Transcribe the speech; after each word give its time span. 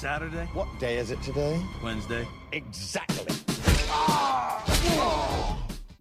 Saturday? 0.00 0.44
What 0.52 0.68
day 0.78 0.98
is 0.98 1.10
it 1.10 1.22
today? 1.22 1.58
Wednesday. 1.82 2.28
Exactly. 2.52 3.34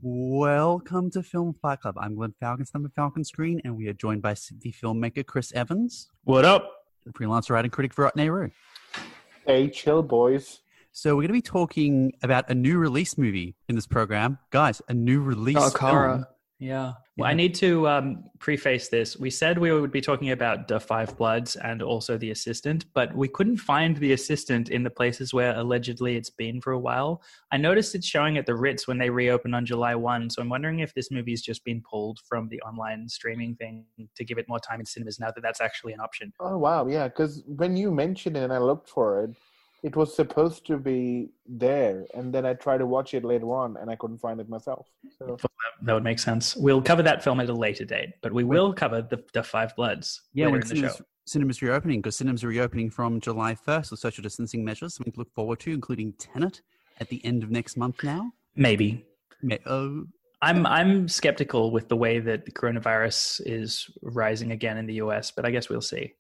Welcome 0.02 1.10
to 1.12 1.24
Film 1.24 1.54
Fight 1.62 1.80
Club. 1.80 1.96
I'm 1.98 2.14
Glenn 2.16 2.34
Falconston 2.44 2.84
of 2.84 2.92
Falcon 2.94 3.24
Screen, 3.24 3.62
and 3.64 3.78
we 3.78 3.88
are 3.88 3.94
joined 3.94 4.22
by 4.22 4.34
the 4.60 4.74
filmmaker 4.74 5.26
Chris 5.26 5.54
Evans, 5.54 6.10
What 6.26 6.44
up? 6.44 6.70
and 7.06 7.16
freelance 7.16 7.50
writer 7.50 7.64
and 7.64 7.72
critic 7.72 7.94
Virat 7.94 8.18
Nehru. 8.18 8.50
Hey, 9.46 9.70
chill, 9.70 10.04
boys. 10.04 10.60
So 10.92 11.12
we're 11.16 11.22
going 11.22 11.28
to 11.30 11.34
be 11.34 11.42
talking 11.42 12.12
about 12.22 12.50
a 12.50 12.54
new 12.54 12.78
release 12.78 13.18
movie 13.18 13.56
in 13.70 13.76
this 13.76 13.88
program, 13.88 14.40
guys. 14.50 14.82
A 14.90 14.94
new 14.94 15.22
release. 15.22 15.56
Oh, 15.58 15.70
film. 15.70 15.74
Kara. 15.92 16.28
Yeah. 16.60 16.94
Well, 17.18 17.30
I 17.30 17.34
need 17.34 17.56
to 17.56 17.88
um, 17.88 18.26
preface 18.40 18.90
this. 18.90 19.18
We 19.18 19.30
said 19.30 19.58
we 19.58 19.72
would 19.72 19.92
be 19.92 20.02
talking 20.02 20.32
about 20.32 20.68
the 20.68 20.82
Five 20.82 21.18
Bloods 21.18 21.56
and 21.56 21.82
also 21.82 22.18
the 22.18 22.32
assistant, 22.32 22.86
but 22.94 23.16
we 23.16 23.30
couldn't 23.30 23.56
find 23.56 23.96
the 23.96 24.12
assistant 24.12 24.68
in 24.68 24.84
the 24.84 24.90
places 24.90 25.34
where 25.34 25.56
allegedly 25.56 26.18
it's 26.18 26.30
been 26.30 26.60
for 26.60 26.74
a 26.74 26.80
while. 26.80 27.22
I 27.54 27.58
noticed 27.58 27.96
it's 27.96 28.06
showing 28.06 28.38
at 28.38 28.46
the 28.46 28.56
Ritz 28.56 28.86
when 28.86 28.98
they 28.98 29.10
reopen 29.10 29.54
on 29.54 29.66
July 29.66 29.96
1. 29.96 30.30
So 30.32 30.42
I'm 30.42 30.50
wondering 30.50 30.80
if 30.80 30.94
this 30.94 31.10
movie's 31.10 31.42
just 31.42 31.64
been 31.64 31.82
pulled 31.90 32.20
from 32.28 32.50
the 32.50 32.60
online 32.64 33.08
streaming 33.08 33.56
thing 33.56 33.86
to 34.14 34.26
give 34.26 34.38
it 34.38 34.50
more 34.50 34.60
time 34.60 34.82
in 34.82 34.86
cinemas 34.86 35.18
now 35.18 35.32
that 35.32 35.42
that's 35.42 35.62
actually 35.62 35.94
an 35.94 36.02
option. 36.02 36.34
Oh 36.42 36.58
wow, 36.58 36.86
yeah. 36.86 37.08
Because 37.08 37.44
when 37.48 37.78
you 37.78 37.92
mentioned 37.92 38.36
it 38.36 38.44
and 38.44 38.52
I 38.52 38.58
looked 38.58 38.90
for 38.90 39.24
it, 39.24 39.30
it 39.86 39.96
was 39.96 40.16
supposed 40.16 40.66
to 40.66 40.78
be 40.78 41.30
there, 41.48 42.06
and 42.16 42.34
then 42.34 42.44
I 42.44 42.54
tried 42.56 42.80
to 42.80 42.88
watch 42.88 43.14
it 43.14 43.24
later 43.24 43.54
on, 43.54 43.78
and 43.78 43.88
I 43.92 43.96
couldn't 43.96 44.18
find 44.18 44.40
it 44.42 44.50
myself. 44.50 44.88
So 45.20 45.38
That 45.84 45.94
would 45.94 46.04
make 46.04 46.18
sense. 46.18 46.56
We'll 46.56 46.82
cover 46.82 47.04
that 47.04 47.24
film 47.24 47.40
at 47.40 47.50
a 47.50 47.54
later 47.54 47.86
date, 47.86 48.10
but 48.24 48.34
we 48.34 48.44
will 48.44 48.74
cover 48.74 49.04
the, 49.04 49.24
the 49.34 49.44
Five 49.44 49.76
Bloods 49.76 50.24
Yeah, 50.34 50.46
later 50.46 50.52
when 50.54 50.62
in 50.64 50.68
the 50.68 50.76
cinemas, 50.76 50.98
show. 50.98 51.04
cinemas 51.28 51.62
reopening, 51.62 52.02
because 52.02 52.16
cinemas 52.16 52.44
are 52.44 52.48
reopening 52.48 52.90
from 52.90 53.20
July 53.20 53.54
1st 53.54 53.92
with 53.92 54.00
social 54.00 54.24
distancing 54.24 54.66
measures, 54.66 54.96
something 54.96 55.14
to 55.14 55.20
look 55.20 55.32
forward 55.36 55.60
to, 55.60 55.72
including 55.72 56.14
Tenet 56.14 56.62
at 57.00 57.08
the 57.10 57.24
end 57.24 57.44
of 57.44 57.52
next 57.52 57.78
month 57.78 58.04
now. 58.04 58.32
Maybe. 58.56 59.06
Me- 59.44 59.60
Oh, 59.68 60.06
I'm 60.42 60.66
I'm 60.66 61.08
skeptical 61.08 61.70
with 61.72 61.90
the 61.90 61.96
way 61.96 62.20
that 62.20 62.46
the 62.46 62.52
coronavirus 62.52 63.42
is 63.46 63.88
rising 64.02 64.52
again 64.52 64.78
in 64.78 64.88
the 64.88 64.96
US, 64.96 65.30
but 65.30 65.46
I 65.46 65.52
guess 65.52 65.70
we'll 65.70 65.82
see. 65.82 66.14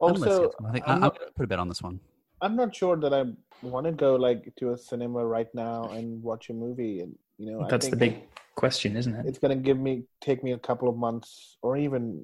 I'm 0.00 0.12
also. 0.12 0.50
I 0.66 0.72
think 0.72 0.88
I, 0.88 0.92
I'm 0.92 1.04
I'm 1.04 1.10
going 1.10 1.28
to 1.28 1.32
put 1.36 1.44
a 1.44 1.46
bet 1.46 1.58
on 1.58 1.68
this 1.68 1.82
one. 1.82 2.00
I'm 2.42 2.56
not 2.56 2.74
sure 2.74 2.96
that 2.96 3.14
I 3.14 3.24
want 3.62 3.86
to 3.86 3.92
go 3.92 4.16
like 4.16 4.52
to 4.56 4.72
a 4.72 4.78
cinema 4.78 5.24
right 5.24 5.48
now 5.54 5.84
and 5.92 6.22
watch 6.22 6.50
a 6.50 6.52
movie, 6.52 7.00
and 7.00 7.16
you 7.38 7.50
know, 7.50 7.62
I 7.62 7.68
That's 7.68 7.88
the 7.88 7.96
big 7.96 8.16
question, 8.56 8.96
isn't 8.96 9.14
it? 9.14 9.26
It's 9.26 9.38
gonna 9.38 9.56
give 9.56 9.78
me 9.78 10.04
take 10.20 10.42
me 10.42 10.52
a 10.52 10.58
couple 10.58 10.88
of 10.88 10.96
months, 10.96 11.56
or 11.62 11.76
even 11.76 12.22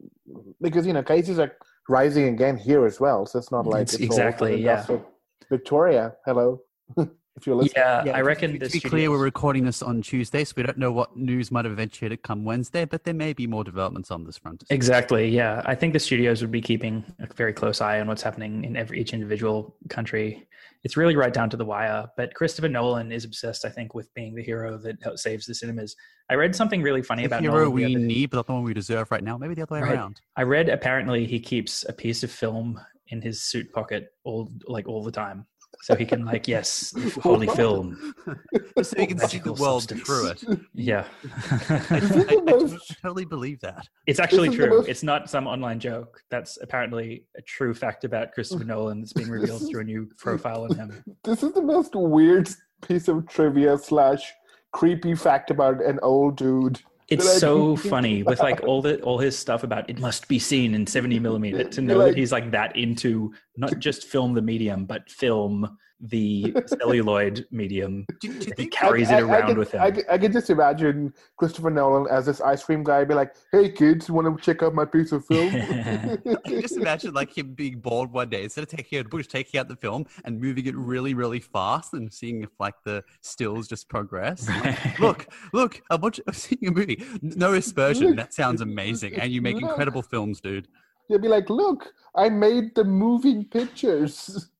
because 0.61 0.87
you 0.87 0.93
know 0.93 1.03
cases 1.03 1.39
are 1.39 1.53
rising 1.89 2.29
again 2.35 2.57
here 2.57 2.85
as 2.85 3.01
well. 3.01 3.25
So 3.27 3.39
it's 3.39 3.53
not 3.53 3.67
like 3.67 3.83
It's 3.83 3.95
it's 3.95 4.03
exactly, 4.03 4.61
yeah. 4.61 4.85
Victoria, 5.49 6.15
hello. 6.27 6.61
if 7.39 7.47
you're 7.47 7.57
listening. 7.57 7.75
Yeah, 7.77 8.05
Yeah, 8.05 8.17
I 8.17 8.21
reckon 8.21 8.53
to, 8.53 8.59
the 8.59 8.67
to 8.69 8.73
be 8.73 8.81
clear, 8.81 9.11
we're 9.11 9.19
recording 9.19 9.65
this 9.65 9.81
on 9.83 10.03
Tuesday, 10.03 10.45
so 10.45 10.55
we 10.57 10.63
don't 10.65 10.79
know 10.79 10.93
what 10.93 11.17
news 11.17 11.51
might 11.51 11.65
have 11.65 11.73
eventuated 11.73 12.23
come 12.23 12.45
Wednesday, 12.45 12.85
but 12.85 13.05
there 13.05 13.15
may 13.15 13.33
be 13.33 13.47
more 13.47 13.65
developments 13.65 14.11
on 14.11 14.25
this 14.25 14.37
front. 14.39 14.65
Exactly. 14.71 15.29
Yeah, 15.29 15.63
I 15.65 15.75
think 15.75 15.93
the 15.93 15.99
studios 16.01 16.43
would 16.43 16.51
be 16.51 16.61
keeping 16.61 17.05
a 17.21 17.33
very 17.35 17.53
close 17.53 17.81
eye 17.81 18.01
on 18.01 18.09
what's 18.09 18.23
happening 18.23 18.65
in 18.65 18.77
every 18.77 19.01
each 19.01 19.13
individual 19.13 19.77
country. 19.89 20.47
It's 20.85 20.97
really 20.97 21.17
right 21.17 21.33
down 21.33 21.51
to 21.51 21.57
the 21.57 21.65
wire. 21.65 22.09
But 22.17 22.35
Christopher 22.35 22.69
Nolan 22.69 23.11
is 23.11 23.25
obsessed, 23.25 23.65
I 23.65 23.69
think, 23.69 23.95
with 23.95 24.13
being 24.15 24.35
the 24.35 24.43
hero 24.43 24.79
that 24.79 25.19
saves 25.19 25.47
the 25.47 25.55
cinemas. 25.55 25.97
I 26.31 26.35
read 26.35 26.55
something 26.55 26.83
really 26.83 27.03
funny 27.03 27.23
The 27.23 27.27
about 27.29 27.41
hero 27.41 27.55
Nolan 27.65 27.75
the 27.77 27.95
we 27.95 27.95
need, 27.95 28.31
but 28.31 28.37
not 28.39 28.47
the 28.47 28.53
one 28.53 28.63
we 28.63 28.75
deserve 28.75 29.11
right 29.11 29.25
now. 29.25 29.39
Maybe 29.39 29.55
the 29.55 29.63
other 29.63 29.75
way 29.77 29.83
Right. 29.83 29.95
around. 29.95 30.21
I 30.37 30.43
read 30.43 30.69
apparently 30.69 31.27
he 31.27 31.41
keeps 31.41 31.85
a 31.89 31.93
piece 31.93 32.23
of 32.23 32.31
film 32.31 32.81
in 33.09 33.23
his 33.23 33.43
suit 33.43 33.73
pocket 33.73 34.13
all 34.25 34.51
like 34.67 34.87
all 34.87 35.03
the 35.03 35.11
time, 35.11 35.47
so 35.83 35.95
he 35.95 36.05
can 36.05 36.25
like 36.25 36.47
yes, 36.49 36.93
holy 37.23 37.47
film. 37.57 38.15
so 38.83 38.99
you 38.99 39.07
can 39.07 39.19
see 39.21 39.39
the 39.39 39.53
world 39.53 39.83
substance. 39.89 40.03
through 40.03 40.29
it. 40.29 40.61
Yeah, 40.75 41.05
I, 41.51 41.57
I, 41.91 42.59
This 42.59 42.75
I 42.91 42.95
totally 43.03 43.25
believe 43.25 43.61
that. 43.61 43.87
it's 44.07 44.21
actually 44.21 44.51
true. 44.51 44.69
most- 44.71 44.89
It's 44.89 45.03
not 45.03 45.31
some 45.31 45.47
online 45.47 45.81
joke. 45.81 46.21
That's 46.31 46.59
apparently 46.61 47.25
a 47.37 47.43
true 47.43 47.75
fact 47.75 48.05
about 48.05 48.33
Christopher 48.33 48.65
Nolan 48.65 49.01
that's 49.01 49.13
being 49.13 49.29
been 49.29 49.41
revealed 49.41 49.69
through 49.71 49.81
a 49.81 49.85
new 49.85 50.09
profile 50.19 50.65
on 50.65 50.77
him. 50.77 51.05
This 51.25 51.43
is 51.43 51.53
the 51.53 51.63
most 51.63 51.95
weird 51.95 52.49
piece 52.87 53.09
of 53.09 53.27
trivia 53.29 53.77
slash 53.79 54.33
creepy 54.73 55.15
fact 55.15 55.51
about 55.51 55.83
an 55.83 55.99
old 56.03 56.37
dude. 56.37 56.81
It's 57.09 57.41
so 57.41 57.75
funny 57.75 58.23
with 58.23 58.39
like 58.41 58.63
all 58.65 58.83
the 58.83 59.01
all 59.01 59.19
his 59.19 59.39
stuff 59.39 59.63
about 59.63 59.89
it 59.89 59.99
must 59.99 60.29
be 60.29 60.39
seen 60.39 60.75
in 60.75 60.87
70 60.87 61.19
millimeter 61.21 61.65
to 61.65 61.81
know 61.81 61.97
Like- 61.97 62.09
that 62.13 62.19
he's 62.19 62.33
like 62.33 62.51
that 62.51 62.77
into 62.77 63.33
not 63.57 63.79
just 63.79 64.07
film 64.07 64.35
the 64.35 64.43
medium 64.43 64.85
but 64.85 65.11
film 65.11 65.79
the 66.01 66.55
celluloid 66.67 67.45
medium 67.51 68.07
Do, 68.21 68.33
do 68.39 68.47
you 68.47 68.53
he 68.57 68.67
carries 68.69 69.11
I- 69.11 69.19
it 69.19 69.25
I- 69.25 69.27
I 69.27 69.39
around 69.39 69.47
could- 69.49 69.59
with 69.59 69.73
him 69.73 69.83
I, 69.83 69.91
could- 69.91 70.05
I 70.09 70.17
could 70.19 70.33
just 70.33 70.49
imagine 70.49 71.13
Christopher 71.37 71.71
Nolan 71.71 72.07
as 72.11 72.27
this 72.27 72.41
ice 72.41 72.63
cream 72.63 72.85
guy, 72.85 73.05
be 73.05 73.15
like, 73.15 73.35
"Hey 73.51 73.71
kids, 73.71 74.09
want 74.09 74.27
to 74.39 74.41
check 74.45 74.63
out 74.63 74.75
my 74.75 74.85
piece 74.85 75.11
of 75.11 75.25
film?" 75.27 75.49
I 75.55 76.17
can 76.47 76.61
just 76.61 76.77
imagine 76.77 77.15
like 77.15 77.37
him 77.37 77.53
being 77.55 77.81
bored 77.81 78.13
one 78.13 78.29
day 78.29 78.45
instead 78.45 78.63
of 78.63 78.71
taking 78.71 78.99
out 79.01 79.11
Bush, 79.11 79.27
taking 79.27 79.59
out 79.59 79.67
the 79.67 79.75
film 79.77 80.07
and 80.25 80.41
moving 80.41 80.67
it 80.67 80.77
really, 80.77 81.15
really 81.15 81.41
fast 81.41 81.95
and 81.95 82.13
seeing 82.13 82.43
if 82.43 82.51
like 82.61 82.75
the 82.85 83.03
stills 83.21 83.67
just 83.67 83.89
progress. 83.89 84.49
Like, 84.49 84.99
look, 85.01 85.27
look, 85.53 85.81
I'm 85.91 86.01
watching, 86.01 86.25
I'm 86.29 86.35
seeing 86.35 86.69
a 86.69 86.71
movie. 86.71 87.05
No 87.23 87.55
aspersion. 87.55 88.15
That 88.15 88.33
sounds 88.35 88.61
amazing, 88.61 89.15
and 89.19 89.33
you 89.33 89.43
make 89.43 89.61
incredible 89.61 90.03
films, 90.03 90.41
dude. 90.41 90.69
You'd 91.09 91.23
be 91.23 91.29
like, 91.29 91.51
"Look, 91.51 91.93
I 92.15 92.29
made 92.29 92.75
the 92.77 92.85
moving 92.85 93.45
pictures. 93.47 94.51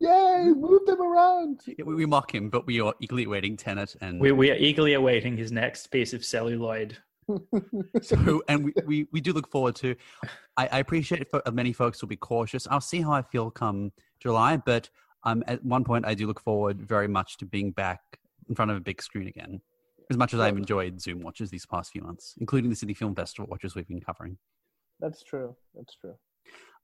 Yay, 0.00 0.52
move 0.56 0.86
them 0.86 1.00
around." 1.00 1.60
We, 1.66 1.94
we 1.94 2.06
mock 2.06 2.34
him, 2.34 2.50
but 2.50 2.66
we 2.66 2.80
are 2.80 2.94
eagerly 3.00 3.24
awaiting 3.24 3.56
Tenet 3.56 3.96
and 4.00 4.20
we, 4.20 4.32
we 4.32 4.50
are 4.50 4.56
eagerly 4.56 4.94
awaiting 4.94 5.36
his 5.36 5.52
next 5.52 5.88
piece 5.88 6.12
of 6.12 6.24
celluloid 6.24 6.96
so 8.02 8.42
and 8.48 8.64
we, 8.64 8.72
we, 8.86 9.06
we 9.12 9.20
do 9.20 9.32
look 9.32 9.50
forward 9.50 9.74
to 9.74 9.94
I, 10.56 10.66
I 10.68 10.78
appreciate 10.78 11.28
fo- 11.30 11.42
many 11.52 11.74
folks 11.74 12.00
will 12.00 12.08
be 12.08 12.16
cautious 12.16 12.66
i'll 12.70 12.80
see 12.80 13.02
how 13.02 13.12
i 13.12 13.20
feel 13.20 13.50
come 13.50 13.92
july 14.18 14.56
but 14.56 14.88
um, 15.24 15.44
at 15.46 15.62
one 15.62 15.84
point 15.84 16.06
i 16.06 16.14
do 16.14 16.26
look 16.26 16.40
forward 16.40 16.80
very 16.80 17.06
much 17.06 17.36
to 17.38 17.44
being 17.44 17.70
back 17.70 18.00
in 18.48 18.54
front 18.54 18.70
of 18.70 18.78
a 18.78 18.80
big 18.80 19.02
screen 19.02 19.28
again 19.28 19.60
as 20.10 20.16
much 20.16 20.32
as 20.32 20.40
i've 20.40 20.56
enjoyed 20.56 20.98
zoom 20.98 21.20
watches 21.20 21.50
these 21.50 21.66
past 21.66 21.92
few 21.92 22.00
months 22.00 22.34
including 22.40 22.70
the 22.70 22.76
Sydney 22.76 22.94
film 22.94 23.14
festival 23.14 23.46
watches 23.50 23.74
we've 23.74 23.86
been 23.88 24.00
covering 24.00 24.38
That's 25.00 25.22
true. 25.22 25.54
That's 25.74 25.94
true. 25.94 26.14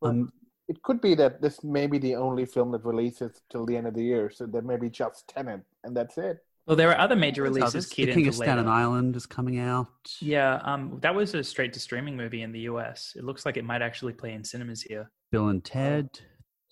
Well, 0.01 0.13
um, 0.13 0.33
it 0.69 0.83
could 0.83 1.01
be 1.01 1.15
that 1.15 1.43
this 1.43 1.63
may 1.63 1.87
be 1.87 1.99
the 1.99 2.15
only 2.15 2.47
film 2.47 2.71
that 2.73 2.85
releases 2.85 3.43
till 3.51 3.67
the 3.67 3.77
end 3.77 3.87
of 3.87 3.95
the 3.95 4.03
year, 4.05 4.31
so 4.31 4.47
there 4.47 4.63
may 4.63 4.77
be 4.77 4.89
just 4.91 5.29
Tenet, 5.29 5.61
and 5.85 5.95
that's 5.97 6.17
it. 6.19 6.39
well 6.67 6.77
there 6.77 6.91
are 6.93 6.99
other 6.99 7.17
major 7.17 7.43
releases 7.43 7.75
others. 7.75 7.87
keyed 7.87 8.09
the 8.09 8.15
king 8.15 8.27
of 8.29 8.35
staten 8.35 8.67
island 8.67 9.15
is 9.21 9.27
coming 9.27 9.59
out 9.59 9.89
yeah 10.21 10.53
um 10.71 10.83
that 11.05 11.15
was 11.15 11.35
a 11.35 11.43
straight 11.45 11.73
to 11.75 11.81
streaming 11.87 12.17
movie 12.17 12.41
in 12.47 12.51
the 12.57 12.61
us 12.61 13.13
it 13.19 13.25
looks 13.29 13.45
like 13.47 13.57
it 13.63 13.67
might 13.73 13.83
actually 13.89 14.15
play 14.23 14.33
in 14.33 14.43
cinemas 14.43 14.81
here 14.91 15.05
bill 15.31 15.49
and 15.53 15.63
ted 15.63 16.09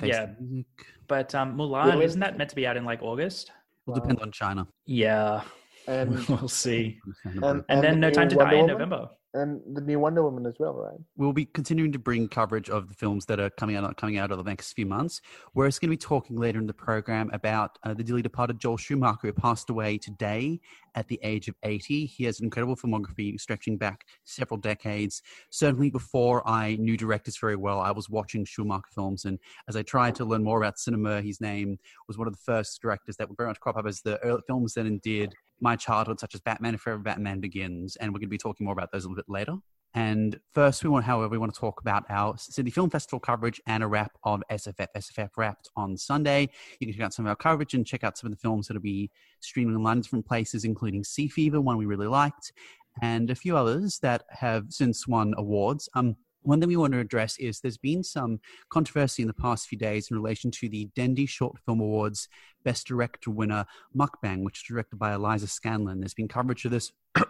Yeah. 0.03 0.26
but 1.14 1.34
um 1.34 1.48
mulan 1.59 1.86
Really? 1.92 2.06
isn't 2.09 2.20
that 2.26 2.38
meant 2.38 2.48
to 2.54 2.56
be 2.56 2.66
out 2.66 2.76
in 2.80 2.84
like 2.92 3.03
august 3.03 3.53
will 3.84 3.94
depend 4.00 4.19
on 4.24 4.32
china 4.32 4.62
yeah 4.86 5.42
And 5.86 6.09
we'll 6.30 6.48
see 6.64 6.98
Understandably. 7.04 7.64
and, 7.72 7.78
then 7.84 8.00
no 8.00 8.10
time 8.19 8.28
to 8.32 8.36
Wonder 8.36 8.54
die 8.56 8.60
in 8.62 8.66
november 8.74 9.03
and 9.34 9.60
the 9.75 9.81
new 9.81 9.98
Wonder 9.98 10.22
Woman 10.22 10.47
as 10.47 10.54
well, 10.59 10.75
right? 10.75 10.98
we'll 11.16 11.32
be 11.32 11.47
continuing 11.47 11.93
to 11.93 11.98
bring 11.98 12.28
coverage 12.28 12.69
of 12.69 12.88
the 12.88 12.94
films 12.94 13.25
that 13.26 13.41
are 13.41 13.50
coming 13.50 13.76
out 13.76 13.97
coming 13.97 14.19
out 14.19 14.31
over 14.31 14.43
the 14.43 14.50
next 14.50 14.72
few 14.72 14.87
months. 14.87 15.20
We're 15.54 15.65
also 15.66 15.81
going 15.81 15.91
to 15.91 15.97
be 15.97 15.97
talking 15.97 16.37
later 16.37 16.59
in 16.59 16.66
the 16.66 16.75
program 16.75 17.31
about 17.32 17.78
uh, 17.82 17.94
the 17.94 18.04
dearly 18.04 18.22
departed 18.22 18.59
Joel 18.59 18.76
Schumacher, 18.76 19.28
who 19.28 19.32
passed 19.32 19.71
away 19.71 19.98
today 19.98 20.60
at 20.95 21.09
the 21.09 21.18
age 21.22 21.48
of 21.48 21.54
80. 21.62 22.06
He 22.06 22.24
has 22.24 22.41
an 22.41 22.45
incredible 22.45 22.77
filmography 22.77 23.41
stretching 23.41 23.78
back 23.78 24.06
several 24.24 24.59
decades. 24.59 25.22
Certainly, 25.51 25.91
before 25.91 26.47
I 26.47 26.77
knew 26.77 26.97
directors 26.97 27.39
very 27.39 27.56
well, 27.56 27.80
I 27.80 27.91
was 27.91 28.10
watching 28.10 28.45
Schumacher 28.45 28.91
films, 28.95 29.24
and 29.24 29.39
as 29.68 29.77
I 29.77 29.83
tried 29.83 30.15
to 30.16 30.24
learn 30.24 30.45
more 30.45 30.59
about 30.59 30.78
cinema, 30.78 31.22
his 31.22 31.41
name 31.41 31.78
was 32.09 32.18
one 32.18 32.27
of 32.27 32.34
the 32.34 32.42
first 32.42 32.80
directors 32.83 33.16
that 33.16 33.28
would 33.28 33.36
very 33.36 33.48
much 33.48 33.60
crop 33.60 33.77
up 33.77 33.86
as 33.86 34.03
the 34.03 34.42
films 34.47 34.74
that 34.74 34.86
endeared 34.86 35.34
my 35.60 35.77
childhood, 35.77 36.21
such 36.21 36.34
as 36.34 36.41
Batman 36.41 36.77
Forever, 36.77 37.03
Batman 37.03 37.41
Begins, 37.41 37.97
and 37.97 38.10
we're 38.10 38.19
going 38.19 38.28
to 38.28 38.31
be 38.31 38.39
talking 38.39 38.65
more 38.65 38.72
about 38.72 38.91
those 38.93 39.04
a 39.04 39.09
little 39.09 39.16
bit 39.16 39.28
later. 39.28 39.57
And 39.95 40.41
first, 40.54 40.83
we 40.83 40.89
want, 40.89 41.04
however, 41.04 41.28
we 41.28 41.39
want 41.39 41.53
to 41.53 41.60
talk 41.60 41.81
about 41.81 42.04
our 42.09 42.34
Sydney 42.39 42.71
Film 42.71 42.89
Festival 42.89 43.21
coverage 43.21 43.60
and 43.66 43.83
a 43.83 43.87
wrap 43.87 44.13
of 44.25 44.43
SFF. 44.51 44.87
SFF 44.97 45.28
wrapped 45.37 45.69
on 45.77 45.99
Sunday. 45.99 46.49
You 46.81 46.87
can 46.87 46.95
check 46.95 47.04
out 47.04 47.13
some 47.13 47.27
of 47.27 47.31
our 47.31 47.37
coverage 47.37 47.75
and 47.75 47.87
check 47.87 48.03
out 48.03 48.16
some 48.16 48.28
of 48.28 48.33
the 48.33 48.41
films 48.41 48.69
that'll 48.69 48.81
be 48.81 49.10
streaming 49.41 49.77
online 49.77 49.99
in 49.99 50.03
different 50.03 50.27
places, 50.27 50.65
including 50.65 51.04
Sea 51.04 51.28
Fever, 51.28 51.60
one 51.60 51.77
we 51.77 51.84
really 51.84 52.07
liked, 52.07 52.53
and 53.03 53.28
a 53.31 53.34
few 53.34 53.54
others 53.54 53.99
that 53.99 54.25
have 54.31 54.65
since 54.71 55.07
won 55.07 55.34
awards. 55.37 55.91
Um, 55.95 56.16
one 56.42 56.60
thing 56.60 56.68
we 56.68 56.77
want 56.77 56.92
to 56.92 56.98
address 56.98 57.39
is 57.39 57.60
there's 57.60 57.78
been 57.78 58.03
some 58.03 58.41
controversy 58.68 59.22
in 59.22 59.28
the 59.28 59.34
past 59.34 59.68
few 59.68 59.78
days 59.78 60.10
in 60.10 60.16
relation 60.16 60.50
to 60.53 60.68
the 60.68 60.89
Dendy 60.94 61.27
Short 61.27 61.59
Film 61.65 61.80
Awards 61.80 62.28
Best 62.65 62.86
Director 62.86 63.30
winner 63.30 63.65
Mukbang, 63.97 64.42
which 64.44 64.59
is 64.59 64.65
directed 64.68 64.98
by 64.98 65.15
Eliza 65.15 65.47
Scanlon. 65.47 66.00
There's 66.00 66.15
been 66.15 66.28
coverage 66.28 66.65
of 66.65 66.71
this 66.71 66.92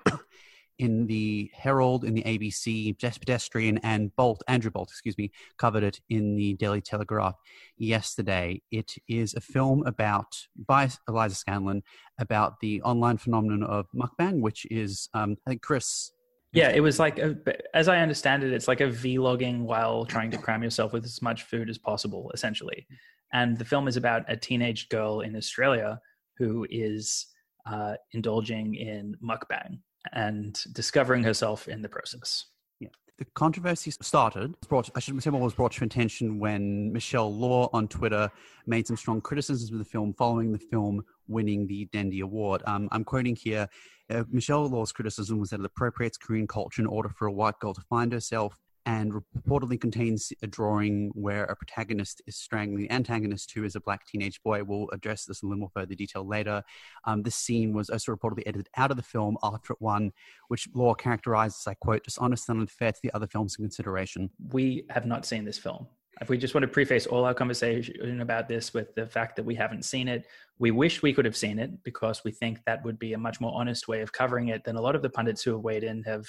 in 0.78 1.06
the 1.06 1.50
Herald, 1.54 2.04
in 2.04 2.14
the 2.14 2.22
ABC, 2.22 2.96
Jess 2.96 3.18
Pedestrian, 3.18 3.78
and 3.78 4.14
Bolt, 4.16 4.42
Andrew 4.48 4.70
Bolt, 4.70 4.90
excuse 4.90 5.16
me, 5.18 5.30
covered 5.58 5.82
it 5.82 6.00
in 6.08 6.34
the 6.36 6.54
Daily 6.54 6.80
Telegraph 6.80 7.36
yesterday. 7.76 8.62
It 8.70 8.94
is 9.08 9.34
a 9.34 9.40
film 9.40 9.86
about, 9.86 10.46
by 10.66 10.90
Eliza 11.08 11.36
Scanlon, 11.36 11.82
about 12.18 12.60
the 12.60 12.82
online 12.82 13.18
phenomenon 13.18 13.62
of 13.62 13.86
mukbang, 13.94 14.40
which 14.40 14.66
is, 14.70 15.08
um, 15.14 15.36
I 15.46 15.50
think 15.50 15.62
Chris. 15.62 16.12
Yeah, 16.52 16.68
it 16.68 16.80
was 16.80 16.98
like, 16.98 17.18
a, 17.18 17.36
as 17.74 17.88
I 17.88 17.98
understand 17.98 18.42
it, 18.42 18.52
it's 18.52 18.68
like 18.68 18.82
a 18.82 18.88
vlogging 18.88 19.62
while 19.62 20.04
trying 20.04 20.30
to 20.32 20.38
cram 20.38 20.62
yourself 20.62 20.92
with 20.92 21.04
as 21.04 21.22
much 21.22 21.44
food 21.44 21.70
as 21.70 21.78
possible, 21.78 22.30
essentially. 22.34 22.86
And 23.32 23.56
the 23.56 23.64
film 23.64 23.88
is 23.88 23.96
about 23.96 24.24
a 24.28 24.36
teenage 24.36 24.90
girl 24.90 25.20
in 25.20 25.34
Australia 25.34 25.98
who 26.36 26.66
is 26.68 27.26
uh, 27.64 27.94
indulging 28.12 28.74
in 28.74 29.16
mukbang 29.24 29.78
and 30.12 30.60
discovering 30.72 31.22
herself 31.22 31.68
in 31.68 31.80
the 31.80 31.88
process. 31.88 32.46
Yeah. 32.80 32.88
The 33.18 33.24
controversy 33.34 33.90
started, 33.90 34.54
brought, 34.68 34.90
I 34.94 35.00
should 35.00 35.22
say 35.22 35.30
was 35.30 35.54
brought 35.54 35.72
to 35.72 35.84
attention 35.84 36.38
when 36.38 36.92
Michelle 36.92 37.34
Law 37.34 37.70
on 37.72 37.88
Twitter 37.88 38.30
made 38.66 38.86
some 38.86 38.96
strong 38.96 39.22
criticisms 39.22 39.72
of 39.72 39.78
the 39.78 39.84
film 39.84 40.12
following 40.12 40.52
the 40.52 40.58
film 40.58 41.02
winning 41.28 41.66
the 41.66 41.86
Dendy 41.92 42.20
Award. 42.20 42.62
Um, 42.66 42.88
I'm 42.92 43.04
quoting 43.04 43.36
here 43.36 43.68
uh, 44.12 44.24
Michelle 44.30 44.68
Law's 44.68 44.92
criticism 44.92 45.38
was 45.38 45.50
that 45.50 45.60
it 45.60 45.66
appropriates 45.66 46.18
Korean 46.18 46.46
culture 46.46 46.82
in 46.82 46.86
order 46.86 47.08
for 47.08 47.26
a 47.26 47.32
white 47.32 47.58
girl 47.60 47.74
to 47.74 47.80
find 47.82 48.12
herself 48.12 48.56
and 48.84 49.12
reportedly 49.12 49.80
contains 49.80 50.32
a 50.42 50.46
drawing 50.46 51.10
where 51.14 51.44
a 51.44 51.54
protagonist 51.54 52.20
is 52.26 52.36
strangling 52.36 52.82
the 52.82 52.90
antagonist, 52.90 53.52
who 53.52 53.64
is 53.64 53.76
a 53.76 53.80
black 53.80 54.06
teenage 54.06 54.42
boy. 54.42 54.64
We'll 54.64 54.88
address 54.92 55.24
this 55.24 55.42
in 55.42 55.46
a 55.46 55.50
little 55.50 55.60
more 55.60 55.70
further 55.72 55.94
detail 55.94 56.26
later. 56.26 56.62
Um, 57.04 57.22
this 57.22 57.36
scene 57.36 57.72
was 57.72 57.90
also 57.90 58.14
reportedly 58.14 58.42
edited 58.44 58.68
out 58.76 58.90
of 58.90 58.96
the 58.96 59.02
film 59.02 59.38
after 59.42 59.72
it 59.72 59.80
won, 59.80 60.12
which 60.48 60.68
Law 60.74 60.94
characterized 60.94 61.58
as, 61.60 61.66
I 61.68 61.74
quote, 61.74 62.04
dishonest 62.04 62.48
and 62.48 62.60
unfair 62.60 62.92
to 62.92 62.98
the 63.02 63.14
other 63.14 63.26
films 63.26 63.56
in 63.58 63.64
consideration. 63.64 64.30
We 64.50 64.84
have 64.90 65.06
not 65.06 65.26
seen 65.26 65.44
this 65.44 65.58
film. 65.58 65.86
If 66.20 66.28
we 66.28 66.36
just 66.36 66.54
want 66.54 66.62
to 66.62 66.68
preface 66.68 67.06
all 67.06 67.24
our 67.24 67.34
conversation 67.34 68.20
about 68.20 68.46
this 68.46 68.74
with 68.74 68.94
the 68.94 69.06
fact 69.06 69.34
that 69.36 69.44
we 69.44 69.54
haven't 69.54 69.84
seen 69.84 70.08
it, 70.08 70.26
we 70.62 70.70
wish 70.70 71.02
we 71.02 71.12
could 71.12 71.24
have 71.24 71.36
seen 71.36 71.58
it 71.58 71.72
because 71.82 72.22
we 72.24 72.30
think 72.30 72.60
that 72.66 72.84
would 72.84 72.96
be 72.96 73.14
a 73.14 73.18
much 73.18 73.40
more 73.40 73.52
honest 73.52 73.88
way 73.88 74.00
of 74.00 74.12
covering 74.12 74.46
it 74.46 74.62
than 74.62 74.76
a 74.76 74.80
lot 74.80 74.94
of 74.94 75.02
the 75.02 75.10
pundits 75.10 75.42
who 75.42 75.50
have 75.50 75.60
weighed 75.60 75.82
in 75.82 76.04
have 76.04 76.24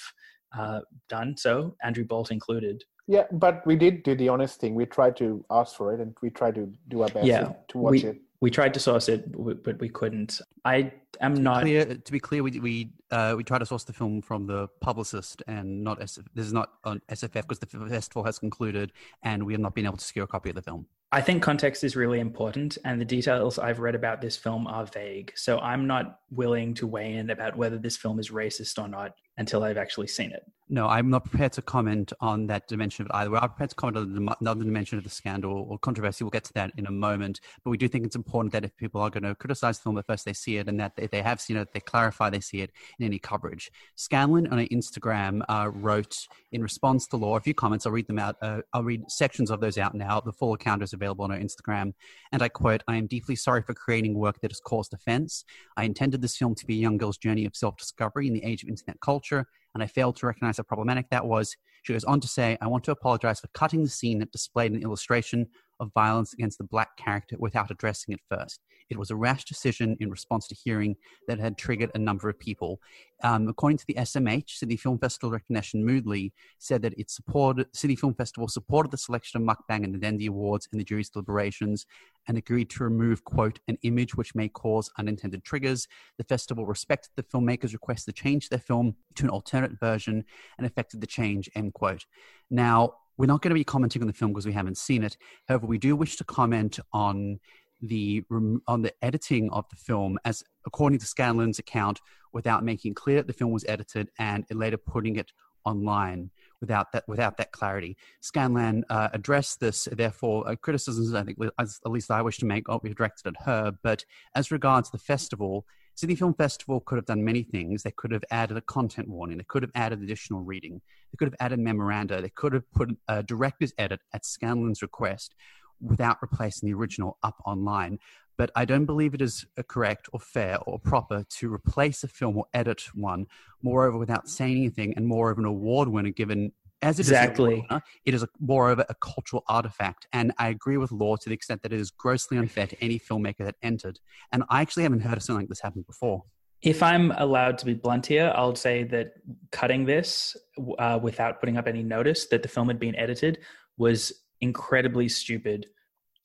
uh, 0.58 0.80
done 1.08 1.36
so, 1.36 1.76
Andrew 1.84 2.04
Bolt 2.04 2.32
included. 2.32 2.82
Yeah, 3.06 3.26
but 3.30 3.64
we 3.64 3.76
did 3.76 4.02
do 4.02 4.16
the 4.16 4.28
honest 4.28 4.58
thing. 4.58 4.74
We 4.74 4.86
tried 4.86 5.16
to 5.18 5.44
ask 5.52 5.76
for 5.76 5.94
it, 5.94 6.00
and 6.00 6.16
we 6.20 6.30
tried 6.30 6.56
to 6.56 6.68
do 6.88 7.02
our 7.02 7.08
best 7.10 7.26
Yeah, 7.26 7.52
to 7.68 7.78
watch 7.78 7.92
we, 7.92 8.04
it. 8.06 8.16
we 8.40 8.50
tried 8.50 8.74
to 8.74 8.80
source 8.80 9.08
it, 9.08 9.30
but 9.62 9.78
we 9.78 9.88
couldn't. 9.88 10.40
I 10.64 10.92
am 11.20 11.34
To 11.36 11.40
not. 11.40 11.62
clear, 11.62 11.84
to 11.84 12.12
be 12.12 12.20
clear, 12.20 12.42
we 12.42 12.58
we 12.60 12.90
uh, 13.10 13.34
we 13.36 13.44
try 13.44 13.58
to 13.58 13.66
source 13.66 13.84
the 13.84 13.92
film 13.92 14.22
from 14.22 14.46
the 14.46 14.68
publicist 14.80 15.42
and 15.46 15.82
not 15.82 16.00
SF. 16.00 16.26
This 16.34 16.46
is 16.46 16.52
not 16.52 16.70
on 16.84 17.00
SFF 17.10 17.42
because 17.42 17.58
the 17.58 17.66
festival 17.66 18.24
has 18.24 18.38
concluded, 18.38 18.92
and 19.22 19.44
we 19.44 19.52
have 19.52 19.60
not 19.60 19.74
been 19.74 19.86
able 19.86 19.96
to 19.96 20.04
secure 20.04 20.24
a 20.24 20.28
copy 20.28 20.50
of 20.50 20.56
the 20.56 20.62
film. 20.62 20.86
I 21.12 21.20
think 21.20 21.44
context 21.44 21.84
is 21.84 21.94
really 21.94 22.18
important, 22.18 22.76
and 22.84 23.00
the 23.00 23.04
details 23.04 23.58
I've 23.58 23.78
read 23.78 23.94
about 23.94 24.20
this 24.20 24.36
film 24.36 24.66
are 24.66 24.84
vague. 24.84 25.32
So 25.36 25.58
I'm 25.60 25.86
not 25.86 26.18
willing 26.30 26.74
to 26.74 26.88
weigh 26.88 27.14
in 27.14 27.30
about 27.30 27.56
whether 27.56 27.78
this 27.78 27.96
film 27.96 28.18
is 28.18 28.30
racist 28.30 28.82
or 28.82 28.88
not 28.88 29.14
until 29.36 29.62
I've 29.62 29.76
actually 29.76 30.08
seen 30.08 30.32
it. 30.32 30.42
No, 30.68 30.88
I'm 30.88 31.10
not 31.10 31.24
prepared 31.24 31.52
to 31.52 31.62
comment 31.62 32.12
on 32.20 32.46
that 32.46 32.66
dimension 32.68 33.04
of 33.04 33.10
it 33.10 33.14
either. 33.14 33.30
We're 33.30 33.40
prepared 33.40 33.70
to 33.70 33.76
comment 33.76 33.96
on 33.98 34.12
the 34.14 34.36
another 34.40 34.64
dimension 34.64 34.96
of 34.96 35.04
the 35.04 35.10
scandal 35.10 35.66
or 35.68 35.78
controversy. 35.78 36.24
We'll 36.24 36.30
get 36.30 36.44
to 36.44 36.52
that 36.54 36.72
in 36.78 36.86
a 36.86 36.90
moment. 36.90 37.40
But 37.62 37.70
we 37.70 37.76
do 37.76 37.86
think 37.86 38.06
it's 38.06 38.16
important 38.16 38.52
that 38.52 38.64
if 38.64 38.74
people 38.76 39.00
are 39.00 39.10
going 39.10 39.24
to 39.24 39.34
criticize 39.34 39.78
the 39.78 39.82
film 39.82 39.98
at 39.98 40.06
first 40.06 40.24
they 40.24 40.32
see 40.32 40.56
it, 40.56 40.68
and 40.68 40.80
that 40.80 40.92
if 41.04 41.10
they 41.10 41.22
have 41.22 41.40
seen 41.40 41.56
it, 41.56 41.68
they 41.72 41.80
clarify 41.80 42.30
they 42.30 42.40
see 42.40 42.60
it 42.60 42.70
in 42.98 43.06
any 43.06 43.18
coverage. 43.18 43.70
Scanlon 43.96 44.46
on 44.48 44.58
Instagram 44.58 45.42
uh, 45.48 45.70
wrote 45.72 46.16
in 46.52 46.62
response 46.62 47.06
to 47.08 47.16
law 47.16 47.36
a 47.36 47.40
few 47.40 47.54
comments. 47.54 47.86
I'll 47.86 47.92
read 47.92 48.06
them 48.06 48.18
out. 48.18 48.36
Uh, 48.42 48.62
I'll 48.72 48.84
read 48.84 49.10
sections 49.10 49.50
of 49.50 49.60
those 49.60 49.78
out 49.78 49.94
now. 49.94 50.20
The 50.20 50.32
full 50.32 50.54
account 50.54 50.82
is 50.82 50.92
available 50.92 51.24
on 51.24 51.30
her 51.30 51.38
Instagram. 51.38 51.92
And 52.32 52.42
I 52.42 52.48
quote, 52.48 52.82
I 52.88 52.96
am 52.96 53.06
deeply 53.06 53.36
sorry 53.36 53.62
for 53.62 53.74
creating 53.74 54.14
work 54.14 54.40
that 54.40 54.50
has 54.50 54.60
caused 54.60 54.92
offense. 54.94 55.44
I 55.76 55.84
intended 55.84 56.22
this 56.22 56.36
film 56.36 56.54
to 56.56 56.66
be 56.66 56.74
a 56.74 56.82
young 56.82 56.96
girl's 56.96 57.18
journey 57.18 57.44
of 57.44 57.54
self 57.56 57.76
discovery 57.76 58.26
in 58.26 58.34
the 58.34 58.44
age 58.44 58.62
of 58.62 58.68
internet 58.68 59.00
culture, 59.00 59.46
and 59.74 59.82
I 59.82 59.86
failed 59.86 60.16
to 60.16 60.26
recognize 60.26 60.56
how 60.56 60.62
problematic 60.64 61.10
that 61.10 61.26
was. 61.26 61.56
She 61.82 61.92
goes 61.92 62.04
on 62.04 62.20
to 62.20 62.28
say, 62.28 62.56
I 62.62 62.66
want 62.66 62.84
to 62.84 62.92
apologize 62.92 63.40
for 63.40 63.48
cutting 63.48 63.82
the 63.82 63.90
scene 63.90 64.18
that 64.20 64.32
displayed 64.32 64.72
an 64.72 64.82
illustration 64.82 65.46
of 65.80 65.90
violence 65.94 66.32
against 66.32 66.58
the 66.58 66.64
black 66.64 66.96
character 66.96 67.36
without 67.38 67.70
addressing 67.70 68.14
it 68.14 68.20
first. 68.30 68.60
It 68.90 68.98
was 68.98 69.10
a 69.10 69.16
rash 69.16 69.44
decision 69.44 69.96
in 70.00 70.10
response 70.10 70.46
to 70.48 70.54
hearing 70.54 70.96
that 71.26 71.38
had 71.38 71.56
triggered 71.56 71.90
a 71.94 71.98
number 71.98 72.28
of 72.28 72.38
people. 72.38 72.80
Um, 73.22 73.48
according 73.48 73.78
to 73.78 73.86
the 73.86 73.94
SMH, 73.94 74.50
Sydney 74.50 74.76
Film 74.76 74.98
Festival 74.98 75.30
recognition 75.30 75.82
Moodley 75.84 76.32
said 76.58 76.82
that 76.82 76.98
it 76.98 77.10
supported 77.10 77.66
Sydney 77.72 77.96
Film 77.96 78.14
Festival 78.14 78.48
supported 78.48 78.92
the 78.92 78.98
selection 78.98 79.40
of 79.40 79.48
Mukbang 79.48 79.84
in 79.84 79.92
the 79.92 79.98
Dendy 79.98 80.26
Awards 80.26 80.68
and 80.70 80.80
the 80.80 80.84
jury's 80.84 81.08
deliberations 81.08 81.86
and 82.28 82.36
agreed 82.36 82.70
to 82.70 82.84
remove, 82.84 83.24
quote, 83.24 83.60
an 83.68 83.78
image 83.82 84.14
which 84.14 84.34
may 84.34 84.48
cause 84.48 84.90
unintended 84.98 85.44
triggers. 85.44 85.86
The 86.18 86.24
festival 86.24 86.66
respected 86.66 87.10
the 87.16 87.22
filmmakers' 87.22 87.72
request 87.72 88.06
to 88.06 88.12
change 88.12 88.48
their 88.48 88.58
film 88.58 88.96
to 89.16 89.24
an 89.24 89.30
alternate 89.30 89.78
version 89.78 90.24
and 90.58 90.66
effected 90.66 91.00
the 91.00 91.06
change, 91.06 91.50
end 91.54 91.74
quote. 91.74 92.04
Now, 92.50 92.94
we're 93.16 93.26
not 93.26 93.42
going 93.42 93.50
to 93.50 93.54
be 93.54 93.64
commenting 93.64 94.02
on 94.02 94.08
the 94.08 94.14
film 94.14 94.32
because 94.32 94.46
we 94.46 94.52
haven't 94.52 94.78
seen 94.78 95.02
it. 95.02 95.16
However, 95.48 95.66
we 95.66 95.78
do 95.78 95.96
wish 95.96 96.16
to 96.16 96.24
comment 96.24 96.78
on 96.92 97.38
the 97.80 98.22
on 98.66 98.82
the 98.82 98.92
editing 99.02 99.50
of 99.50 99.68
the 99.68 99.76
film, 99.76 100.18
as 100.24 100.42
according 100.66 100.98
to 101.00 101.06
Scanlon's 101.06 101.58
account, 101.58 102.00
without 102.32 102.64
making 102.64 102.94
clear 102.94 103.16
that 103.18 103.26
the 103.26 103.32
film 103.32 103.52
was 103.52 103.64
edited 103.68 104.10
and 104.18 104.44
later 104.50 104.76
putting 104.76 105.16
it 105.16 105.32
online 105.64 106.30
without 106.60 106.92
that 106.92 107.04
without 107.08 107.36
that 107.36 107.52
clarity. 107.52 107.96
Scanlon 108.20 108.84
uh, 108.90 109.08
addressed 109.12 109.60
this, 109.60 109.88
therefore, 109.92 110.48
uh, 110.48 110.56
criticisms 110.56 111.14
I 111.14 111.22
think, 111.22 111.38
as, 111.58 111.80
at 111.84 111.92
least 111.92 112.10
I 112.10 112.22
wish 112.22 112.38
to 112.38 112.46
make, 112.46 112.68
are 112.68 112.80
directed 112.80 113.28
at 113.28 113.44
her. 113.44 113.72
But 113.82 114.04
as 114.34 114.50
regards 114.50 114.90
the 114.90 114.98
festival, 114.98 115.66
Sydney 115.96 116.16
Film 116.16 116.34
Festival 116.34 116.80
could 116.80 116.96
have 116.96 117.06
done 117.06 117.24
many 117.24 117.44
things. 117.44 117.82
They 117.82 117.92
could 117.92 118.10
have 118.10 118.24
added 118.30 118.56
a 118.56 118.60
content 118.62 119.08
warning. 119.08 119.38
They 119.38 119.44
could 119.44 119.62
have 119.62 119.70
added 119.74 120.02
additional 120.02 120.40
reading. 120.40 120.80
They 121.12 121.16
could 121.16 121.28
have 121.28 121.36
added 121.38 121.60
memoranda. 121.60 122.20
They 122.20 122.30
could 122.30 122.52
have 122.52 122.70
put 122.72 122.90
a 123.06 123.22
director's 123.22 123.72
edit 123.78 124.00
at 124.12 124.24
Scanlon's 124.24 124.82
request 124.82 125.34
without 125.80 126.20
replacing 126.20 126.68
the 126.68 126.74
original 126.74 127.18
up 127.22 127.36
online. 127.46 127.98
But 128.36 128.50
I 128.56 128.64
don't 128.64 128.86
believe 128.86 129.14
it 129.14 129.22
is 129.22 129.46
correct 129.68 130.08
or 130.12 130.18
fair 130.18 130.58
or 130.66 130.80
proper 130.80 131.24
to 131.38 131.54
replace 131.54 132.02
a 132.02 132.08
film 132.08 132.36
or 132.36 132.46
edit 132.52 132.82
one, 132.94 133.26
moreover, 133.62 133.96
without 133.96 134.28
saying 134.28 134.56
anything, 134.56 134.94
and 134.96 135.06
moreover, 135.06 135.40
an 135.40 135.46
award 135.46 135.88
winner 135.88 136.10
given 136.10 136.50
as 136.84 136.98
it 136.98 137.02
is 137.02 137.08
an 137.08 137.14
Exactly. 137.14 137.44
award 137.54 137.66
winner, 137.70 137.82
it 138.04 138.14
is 138.14 138.22
a, 138.22 138.28
moreover 138.38 138.84
a 138.88 138.94
cultural 138.96 139.42
artifact. 139.48 140.06
And 140.12 140.32
I 140.38 140.48
agree 140.48 140.76
with 140.76 140.92
Law 140.92 141.16
to 141.16 141.28
the 141.28 141.34
extent 141.34 141.62
that 141.62 141.72
it 141.72 141.80
is 141.80 141.90
grossly 141.90 142.36
unfair 142.36 142.66
to 142.66 142.84
any 142.84 142.98
filmmaker 142.98 143.38
that 143.38 143.56
entered. 143.62 143.98
And 144.32 144.44
I 144.50 144.60
actually 144.60 144.82
haven't 144.84 145.00
heard 145.00 145.16
of 145.16 145.22
something 145.22 145.42
like 145.42 145.48
this 145.48 145.60
happen 145.60 145.82
before. 145.86 146.22
If 146.62 146.82
I'm 146.82 147.10
allowed 147.12 147.58
to 147.58 147.66
be 147.66 147.74
blunt 147.74 148.06
here, 148.06 148.32
I'll 148.34 148.54
say 148.54 148.84
that 148.84 149.14
cutting 149.50 149.84
this 149.84 150.36
uh, 150.78 150.98
without 151.02 151.40
putting 151.40 151.56
up 151.56 151.66
any 151.66 151.82
notice 151.82 152.26
that 152.28 152.42
the 152.42 152.48
film 152.48 152.68
had 152.68 152.78
been 152.78 152.96
edited 152.96 153.40
was 153.76 154.12
incredibly 154.40 155.08
stupid 155.08 155.66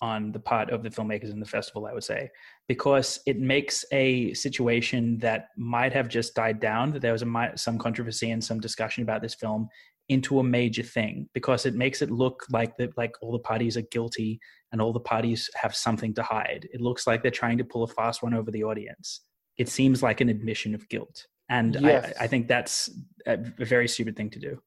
on 0.02 0.32
the 0.32 0.40
part 0.40 0.70
of 0.70 0.82
the 0.82 0.90
filmmakers 0.90 1.30
in 1.30 1.42
the 1.42 1.46
festival, 1.46 1.86
I 1.86 1.94
would 1.94 2.06
say, 2.06 2.30
because 2.70 3.20
it 3.26 3.38
makes 3.38 3.84
a 3.92 4.34
situation 4.34 5.18
that 5.18 5.50
might 5.58 5.92
have 5.92 6.08
just 6.08 6.36
died 6.36 6.62
down, 6.62 6.94
that 6.94 7.02
there 7.02 7.12
was 7.12 7.22
a, 7.22 7.52
some 7.56 7.78
controversy 7.78 8.32
and 8.32 8.42
some 8.42 8.62
discussion 8.62 9.04
about 9.04 9.22
this 9.22 9.36
film, 9.36 9.68
into 10.10 10.40
a 10.40 10.44
major 10.44 10.84
thing 10.84 11.30
because 11.34 11.66
it 11.66 11.76
makes 11.76 12.02
it 12.02 12.10
look 12.12 12.44
like 12.52 12.76
that 12.78 12.98
like 12.98 13.14
all 13.22 13.32
the 13.32 13.40
parties 13.40 13.78
are 13.78 13.84
guilty 13.84 14.40
and 14.72 14.82
all 14.82 14.92
the 14.92 15.00
parties 15.00 15.50
have 15.56 15.76
something 15.76 16.14
to 16.16 16.24
hide. 16.24 16.68
It 16.74 16.82
looks 16.82 17.06
like 17.08 17.22
they're 17.22 17.32
trying 17.32 17.60
to 17.60 17.64
pull 17.64 17.84
a 17.84 17.88
fast 17.88 18.22
one 18.24 18.34
over 18.34 18.50
the 18.52 18.64
audience. 18.64 19.22
It 19.58 19.70
seems 19.70 20.02
like 20.04 20.20
an 20.22 20.30
admission 20.30 20.74
of 20.76 20.88
guilt. 20.90 21.28
And 21.50 21.78
Yes. 21.80 22.14
I, 22.20 22.24
I 22.26 22.28
think 22.28 22.48
that's 22.48 22.90
a 23.26 23.38
very 23.60 23.88
stupid 23.88 24.16
thing 24.16 24.30
to 24.32 24.40
do. 24.40 24.62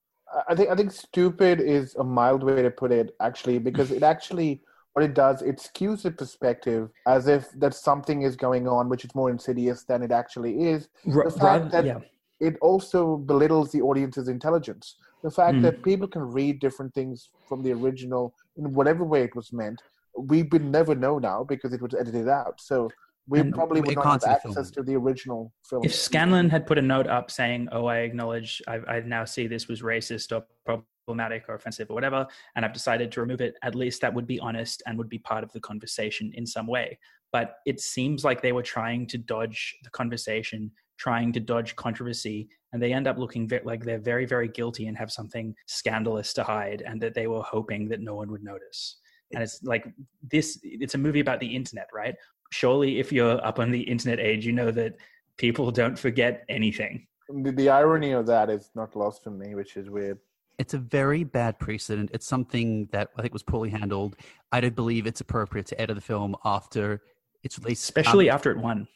I 0.49 0.55
think 0.55 0.71
I 0.71 0.75
think 0.75 0.93
stupid 0.93 1.61
is 1.61 1.95
a 1.97 2.05
mild 2.05 2.43
way 2.43 2.63
to 2.63 2.71
put 2.71 2.91
it 2.91 3.15
actually 3.21 3.59
because 3.59 3.91
it 3.91 4.03
actually 4.03 4.63
what 4.95 5.05
it 5.05 5.13
does 5.15 5.43
it 5.43 5.57
skews 5.59 6.03
the 6.03 6.11
perspective 6.11 6.89
as 7.07 7.27
if 7.29 7.51
that 7.59 7.75
something 7.75 8.23
is 8.23 8.35
going 8.37 8.67
on 8.67 8.89
which 8.89 9.05
is 9.05 9.15
more 9.15 9.31
insidious 9.31 9.85
than 9.85 10.03
it 10.03 10.11
actually 10.13 10.69
is. 10.71 10.89
R- 11.15 11.29
fact 11.31 11.43
rather- 11.43 11.69
that- 11.69 11.85
yeah. 11.85 11.99
It 12.43 12.57
also 12.61 13.17
belittles 13.17 13.71
the 13.71 13.83
audience's 13.83 14.29
intelligence. 14.37 14.97
The 15.23 15.31
fact 15.31 15.59
Mm. 15.59 15.63
that 15.63 15.83
people 15.85 16.09
can 16.09 16.23
read 16.23 16.59
different 16.59 16.93
things 16.93 17.31
from 17.49 17.63
the 17.63 17.73
original 17.73 18.35
in 18.57 18.75
whatever 18.75 19.05
way 19.05 19.23
it 19.23 19.35
was 19.37 19.53
meant, 19.53 19.81
we 20.19 20.43
would 20.51 20.65
never 20.65 20.95
know 20.97 21.19
now 21.19 21.45
because 21.45 21.73
it 21.73 21.81
was 21.81 21.95
edited 21.95 22.29
out. 22.29 22.61
So 22.61 22.91
we 23.29 23.39
And 23.41 23.55
probably 23.55 23.81
would 23.81 23.95
not 23.95 24.23
have 24.25 24.25
access 24.25 24.71
to 24.73 24.83
the 24.83 24.97
original 24.97 25.53
film. 25.71 25.85
if 25.85 25.95
Scanlon 25.95 26.51
had 26.51 26.67
put 26.67 26.79
a 26.79 26.83
note 26.83 27.07
up 27.07 27.31
saying, 27.31 27.69
"Oh, 27.71 27.87
I 27.87 27.99
acknowledge, 27.99 28.61
I, 28.67 28.77
I 28.95 29.01
now 29.01 29.25
see 29.25 29.47
this 29.47 29.69
was 29.69 29.81
racist 29.83 30.27
or 30.37 30.45
problematic 30.67 31.49
or 31.49 31.55
offensive 31.55 31.89
or 31.91 31.95
whatever, 31.95 32.27
and 32.57 32.65
I've 32.65 32.73
decided 32.73 33.13
to 33.13 33.21
remove 33.21 33.41
it," 33.41 33.55
at 33.63 33.77
least 33.77 34.01
that 34.01 34.13
would 34.13 34.27
be 34.27 34.41
honest 34.41 34.83
and 34.87 34.99
would 34.99 35.09
be 35.09 35.21
part 35.21 35.45
of 35.45 35.53
the 35.53 35.61
conversation 35.61 36.33
in 36.35 36.45
some 36.47 36.67
way. 36.67 36.99
But 37.31 37.59
it 37.65 37.81
seems 37.81 38.25
like 38.25 38.43
they 38.43 38.53
were 38.53 38.63
trying 38.77 39.07
to 39.13 39.19
dodge 39.19 39.61
the 39.85 39.91
conversation, 39.91 40.73
trying 41.03 41.33
to 41.33 41.41
dodge 41.41 41.75
controversy, 41.75 42.49
and 42.73 42.81
they 42.81 42.93
end 42.93 43.09
up 43.09 43.19
looking 43.19 43.49
ve- 43.49 43.59
like 43.65 43.83
they're 43.85 43.99
very, 44.13 44.25
very 44.25 44.47
guilty 44.47 44.87
and 44.87 44.97
have 44.97 45.11
something 45.11 45.53
scandalous 45.67 46.33
to 46.33 46.45
hide, 46.45 46.81
and 46.87 47.03
that 47.03 47.13
they 47.13 47.27
were 47.27 47.43
hoping 47.43 47.89
that 47.89 48.01
no 48.01 48.15
one 48.15 48.31
would 48.31 48.45
notice. 48.45 48.99
And 49.33 49.43
it's 49.43 49.61
like 49.65 49.85
this. 50.31 50.61
It's 50.63 50.95
a 50.95 50.99
movie 50.99 51.19
about 51.27 51.41
the 51.41 51.53
internet, 51.61 51.89
right? 51.93 52.15
Surely, 52.53 53.01
if 53.01 53.11
you're 53.11 53.45
up 53.45 53.59
on 53.59 53.73
the 53.73 53.81
internet 53.81 54.21
age, 54.21 54.47
you 54.47 54.53
know 54.53 54.71
that 54.71 54.93
people 55.39 55.73
don't 55.73 55.99
forget 55.99 56.45
anything. 56.49 56.95
The, 57.29 57.51
the 57.51 57.69
irony 57.69 58.13
of 58.13 58.25
that 58.27 58.49
is 58.49 58.71
not 58.77 58.95
lost 58.95 59.27
on 59.27 59.37
me, 59.39 59.57
which 59.57 59.77
is 59.77 59.91
weird. 59.91 60.19
It's 60.59 60.75
a 60.75 60.79
very 60.79 61.25
bad 61.25 61.59
precedent. 61.59 62.11
It's 62.13 62.27
something 62.27 62.89
that 62.93 63.09
I 63.17 63.23
think 63.23 63.33
was 63.33 63.43
poorly 63.43 63.71
handled. 63.71 64.17
I 64.53 64.61
don't 64.61 64.77
believe 64.77 65.07
it's 65.09 65.21
appropriate 65.21 65.67
to 65.69 65.81
edit 65.81 65.97
the 65.97 66.03
film 66.13 66.37
after 66.45 67.03
it's 67.43 67.59
released. 67.59 67.83
especially 67.83 68.31
Um, 68.31 68.37
after 68.37 68.53
it 68.53 68.59
won. 68.59 68.87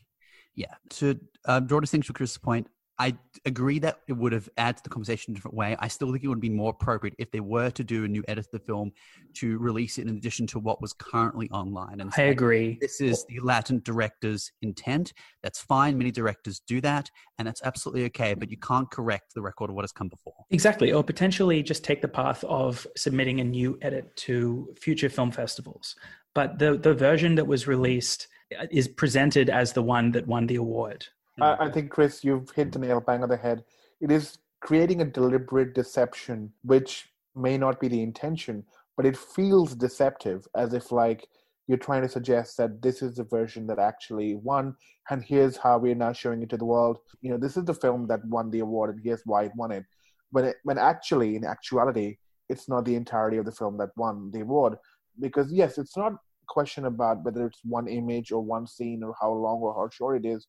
Yeah. 0.57 0.75
To 0.91 1.19
um, 1.45 1.67
draw 1.67 1.81
distinction 1.81 2.13
to 2.13 2.17
Chris's 2.17 2.39
point, 2.39 2.67
I 2.99 3.15
agree 3.45 3.79
that 3.81 4.01
it 4.09 4.15
would 4.15 4.33
have 4.33 4.49
added 4.57 4.79
to 4.79 4.83
the 4.85 4.89
conversation 4.89 5.31
in 5.31 5.35
a 5.35 5.37
different 5.37 5.55
way. 5.55 5.77
I 5.79 5.89
still 5.89 6.11
think 6.13 6.25
it 6.25 6.29
would 6.29 6.41
be 6.41 6.49
more 6.49 6.71
appropriate 6.71 7.15
if 7.19 7.31
they 7.31 7.41
were 7.41 7.69
to 7.71 7.85
do 7.85 8.05
a 8.05 8.09
new 8.09 8.25
edit 8.27 8.47
of 8.47 8.51
the 8.53 8.59
film 8.59 8.93
to 9.35 9.59
release 9.59 9.99
it 9.99 10.09
in 10.09 10.17
addition 10.17 10.47
to 10.49 10.59
what 10.59 10.81
was 10.81 10.95
currently 10.95 11.51
online. 11.51 12.01
And 12.01 12.11
I 12.11 12.17
say, 12.17 12.29
agree. 12.31 12.79
This 12.81 13.03
is 13.03 13.27
the 13.29 13.39
Latin 13.41 13.83
director's 13.85 14.51
intent. 14.63 15.13
That's 15.43 15.61
fine. 15.61 15.99
Many 15.99 16.11
directors 16.11 16.61
do 16.67 16.81
that, 16.81 17.11
and 17.39 17.47
that's 17.47 17.61
absolutely 17.63 18.07
okay. 18.07 18.33
But 18.33 18.51
you 18.51 18.57
can't 18.57 18.91
correct 18.91 19.35
the 19.35 19.43
record 19.43 19.69
of 19.69 19.77
what 19.77 19.83
has 19.83 19.93
come 19.93 20.09
before. 20.09 20.47
Exactly, 20.49 20.91
or 20.93 21.05
potentially 21.05 21.63
just 21.63 21.85
take 21.85 22.01
the 22.01 22.09
path 22.09 22.45
of 22.45 22.87
submitting 22.97 23.41
a 23.41 23.45
new 23.45 23.79
edit 23.83 24.17
to 24.17 24.75
future 24.81 25.11
film 25.11 25.31
festivals. 25.31 25.97
But 26.35 26.59
the 26.59 26.79
the 26.79 26.95
version 26.95 27.35
that 27.35 27.47
was 27.47 27.67
released 27.67 28.29
uh, 28.29 28.29
is 28.71 28.89
presented 28.89 29.51
as 29.51 29.73
the 29.73 29.83
one 29.83 30.13
that 30.13 30.27
won 30.27 30.47
the 30.47 30.57
award. 30.57 31.07
I, 31.41 31.67
I 31.67 31.71
think, 31.71 31.91
Chris, 31.91 32.25
you've 32.25 32.51
hit 32.51 32.73
the 32.73 32.79
nail 32.79 33.01
bang 33.01 33.23
on 33.23 33.29
the 33.29 33.37
head. 33.37 33.65
It 34.01 34.11
is 34.11 34.39
creating 34.61 35.03
a 35.03 35.05
deliberate 35.05 35.75
deception, 35.75 36.53
which 36.63 37.09
may 37.35 37.59
not 37.59 37.81
be 37.81 37.89
the 37.89 38.03
intention, 38.03 38.65
but 38.97 39.07
it 39.07 39.17
feels 39.17 39.75
deceptive, 39.75 40.47
as 40.55 40.73
if 40.73 40.91
like 40.91 41.29
you're 41.67 41.77
trying 41.77 42.03
to 42.03 42.09
suggest 42.09 42.57
that 42.57 42.81
this 42.81 43.03
is 43.03 43.17
the 43.17 43.25
version 43.25 43.67
that 43.67 43.79
actually 43.79 44.37
won, 44.37 44.75
and 45.11 45.23
here's 45.23 45.57
how 45.57 45.79
we're 45.79 45.95
now 45.95 46.13
showing 46.13 46.43
it 46.43 46.49
to 46.51 46.57
the 46.57 46.65
world. 46.65 46.99
You 47.21 47.31
know, 47.31 47.39
this 47.39 47.57
is 47.57 47.65
the 47.65 47.75
film 47.75 48.07
that 48.07 48.25
won 48.27 48.51
the 48.51 48.61
award, 48.61 48.91
and 48.91 49.01
here's 49.03 49.23
why 49.25 49.45
it 49.45 49.53
won 49.57 49.73
it. 49.73 49.85
When 50.31 50.45
it, 50.47 50.57
when 50.65 50.79
actually, 50.79 51.37
in 51.37 51.45
actuality, 51.45 52.17
it's 52.49 52.69
not 52.69 52.85
the 52.85 52.95
entirety 52.95 53.37
of 53.37 53.45
the 53.45 53.53
film 53.53 53.77
that 53.79 53.91
won 53.97 54.31
the 54.33 54.41
award, 54.41 54.77
because 55.21 55.53
yes, 55.53 55.77
it's 55.79 55.97
not 55.97 56.15
question 56.49 56.87
about 56.87 57.25
whether 57.25 57.47
it's 57.47 57.61
one 57.65 57.89
image 57.89 58.33
or 58.33 58.41
one 58.43 58.67
scene 58.67 59.03
or 59.03 59.15
how 59.21 59.33
long 59.33 59.59
or 59.61 59.75
how 59.75 59.89
short 59.89 60.25
it 60.25 60.29
is 60.29 60.47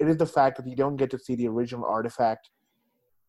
it 0.00 0.08
is 0.08 0.16
the 0.16 0.26
fact 0.26 0.56
that 0.56 0.66
you 0.66 0.74
don't 0.74 0.96
get 0.96 1.08
to 1.10 1.18
see 1.18 1.34
the 1.36 1.46
original 1.46 1.84
artifact 1.84 2.50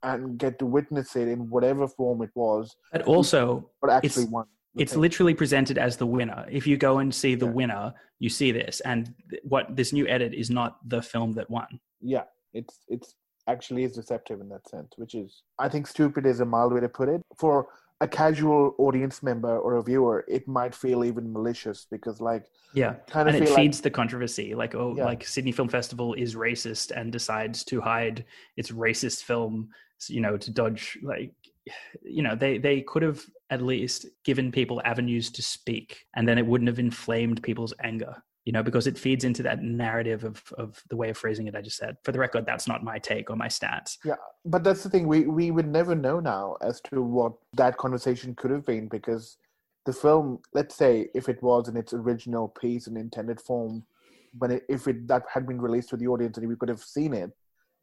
and 0.04 0.38
get 0.38 0.58
to 0.60 0.66
witness 0.66 1.16
it 1.16 1.28
in 1.28 1.50
whatever 1.50 1.88
form 1.88 2.22
it 2.24 2.30
was, 2.36 2.76
But 2.92 3.04
also, 3.04 3.70
but 3.82 3.90
actually 3.92 4.24
It's- 4.24 4.28
won. 4.32 4.46
the 4.76 4.82
it's 4.84 4.94
thing. 4.94 5.02
literally 5.02 5.34
presented 5.36 5.78
as 5.78 5.98
the 5.98 6.06
winner. 6.08 6.46
If 6.52 6.66
you 6.68 6.76
go 6.78 6.98
and 7.00 7.14
see 7.14 7.36
the 7.36 7.46
Yeah. 7.46 7.52
winner, 7.52 7.94
you 8.20 8.30
see 8.30 8.52
this, 8.52 8.82
and 8.82 9.14
th- 9.30 9.42
what 9.44 9.76
this 9.76 9.94
new 9.94 10.08
edit 10.08 10.34
is 10.34 10.50
not 10.50 10.78
the 10.90 11.02
film 11.02 11.34
that 11.34 11.50
won. 11.50 11.80
yeah, 12.02 12.26
it's 12.54 12.84
it's 12.88 13.16
actually 13.48 13.84
is 13.84 13.94
deceptive 13.94 14.42
in 14.42 14.50
that 14.50 14.68
sense, 14.68 14.92
which 14.98 15.14
is 15.16 15.44
I 15.60 15.70
think 15.70 15.86
stupid 15.88 16.26
is 16.26 16.40
a 16.40 16.46
mild 16.46 16.74
way 16.74 16.80
to 16.82 16.90
put 16.90 17.10
it. 17.10 17.22
For 17.38 17.68
a 18.02 18.08
casual 18.08 18.76
audience 18.78 19.24
member 19.24 19.58
or 19.58 19.76
a 19.76 19.84
viewer, 19.84 20.26
it 20.28 20.48
might 20.48 20.76
feel 20.76 21.04
even 21.04 21.32
malicious 21.32 21.88
because 21.90 22.20
like 22.22 22.44
Yeah, 22.74 22.96
kind 23.10 23.30
of 23.30 23.36
and 23.36 23.44
it 23.44 23.48
feel 23.48 23.56
like 23.56 23.64
feeds 23.64 23.82
the 23.82 23.90
controversy. 23.90 24.54
Like, 24.56 24.76
oh, 24.76 24.94
Yeah. 24.98 25.06
like 25.06 25.26
Sydney 25.26 25.52
Film 25.52 25.70
Festival 25.70 26.14
is 26.14 26.36
racist 26.36 26.92
and 26.92 27.12
decides 27.12 27.64
to 27.66 27.82
hide 27.82 28.26
its 28.58 28.72
racist 28.72 29.24
film, 29.24 29.70
you 30.10 30.22
know, 30.22 30.38
to 30.38 30.52
dodge 30.52 30.98
like, 31.04 31.34
you 32.04 32.22
know, 32.22 32.36
they 32.36 32.58
they 32.58 32.82
could 32.82 33.02
have 33.04 33.24
at 33.50 33.62
least 33.62 34.08
given 34.24 34.52
people 34.52 34.82
avenues 34.84 35.32
to 35.32 35.42
speak, 35.42 36.06
and 36.16 36.28
then 36.28 36.38
it 36.38 36.46
wouldn't 36.46 36.68
have 36.68 36.80
inflamed 36.80 37.42
people's 37.44 37.74
anger. 37.82 38.16
You 38.46 38.52
know, 38.52 38.64
because 38.64 38.86
it 38.86 38.98
feeds 38.98 39.24
into 39.24 39.42
that 39.44 39.64
narrative 39.64 40.24
of 40.24 40.44
of 40.58 40.84
the 40.90 40.96
way 40.96 41.10
of 41.10 41.18
phrasing 41.18 41.48
it 41.48 41.56
I 41.56 41.62
just 41.62 41.78
said. 41.78 41.98
For 42.04 42.12
the 42.12 42.20
record, 42.20 42.46
that's 42.46 42.68
not 42.68 42.84
my 42.84 43.00
take 43.00 43.30
or 43.30 43.36
my 43.36 43.48
stance. 43.48 43.98
Yeah, 44.06 44.16
but 44.46 44.64
that's 44.64 44.84
the 44.84 44.90
thing 44.90 45.08
we 45.08 45.26
we 45.26 45.52
would 45.52 45.68
never 45.68 45.96
know 45.96 46.20
now 46.20 46.58
as 46.62 46.80
to 46.82 47.02
what 47.02 47.34
that 47.54 47.78
conversation 47.78 48.36
could 48.36 48.52
have 48.52 48.66
been 48.66 48.88
because 48.88 49.38
the 49.86 49.94
film 49.94 50.40
let's 50.54 50.76
say 50.76 51.08
if 51.14 51.30
it 51.30 51.42
was 51.42 51.68
in 51.68 51.78
its 51.78 51.94
original 51.94 52.48
piece 52.50 52.88
and 52.88 52.98
intended 52.98 53.40
form 53.40 53.86
but 54.34 54.52
if 54.68 54.88
it 54.88 55.08
that 55.08 55.24
had 55.32 55.48
been 55.48 55.62
released 55.62 55.90
to 55.90 55.98
the 55.98 56.08
audience 56.08 56.38
and 56.38 56.48
we 56.48 56.56
could 56.56 56.70
have 56.70 56.82
seen 56.82 57.14
it 57.14 57.32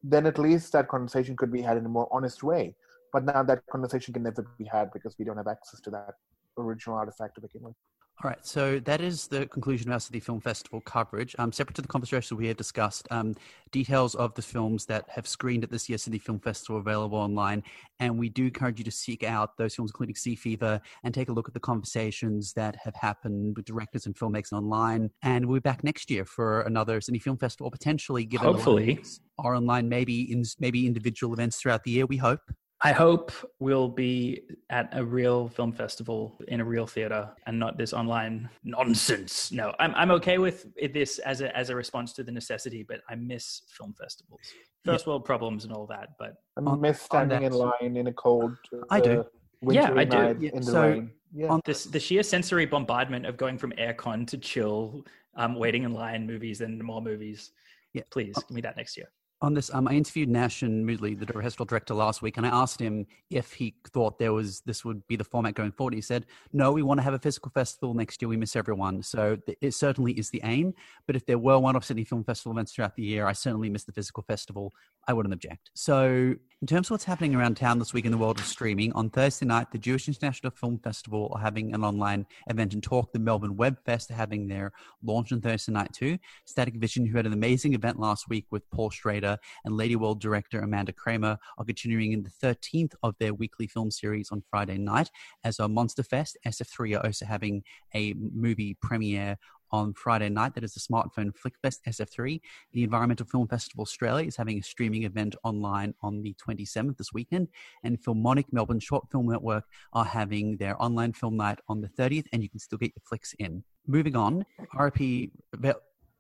then 0.02 0.26
at 0.26 0.38
least 0.38 0.72
that 0.72 0.88
conversation 0.88 1.36
could 1.36 1.52
be 1.52 1.62
had 1.62 1.76
in 1.76 1.86
a 1.86 1.88
more 1.88 2.08
honest 2.10 2.42
way 2.42 2.74
but 3.12 3.24
now 3.24 3.42
that 3.42 3.62
conversation 3.70 4.12
can 4.12 4.22
never 4.22 4.46
be 4.58 4.64
had 4.64 4.90
because 4.92 5.16
we 5.18 5.24
don't 5.24 5.36
have 5.36 5.46
access 5.46 5.80
to 5.80 5.90
that 5.90 6.14
original 6.58 6.96
artifact 6.96 7.34
to 7.36 7.40
begin 7.40 7.62
with 7.62 7.74
All 8.22 8.28
right, 8.28 8.46
so 8.46 8.78
that 8.80 9.00
is 9.00 9.26
the 9.26 9.46
conclusion 9.46 9.88
of 9.88 9.94
our 9.94 10.00
Sydney 10.00 10.20
Film 10.20 10.40
Festival 10.40 10.80
coverage. 10.82 11.34
Um, 11.40 11.50
separate 11.50 11.74
to 11.74 11.82
the 11.82 11.88
conversation 11.88 12.36
we 12.36 12.46
have 12.46 12.56
discussed, 12.56 13.08
um, 13.10 13.34
details 13.72 14.14
of 14.14 14.32
the 14.34 14.42
films 14.42 14.86
that 14.86 15.08
have 15.08 15.26
screened 15.26 15.64
at 15.64 15.70
this 15.70 15.88
year's 15.88 16.04
Sydney 16.04 16.20
Film 16.20 16.38
Festival 16.38 16.76
are 16.76 16.80
available 16.80 17.18
online, 17.18 17.64
and 17.98 18.16
we 18.16 18.28
do 18.28 18.44
encourage 18.44 18.78
you 18.78 18.84
to 18.84 18.92
seek 18.92 19.24
out 19.24 19.56
those 19.56 19.74
films, 19.74 19.90
including 19.90 20.14
Sea 20.14 20.36
Fever, 20.36 20.80
and 21.02 21.12
take 21.12 21.30
a 21.30 21.32
look 21.32 21.48
at 21.48 21.54
the 21.54 21.60
conversations 21.60 22.52
that 22.52 22.76
have 22.76 22.94
happened 22.94 23.56
with 23.56 23.64
directors 23.64 24.06
and 24.06 24.14
filmmakers 24.14 24.52
online. 24.52 25.10
And 25.22 25.46
we'll 25.46 25.56
be 25.56 25.60
back 25.60 25.82
next 25.82 26.08
year 26.08 26.24
for 26.24 26.60
another 26.60 27.00
Sydney 27.00 27.18
Film 27.18 27.38
Festival, 27.38 27.72
potentially 27.72 28.24
given 28.24 28.46
Hopefully. 28.46 29.02
are 29.38 29.56
online, 29.56 29.88
maybe 29.88 30.30
in 30.30 30.44
maybe 30.60 30.86
individual 30.86 31.32
events 31.32 31.56
throughout 31.56 31.82
the 31.82 31.90
year. 31.90 32.06
We 32.06 32.18
hope. 32.18 32.40
I 32.84 32.90
hope 32.92 33.30
we'll 33.60 33.88
be 33.88 34.42
at 34.68 34.88
a 34.92 35.04
real 35.04 35.48
film 35.48 35.72
festival 35.72 36.36
in 36.48 36.60
a 36.60 36.64
real 36.64 36.86
theater 36.86 37.30
and 37.46 37.56
not 37.58 37.78
this 37.78 37.92
online 37.92 38.50
nonsense. 38.64 39.52
No, 39.52 39.72
I'm 39.78 39.94
I'm 39.94 40.10
okay 40.12 40.38
with 40.38 40.66
this 40.92 41.18
as 41.20 41.40
a 41.42 41.56
as 41.56 41.70
a 41.70 41.76
response 41.76 42.12
to 42.14 42.24
the 42.24 42.32
necessity, 42.32 42.82
but 42.82 43.00
I 43.08 43.14
miss 43.14 43.62
film 43.68 43.94
festivals. 43.94 44.40
First 44.84 45.06
world 45.06 45.24
problems 45.24 45.64
and 45.64 45.72
all 45.72 45.86
that, 45.86 46.10
but 46.18 46.34
i 46.56 46.60
miss 46.74 47.00
standing 47.00 47.42
in 47.44 47.52
line 47.52 47.96
in 47.96 48.08
a 48.08 48.12
cold 48.12 48.56
I 48.90 48.98
do. 49.00 49.20
uh, 49.20 49.24
Yeah, 49.70 49.92
I 49.94 50.04
do. 50.04 50.16
night 50.16 50.36
Yeah, 50.40 50.50
in 50.54 50.56
the 50.64 50.72
so 50.72 50.82
rain 50.82 51.10
yeah 51.32 51.48
on- 51.52 51.60
this 51.64 51.84
the 51.84 52.00
sheer 52.00 52.24
sensory 52.24 52.66
bombardment 52.66 53.26
of 53.26 53.36
going 53.36 53.58
from 53.58 53.70
aircon 53.72 54.26
to 54.26 54.36
chill, 54.38 55.04
um, 55.36 55.54
waiting 55.54 55.84
in 55.84 55.92
line 55.94 56.26
movies 56.26 56.60
and 56.62 56.82
more 56.82 57.00
movies. 57.00 57.52
Yeah. 57.92 58.02
Please 58.10 58.34
give 58.34 58.50
me 58.50 58.60
that 58.62 58.76
next 58.76 58.96
year. 58.96 59.08
On 59.42 59.54
this, 59.54 59.74
um, 59.74 59.88
I 59.88 59.94
interviewed 59.94 60.28
Nashen 60.30 60.84
Moodley, 60.84 61.18
the 61.18 61.26
festival 61.26 61.66
director, 61.66 61.94
last 61.94 62.22
week, 62.22 62.36
and 62.36 62.46
I 62.46 62.50
asked 62.50 62.80
him 62.80 63.06
if 63.28 63.52
he 63.52 63.74
thought 63.88 64.20
there 64.20 64.32
was 64.32 64.60
this 64.60 64.84
would 64.84 65.04
be 65.08 65.16
the 65.16 65.24
format 65.24 65.54
going 65.54 65.72
forward. 65.72 65.94
He 65.94 66.00
said, 66.00 66.26
"No, 66.52 66.70
we 66.70 66.82
want 66.82 66.98
to 66.98 67.02
have 67.02 67.12
a 67.12 67.18
physical 67.18 67.50
festival 67.50 67.92
next 67.92 68.22
year. 68.22 68.28
We 68.28 68.36
miss 68.36 68.54
everyone, 68.54 69.02
so 69.02 69.36
it 69.60 69.74
certainly 69.74 70.12
is 70.12 70.30
the 70.30 70.40
aim. 70.44 70.74
But 71.08 71.16
if 71.16 71.26
there 71.26 71.38
were 71.38 71.58
one-off 71.58 71.84
Sydney 71.84 72.04
Film 72.04 72.22
Festival 72.22 72.52
events 72.52 72.72
throughout 72.72 72.94
the 72.94 73.02
year, 73.02 73.26
I 73.26 73.32
certainly 73.32 73.68
miss 73.68 73.82
the 73.82 73.92
physical 73.92 74.22
festival. 74.22 74.72
I 75.08 75.12
wouldn't 75.12 75.34
object. 75.34 75.72
So, 75.74 76.36
in 76.60 76.66
terms 76.68 76.86
of 76.86 76.92
what's 76.92 77.04
happening 77.04 77.34
around 77.34 77.56
town 77.56 77.80
this 77.80 77.92
week 77.92 78.04
in 78.04 78.12
the 78.12 78.18
world 78.18 78.38
of 78.38 78.44
streaming, 78.44 78.92
on 78.92 79.10
Thursday 79.10 79.46
night, 79.46 79.72
the 79.72 79.78
Jewish 79.78 80.06
International 80.06 80.52
Film 80.52 80.78
Festival 80.78 81.32
are 81.34 81.40
having 81.40 81.74
an 81.74 81.82
online 81.82 82.24
event 82.48 82.74
and 82.74 82.82
talk. 82.82 83.12
The 83.12 83.18
Melbourne 83.18 83.56
Web 83.56 83.78
Fest 83.84 84.12
are 84.12 84.14
having 84.14 84.46
their 84.46 84.70
launch 85.02 85.32
on 85.32 85.40
Thursday 85.40 85.72
night 85.72 85.92
too. 85.92 86.18
Static 86.44 86.76
Vision, 86.76 87.04
who 87.04 87.16
had 87.16 87.26
an 87.26 87.32
amazing 87.32 87.74
event 87.74 87.98
last 87.98 88.28
week 88.28 88.46
with 88.52 88.70
Paul 88.70 88.90
Schrader 88.90 89.31
and 89.64 89.76
Lady 89.76 89.96
World 89.96 90.20
director 90.20 90.60
Amanda 90.60 90.92
Kramer, 90.92 91.38
are 91.58 91.64
continuing 91.64 92.12
in 92.12 92.22
the 92.22 92.30
13th 92.30 92.94
of 93.02 93.14
their 93.18 93.34
weekly 93.34 93.66
film 93.66 93.90
series 93.90 94.30
on 94.30 94.42
Friday 94.50 94.78
night. 94.78 95.10
As 95.44 95.58
a 95.58 95.68
Monster 95.68 96.02
Fest, 96.02 96.36
SF3 96.46 96.98
are 96.98 97.06
also 97.06 97.26
having 97.26 97.62
a 97.94 98.14
movie 98.14 98.74
premiere 98.80 99.38
on 99.72 99.94
Friday 99.94 100.28
night. 100.28 100.54
That 100.54 100.64
is 100.64 100.74
the 100.74 100.80
Smartphone 100.80 101.32
Flickfest 101.32 101.78
SF3. 101.88 102.40
The 102.72 102.84
Environmental 102.84 103.26
Film 103.26 103.48
Festival 103.48 103.82
Australia 103.82 104.26
is 104.26 104.36
having 104.36 104.58
a 104.58 104.62
streaming 104.62 105.04
event 105.04 105.34
online 105.42 105.94
on 106.02 106.22
the 106.22 106.34
27th 106.46 106.98
this 106.98 107.12
weekend. 107.12 107.48
And 107.82 107.98
Filmonic 108.00 108.46
Melbourne 108.52 108.80
Short 108.80 109.10
Film 109.10 109.28
Network 109.28 109.64
are 109.92 110.04
having 110.04 110.58
their 110.58 110.80
online 110.80 111.12
film 111.14 111.36
night 111.36 111.58
on 111.68 111.80
the 111.80 111.88
30th, 111.88 112.26
and 112.32 112.42
you 112.42 112.50
can 112.50 112.60
still 112.60 112.78
get 112.78 112.92
your 112.94 113.02
flicks 113.08 113.34
in. 113.38 113.64
Moving 113.86 114.14
on, 114.14 114.44
RP 114.74 115.30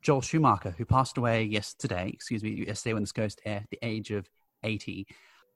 Joel 0.02 0.20
Schumacher, 0.20 0.74
who 0.76 0.84
passed 0.84 1.16
away 1.16 1.44
yesterday, 1.44 2.10
excuse 2.12 2.42
me, 2.42 2.64
yesterday 2.66 2.94
when 2.94 3.02
this 3.02 3.12
goes 3.12 3.34
to 3.36 3.48
air, 3.48 3.60
at 3.62 3.70
the 3.70 3.78
age 3.82 4.10
of 4.10 4.28
80. 4.62 5.06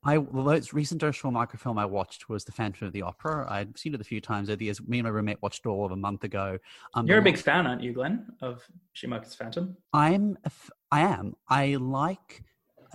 I, 0.04 0.18
the 0.18 0.24
most 0.32 0.72
recent 0.72 1.00
Joel 1.00 1.12
Schumacher 1.12 1.58
film 1.58 1.78
I 1.78 1.84
watched 1.84 2.28
was 2.28 2.44
The 2.44 2.52
Phantom 2.52 2.86
of 2.86 2.92
the 2.92 3.02
Opera. 3.02 3.46
I'd 3.50 3.76
seen 3.76 3.92
it 3.92 4.00
a 4.00 4.04
few 4.04 4.20
times 4.20 4.48
over 4.48 4.56
the 4.56 4.66
years. 4.66 4.80
Me 4.86 4.98
and 4.98 5.04
my 5.04 5.10
roommate 5.10 5.42
watched 5.42 5.66
it 5.66 5.68
all 5.68 5.84
of 5.84 5.90
a 5.90 5.96
month 5.96 6.22
ago. 6.22 6.58
Um, 6.94 7.06
You're 7.06 7.18
a 7.18 7.22
big 7.22 7.38
fan, 7.38 7.66
aren't 7.66 7.82
you, 7.82 7.92
Glenn, 7.92 8.26
of 8.40 8.62
Schumacher's 8.92 9.34
Phantom? 9.34 9.76
I'm 9.92 10.38
a 10.44 10.46
f- 10.46 10.70
I 10.92 11.00
am. 11.00 11.34
I 11.48 11.74
like 11.74 12.44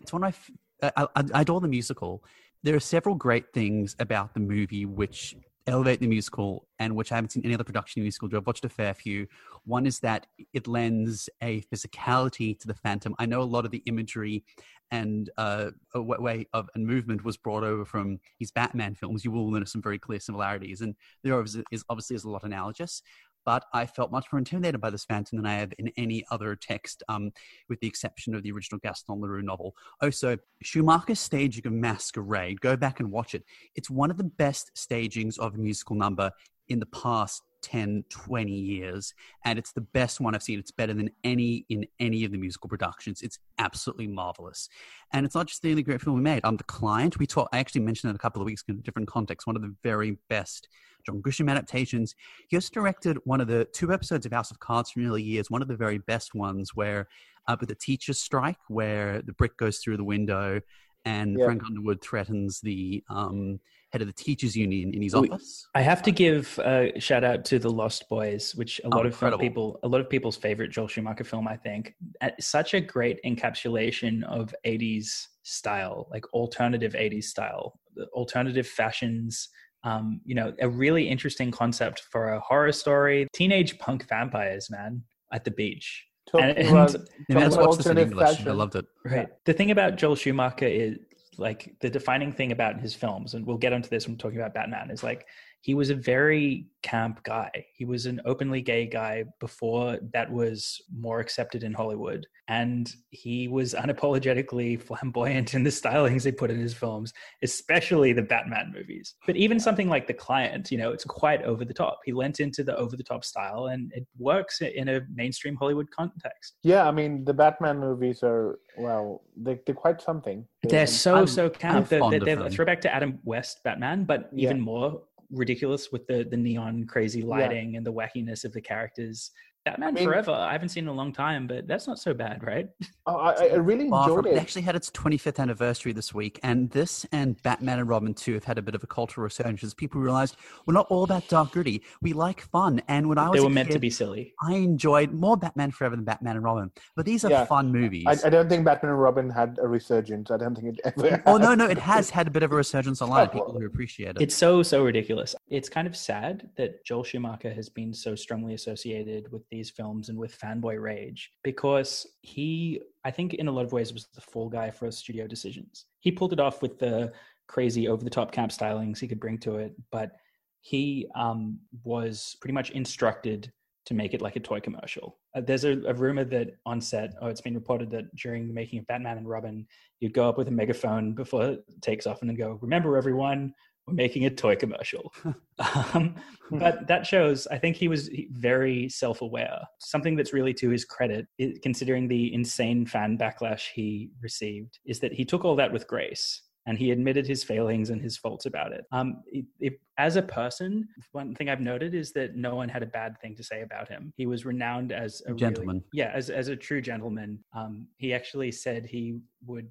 it's 0.01 0.13
one 0.13 0.23
I, 0.23 0.29
f- 0.29 0.51
I, 0.81 0.91
I 0.97 1.23
I 1.33 1.41
adore 1.41 1.59
the 1.59 1.67
musical. 1.67 2.23
There 2.63 2.75
are 2.75 2.79
several 2.79 3.15
great 3.15 3.51
things 3.53 3.95
about 3.99 4.33
the 4.33 4.39
movie 4.39 4.85
which 4.85 5.35
elevate 5.67 5.99
the 5.99 6.07
musical 6.07 6.67
and 6.79 6.95
which 6.95 7.11
I 7.11 7.15
haven't 7.15 7.31
seen 7.31 7.45
any 7.45 7.53
other 7.53 7.63
production 7.63 8.01
musical 8.01 8.27
do. 8.27 8.37
I've 8.37 8.47
watched 8.47 8.65
a 8.65 8.69
fair 8.69 8.93
few. 8.93 9.27
One 9.65 9.85
is 9.85 9.99
that 9.99 10.27
it 10.53 10.67
lends 10.67 11.29
a 11.41 11.61
physicality 11.61 12.57
to 12.59 12.67
the 12.67 12.73
Phantom. 12.73 13.15
I 13.19 13.25
know 13.25 13.41
a 13.41 13.43
lot 13.43 13.65
of 13.65 13.71
the 13.71 13.83
imagery 13.85 14.43
and 14.91 15.29
uh, 15.37 15.71
way 15.95 16.47
of 16.53 16.69
and 16.75 16.85
movement 16.85 17.23
was 17.23 17.37
brought 17.37 17.63
over 17.63 17.85
from 17.85 18.19
his 18.39 18.51
Batman 18.51 18.95
films. 18.95 19.23
You 19.23 19.31
will 19.31 19.49
notice 19.49 19.71
some 19.71 19.81
very 19.81 19.97
clear 19.97 20.19
similarities, 20.19 20.81
and 20.81 20.95
there 21.23 21.41
is 21.71 21.85
obviously 21.89 22.17
is 22.17 22.25
a 22.25 22.29
lot 22.29 22.43
analogous 22.43 23.01
but 23.45 23.65
I 23.73 23.85
felt 23.85 24.11
much 24.11 24.27
more 24.31 24.39
intimidated 24.39 24.81
by 24.81 24.89
this 24.89 25.05
phantom 25.05 25.37
than 25.37 25.45
I 25.45 25.55
have 25.55 25.73
in 25.77 25.91
any 25.97 26.23
other 26.31 26.55
text, 26.55 27.03
um, 27.09 27.31
with 27.69 27.79
the 27.79 27.87
exception 27.87 28.35
of 28.35 28.43
the 28.43 28.51
original 28.51 28.79
Gaston 28.79 29.21
Leroux 29.21 29.41
novel. 29.41 29.75
Also, 30.01 30.37
Schumacher's 30.61 31.19
staging 31.19 31.65
of 31.67 31.73
Masquerade, 31.73 32.61
go 32.61 32.75
back 32.75 32.99
and 32.99 33.11
watch 33.11 33.35
it. 33.35 33.43
It's 33.75 33.89
one 33.89 34.11
of 34.11 34.17
the 34.17 34.23
best 34.23 34.71
stagings 34.75 35.37
of 35.37 35.55
a 35.55 35.57
musical 35.57 35.95
number 35.95 36.31
in 36.69 36.79
the 36.79 36.85
past 36.87 37.43
10 37.61 38.03
20 38.09 38.51
years 38.51 39.13
and 39.45 39.57
it's 39.59 39.71
the 39.71 39.81
best 39.81 40.19
one 40.19 40.35
i've 40.35 40.43
seen 40.43 40.59
it's 40.59 40.71
better 40.71 40.93
than 40.93 41.09
any 41.23 41.65
in 41.69 41.85
any 41.99 42.25
of 42.25 42.31
the 42.31 42.37
musical 42.37 42.69
productions 42.69 43.21
it's 43.21 43.39
absolutely 43.59 44.07
marvelous 44.07 44.69
and 45.13 45.25
it's 45.25 45.35
not 45.35 45.47
just 45.47 45.61
the 45.61 45.69
only 45.69 45.83
great 45.83 46.01
film 46.01 46.15
we 46.15 46.21
made 46.21 46.41
I'm 46.43 46.49
um 46.49 46.57
the 46.57 46.63
client 46.63 47.19
we 47.19 47.27
talked 47.27 47.53
i 47.53 47.59
actually 47.59 47.81
mentioned 47.81 48.11
it 48.11 48.15
a 48.15 48.19
couple 48.19 48.41
of 48.41 48.45
weeks 48.45 48.63
in 48.67 48.75
a 48.75 48.81
different 48.81 49.07
context 49.07 49.47
one 49.47 49.55
of 49.55 49.61
the 49.61 49.75
very 49.83 50.17
best 50.29 50.67
John 51.03 51.19
Grisham 51.19 51.49
adaptations. 51.49 52.13
He 52.47 52.55
also 52.55 52.69
directed 52.71 53.17
one 53.23 53.41
of 53.41 53.47
the 53.47 53.65
two 53.65 53.91
episodes 53.91 54.27
of 54.27 54.31
House 54.31 54.51
of 54.51 54.59
Cards 54.59 54.91
from 54.91 55.07
early 55.07 55.23
years, 55.23 55.49
one 55.49 55.63
of 55.63 55.67
the 55.67 55.75
very 55.75 55.97
best 55.97 56.35
ones 56.35 56.75
where 56.75 57.07
uh, 57.47 57.57
with 57.59 57.69
the 57.69 57.75
teachers 57.75 58.19
strike, 58.19 58.59
where 58.67 59.23
the 59.23 59.33
brick 59.33 59.57
goes 59.57 59.79
through 59.79 59.97
the 59.97 60.03
window 60.03 60.61
and 61.05 61.37
yeah. 61.37 61.45
Frank 61.45 61.63
Underwood 61.65 62.01
threatens 62.01 62.61
the 62.61 63.03
um, 63.09 63.59
head 63.91 64.01
of 64.01 64.07
the 64.07 64.13
teachers 64.13 64.55
union 64.55 64.93
in 64.93 65.01
his 65.01 65.13
office. 65.13 65.67
I 65.75 65.81
have 65.81 66.01
to 66.03 66.11
give 66.11 66.57
a 66.59 66.93
shout 66.99 67.23
out 67.23 67.43
to 67.45 67.59
the 67.59 67.69
Lost 67.69 68.07
Boys, 68.09 68.55
which 68.55 68.79
a 68.83 68.89
lot 68.89 69.05
oh, 69.05 69.27
of 69.27 69.39
people, 69.39 69.79
a 69.83 69.87
lot 69.87 70.01
of 70.01 70.09
people's 70.09 70.37
favorite 70.37 70.71
Joel 70.71 70.87
Schumacher 70.87 71.23
film. 71.23 71.47
I 71.47 71.57
think 71.57 71.95
such 72.39 72.73
a 72.73 72.81
great 72.81 73.19
encapsulation 73.25 74.23
of 74.23 74.55
'80s 74.65 75.27
style, 75.43 76.07
like 76.09 76.25
alternative 76.33 76.93
'80s 76.93 77.25
style, 77.25 77.79
alternative 78.13 78.67
fashions, 78.67 79.49
um, 79.83 80.21
you 80.25 80.35
know, 80.35 80.53
a 80.61 80.69
really 80.69 81.07
interesting 81.07 81.51
concept 81.51 82.03
for 82.11 82.33
a 82.33 82.39
horror 82.39 82.71
story. 82.71 83.27
Teenage 83.33 83.77
punk 83.77 84.07
vampires, 84.07 84.69
man, 84.69 85.03
at 85.33 85.43
the 85.43 85.51
beach. 85.51 86.05
and, 86.33 86.57
and, 86.57 86.95
and 87.29 87.55
watched 87.57 87.85
in 87.85 87.97
English. 87.97 88.45
I 88.45 88.51
loved 88.51 88.75
it. 88.75 88.85
Right. 89.03 89.27
The 89.45 89.53
thing 89.53 89.71
about 89.71 89.97
Joel 89.97 90.15
Schumacher 90.15 90.67
is 90.67 90.97
like 91.41 91.75
the 91.79 91.89
defining 91.89 92.31
thing 92.31 92.51
about 92.51 92.79
his 92.79 92.95
films, 92.95 93.33
and 93.33 93.45
we'll 93.45 93.57
get 93.57 93.73
into 93.73 93.89
this 93.89 94.05
when 94.05 94.15
we're 94.15 94.19
talking 94.19 94.39
about 94.39 94.53
Batman, 94.53 94.89
is 94.91 95.03
like 95.03 95.27
he 95.61 95.75
was 95.75 95.91
a 95.91 95.95
very 95.95 96.65
camp 96.81 97.23
guy. 97.23 97.51
He 97.73 97.85
was 97.85 98.07
an 98.07 98.19
openly 98.25 98.61
gay 98.61 98.87
guy 98.87 99.25
before 99.39 99.99
that 100.13 100.31
was 100.31 100.81
more 100.95 101.19
accepted 101.19 101.63
in 101.63 101.73
Hollywood. 101.73 102.25
And 102.47 102.91
he 103.11 103.47
was 103.47 103.75
unapologetically 103.75 104.81
flamboyant 104.81 105.53
in 105.53 105.63
the 105.63 105.69
stylings 105.69 106.23
they 106.23 106.31
put 106.31 106.49
in 106.49 106.59
his 106.59 106.73
films, 106.73 107.13
especially 107.43 108.11
the 108.11 108.23
Batman 108.23 108.73
movies. 108.75 109.15
But 109.27 109.37
even 109.37 109.59
something 109.59 109.87
like 109.87 110.07
The 110.07 110.13
Client, 110.13 110.71
you 110.71 110.79
know, 110.79 110.91
it's 110.91 111.05
quite 111.05 111.43
over 111.43 111.63
the 111.63 111.73
top. 111.73 111.99
He 112.03 112.11
lent 112.11 112.39
into 112.39 112.63
the 112.63 112.75
over 112.75 112.97
the 112.97 113.03
top 113.03 113.23
style 113.23 113.67
and 113.67 113.91
it 113.93 114.07
works 114.17 114.61
in 114.61 114.89
a 114.89 115.01
mainstream 115.13 115.55
Hollywood 115.55 115.89
context. 115.91 116.55
Yeah, 116.63 116.87
I 116.87 116.91
mean, 116.91 117.23
the 117.23 117.33
Batman 117.33 117.79
movies 117.79 118.21
are, 118.23 118.59
well, 118.77 119.21
they, 119.37 119.59
are 119.69 119.73
quite 119.73 120.01
something. 120.01 120.45
They're, 120.63 120.79
they're 120.79 120.87
so, 120.87 121.15
I'm, 121.15 121.27
so 121.27 121.49
camp. 121.49 121.89
They're, 121.89 122.01
they're, 122.09 122.19
they're 122.19 122.45
a 122.45 122.49
throwback 122.49 122.81
to 122.81 122.93
Adam 122.93 123.19
West 123.23 123.63
Batman, 123.63 124.05
but 124.05 124.29
even 124.33 124.57
yeah. 124.57 124.63
more 124.63 125.01
ridiculous 125.31 125.91
with 125.91 126.05
the 126.07 126.23
the 126.29 126.37
neon 126.37 126.85
crazy 126.85 127.21
lighting 127.21 127.71
yeah. 127.71 127.77
and 127.77 127.85
the 127.85 127.93
wackiness 127.93 128.43
of 128.43 128.53
the 128.53 128.61
characters 128.61 129.31
Batman 129.63 129.89
I 129.89 129.91
mean, 129.91 130.05
Forever. 130.05 130.31
I 130.31 130.53
haven't 130.53 130.69
seen 130.69 130.85
in 130.85 130.87
a 130.87 130.93
long 130.93 131.13
time, 131.13 131.45
but 131.45 131.67
that's 131.67 131.87
not 131.87 131.99
so 131.99 132.13
bad, 132.13 132.43
right? 132.43 132.67
Oh, 133.07 133.17
I, 133.17 133.47
I 133.47 133.55
really 133.55 133.85
enjoyed 133.87 134.27
it. 134.27 134.33
It 134.33 134.37
actually 134.37 134.61
had 134.61 134.75
its 134.75 134.91
25th 134.91 135.39
anniversary 135.39 135.91
this 135.91 136.13
week, 136.13 136.39
and 136.43 136.69
this 136.69 137.03
and 137.11 137.41
Batman 137.41 137.79
and 137.79 137.89
Robin 137.89 138.13
2 138.13 138.35
have 138.35 138.43
had 138.43 138.59
a 138.59 138.61
bit 138.61 138.75
of 138.75 138.83
a 138.83 138.87
cultural 138.87 139.23
resurgence. 139.23 139.73
People 139.73 140.01
realized 140.01 140.35
we're 140.67 140.75
not 140.75 140.85
all 140.91 141.03
about 141.03 141.27
dark 141.27 141.51
gritty. 141.51 141.81
We 142.03 142.13
like 142.13 142.41
fun, 142.41 142.79
and 142.87 143.09
when 143.09 143.17
I 143.17 143.27
was 143.27 143.37
they 143.37 143.41
were 143.41 143.49
kid, 143.49 143.55
meant 143.55 143.71
to 143.71 143.79
be 143.79 143.89
silly. 143.89 144.35
I 144.39 144.53
enjoyed 144.53 145.13
more 145.13 145.35
Batman 145.35 145.71
Forever 145.71 145.95
than 145.95 146.05
Batman 146.05 146.35
and 146.35 146.45
Robin, 146.45 146.71
but 146.95 147.07
these 147.07 147.25
are 147.25 147.31
yeah. 147.31 147.45
fun 147.45 147.71
movies. 147.71 148.05
I, 148.07 148.27
I, 148.27 148.29
don't 148.29 148.47
think 148.47 148.65
Batman 148.65 148.91
and 148.91 149.01
Robin 149.01 149.31
had 149.31 149.57
a 149.59 149.67
resurgence. 149.67 150.29
I 150.29 150.37
don't 150.37 150.53
think 150.53 150.77
it 150.77 150.81
ever. 150.85 151.09
Had. 151.09 151.23
Oh 151.31 151.37
no, 151.37 151.55
no, 151.55 151.65
it 151.65 151.79
has 151.79 152.11
had 152.11 152.27
a 152.27 152.31
bit 152.31 152.43
of 152.43 152.51
a 152.51 152.55
resurgence 152.55 153.01
online. 153.01 153.29
People 153.29 153.57
who 153.59 153.65
appreciate 153.65 154.11
it. 154.11 154.21
It's 154.21 154.35
so 154.35 154.61
so 154.61 154.83
ridiculous. 154.83 155.35
It's 155.49 155.69
kind 155.69 155.87
of 155.87 155.97
sad 155.97 156.51
that 156.55 156.85
Joel 156.85 157.03
Schumacher 157.03 157.51
has 157.51 157.67
been 157.67 157.95
so 157.95 158.13
strongly 158.13 158.53
associated 158.53 159.31
with 159.31 159.41
these 159.51 159.69
films 159.69 160.09
and 160.09 160.17
with 160.17 160.39
fanboy 160.39 160.81
rage 160.81 161.31
because 161.43 162.07
he, 162.21 162.81
I 163.03 163.11
think, 163.11 163.35
in 163.35 163.47
a 163.47 163.51
lot 163.51 163.65
of 163.65 163.73
ways, 163.73 163.93
was 163.93 164.07
the 164.13 164.21
fall 164.21 164.49
guy 164.49 164.71
for 164.71 164.89
studio 164.91 165.27
decisions. 165.27 165.85
He 165.99 166.11
pulled 166.11 166.33
it 166.33 166.39
off 166.39 166.61
with 166.61 166.79
the 166.79 167.11
crazy 167.47 167.87
over 167.87 168.03
the 168.03 168.09
top 168.09 168.31
camp 168.31 168.51
stylings 168.51 168.99
he 168.99 169.07
could 169.07 169.19
bring 169.19 169.37
to 169.39 169.57
it, 169.57 169.75
but 169.91 170.13
he 170.61 171.07
um, 171.15 171.59
was 171.83 172.37
pretty 172.39 172.53
much 172.53 172.69
instructed 172.71 173.51
to 173.85 173.93
make 173.93 174.13
it 174.13 174.21
like 174.21 174.35
a 174.35 174.39
toy 174.39 174.59
commercial. 174.59 175.17
Uh, 175.35 175.41
there's 175.41 175.63
a, 175.63 175.81
a, 175.87 175.93
rumor 175.93 176.23
that 176.23 176.51
on 176.65 176.79
set, 176.79 177.15
oh, 177.19 177.27
it's 177.27 177.41
been 177.41 177.55
reported 177.55 177.89
that 177.89 178.15
during 178.15 178.47
the 178.47 178.53
making 178.53 178.79
of 178.79 178.87
Batman 178.87 179.17
and 179.17 179.27
Robin, 179.27 179.65
you'd 179.99 180.13
go 180.13 180.29
up 180.29 180.37
with 180.37 180.47
a 180.47 180.51
megaphone 180.51 181.13
before 181.13 181.45
it 181.45 181.63
takes 181.81 182.05
off 182.05 182.21
and 182.21 182.29
then 182.29 182.37
go, 182.37 182.59
"Remember, 182.61 182.95
everyone, 182.95 183.53
we're 183.87 183.93
making 183.93 184.25
a 184.25 184.29
toy 184.29 184.55
commercial. 184.55 185.13
um, 185.93 186.15
but 186.51 186.87
that 186.87 187.05
shows, 187.05 187.47
I 187.47 187.57
think 187.57 187.75
he 187.75 187.87
was 187.87 188.09
very 188.31 188.89
self 188.89 189.21
aware. 189.21 189.59
Something 189.79 190.15
that's 190.15 190.33
really 190.33 190.53
to 190.55 190.69
his 190.69 190.85
credit, 190.85 191.27
considering 191.61 192.07
the 192.07 192.33
insane 192.33 192.85
fan 192.85 193.17
backlash 193.17 193.71
he 193.73 194.11
received, 194.21 194.79
is 194.85 194.99
that 194.99 195.13
he 195.13 195.25
took 195.25 195.45
all 195.45 195.55
that 195.55 195.71
with 195.71 195.87
grace 195.87 196.41
and 196.67 196.77
he 196.77 196.91
admitted 196.91 197.25
his 197.25 197.43
failings 197.43 197.89
and 197.89 198.01
his 198.01 198.17
faults 198.17 198.45
about 198.45 198.71
it. 198.71 198.85
Um, 198.91 199.23
it, 199.27 199.45
it, 199.59 199.73
as 199.97 200.15
a 200.15 200.21
person, 200.21 200.87
one 201.11 201.33
thing 201.33 201.49
I've 201.49 201.61
noted 201.61 201.95
is 201.95 202.11
that 202.13 202.35
no 202.35 202.55
one 202.55 202.69
had 202.69 202.83
a 202.83 202.87
bad 202.87 203.19
thing 203.19 203.35
to 203.35 203.43
say 203.43 203.61
about 203.61 203.87
him. 203.87 204.13
He 204.15 204.27
was 204.27 204.45
renowned 204.45 204.91
as 204.91 205.21
a 205.25 205.33
gentleman. 205.33 205.77
Really, 205.77 205.85
yeah, 205.93 206.11
as 206.13 206.29
as 206.29 206.49
a 206.49 206.55
true 206.55 206.81
gentleman. 206.81 207.43
Um, 207.55 207.87
he 207.97 208.13
actually 208.13 208.51
said 208.51 208.85
he 208.85 209.19
would 209.45 209.69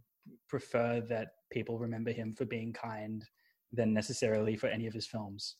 prefer 0.48 1.00
that 1.08 1.28
people 1.50 1.78
remember 1.78 2.10
him 2.10 2.34
for 2.34 2.44
being 2.44 2.72
kind 2.72 3.24
than 3.72 3.92
necessarily 3.92 4.56
for 4.56 4.68
any 4.68 4.86
of 4.86 4.94
his 4.94 5.06
films. 5.06 5.56